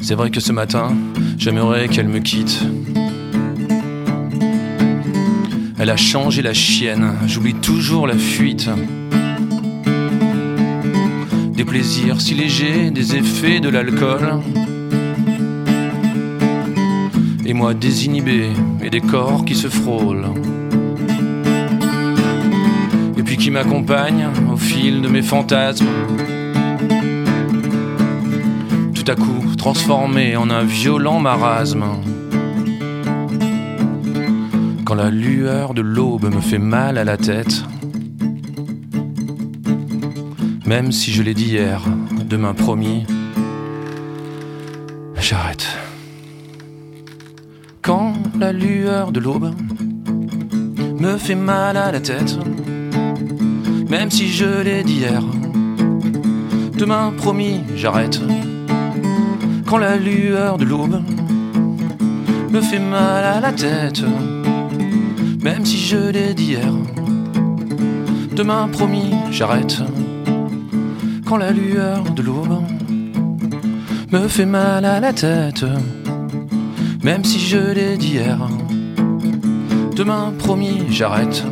C'est 0.00 0.16
vrai 0.16 0.32
que 0.32 0.40
ce 0.40 0.50
matin, 0.50 0.96
j'aimerais 1.38 1.86
qu'elle 1.86 2.08
me 2.08 2.18
quitte. 2.18 2.64
Elle 5.78 5.90
a 5.90 5.96
changé 5.96 6.42
la 6.42 6.52
chienne, 6.52 7.14
j'oublie 7.28 7.54
toujours 7.54 8.08
la 8.08 8.18
fuite. 8.18 8.68
Des 11.58 11.64
plaisirs 11.64 12.20
si 12.20 12.34
légers, 12.34 12.92
des 12.92 13.16
effets 13.16 13.58
de 13.58 13.68
l'alcool. 13.68 14.38
Et 17.44 17.52
moi 17.52 17.74
désinhibé, 17.74 18.50
et 18.80 18.90
des 18.90 19.00
corps 19.00 19.44
qui 19.44 19.56
se 19.56 19.66
frôlent. 19.66 20.28
Et 23.16 23.24
puis 23.24 23.36
qui 23.36 23.50
m'accompagne 23.50 24.28
au 24.52 24.56
fil 24.56 25.02
de 25.02 25.08
mes 25.08 25.20
fantasmes. 25.20 25.88
Tout 28.94 29.10
à 29.10 29.16
coup 29.16 29.56
transformé 29.56 30.36
en 30.36 30.50
un 30.50 30.62
violent 30.62 31.18
marasme. 31.18 31.86
Quand 34.84 34.94
la 34.94 35.10
lueur 35.10 35.74
de 35.74 35.82
l'aube 35.82 36.32
me 36.32 36.40
fait 36.40 36.58
mal 36.58 36.98
à 36.98 37.02
la 37.02 37.16
tête. 37.16 37.64
Même 40.68 40.92
si 40.92 41.12
je 41.12 41.22
l'ai 41.22 41.32
dit 41.32 41.46
hier, 41.46 41.80
demain 42.28 42.52
promis, 42.52 43.06
j'arrête. 45.18 45.66
Quand 47.80 48.12
la 48.38 48.52
lueur 48.52 49.10
de 49.10 49.18
l'aube 49.18 49.54
me 51.00 51.16
fait 51.16 51.36
mal 51.36 51.78
à 51.78 51.90
la 51.90 52.00
tête, 52.00 52.38
même 53.88 54.10
si 54.10 54.28
je 54.28 54.60
l'ai 54.60 54.84
dit 54.84 54.96
hier, 54.96 55.22
demain 56.76 57.14
promis, 57.16 57.62
j'arrête. 57.74 58.20
Quand 59.66 59.78
la 59.78 59.96
lueur 59.96 60.58
de 60.58 60.66
l'aube 60.66 61.00
me 62.50 62.60
fait 62.60 62.78
mal 62.78 63.24
à 63.24 63.40
la 63.40 63.52
tête, 63.52 64.02
même 65.42 65.64
si 65.64 65.78
je 65.78 66.10
l'ai 66.10 66.34
dit 66.34 66.48
hier, 66.48 66.74
demain 68.36 68.68
promis, 68.68 69.14
j'arrête 69.30 69.82
quand 71.28 71.36
la 71.36 71.50
lueur 71.50 72.04
de 72.04 72.22
l'aube 72.22 72.62
me 74.10 74.28
fait 74.28 74.46
mal 74.46 74.86
à 74.86 74.98
la 74.98 75.12
tête, 75.12 75.66
même 77.04 77.22
si 77.22 77.38
je 77.38 77.58
l'ai 77.58 77.98
dit 77.98 78.14
hier. 78.14 78.38
Demain, 79.94 80.32
promis, 80.38 80.84
j'arrête 80.88 81.44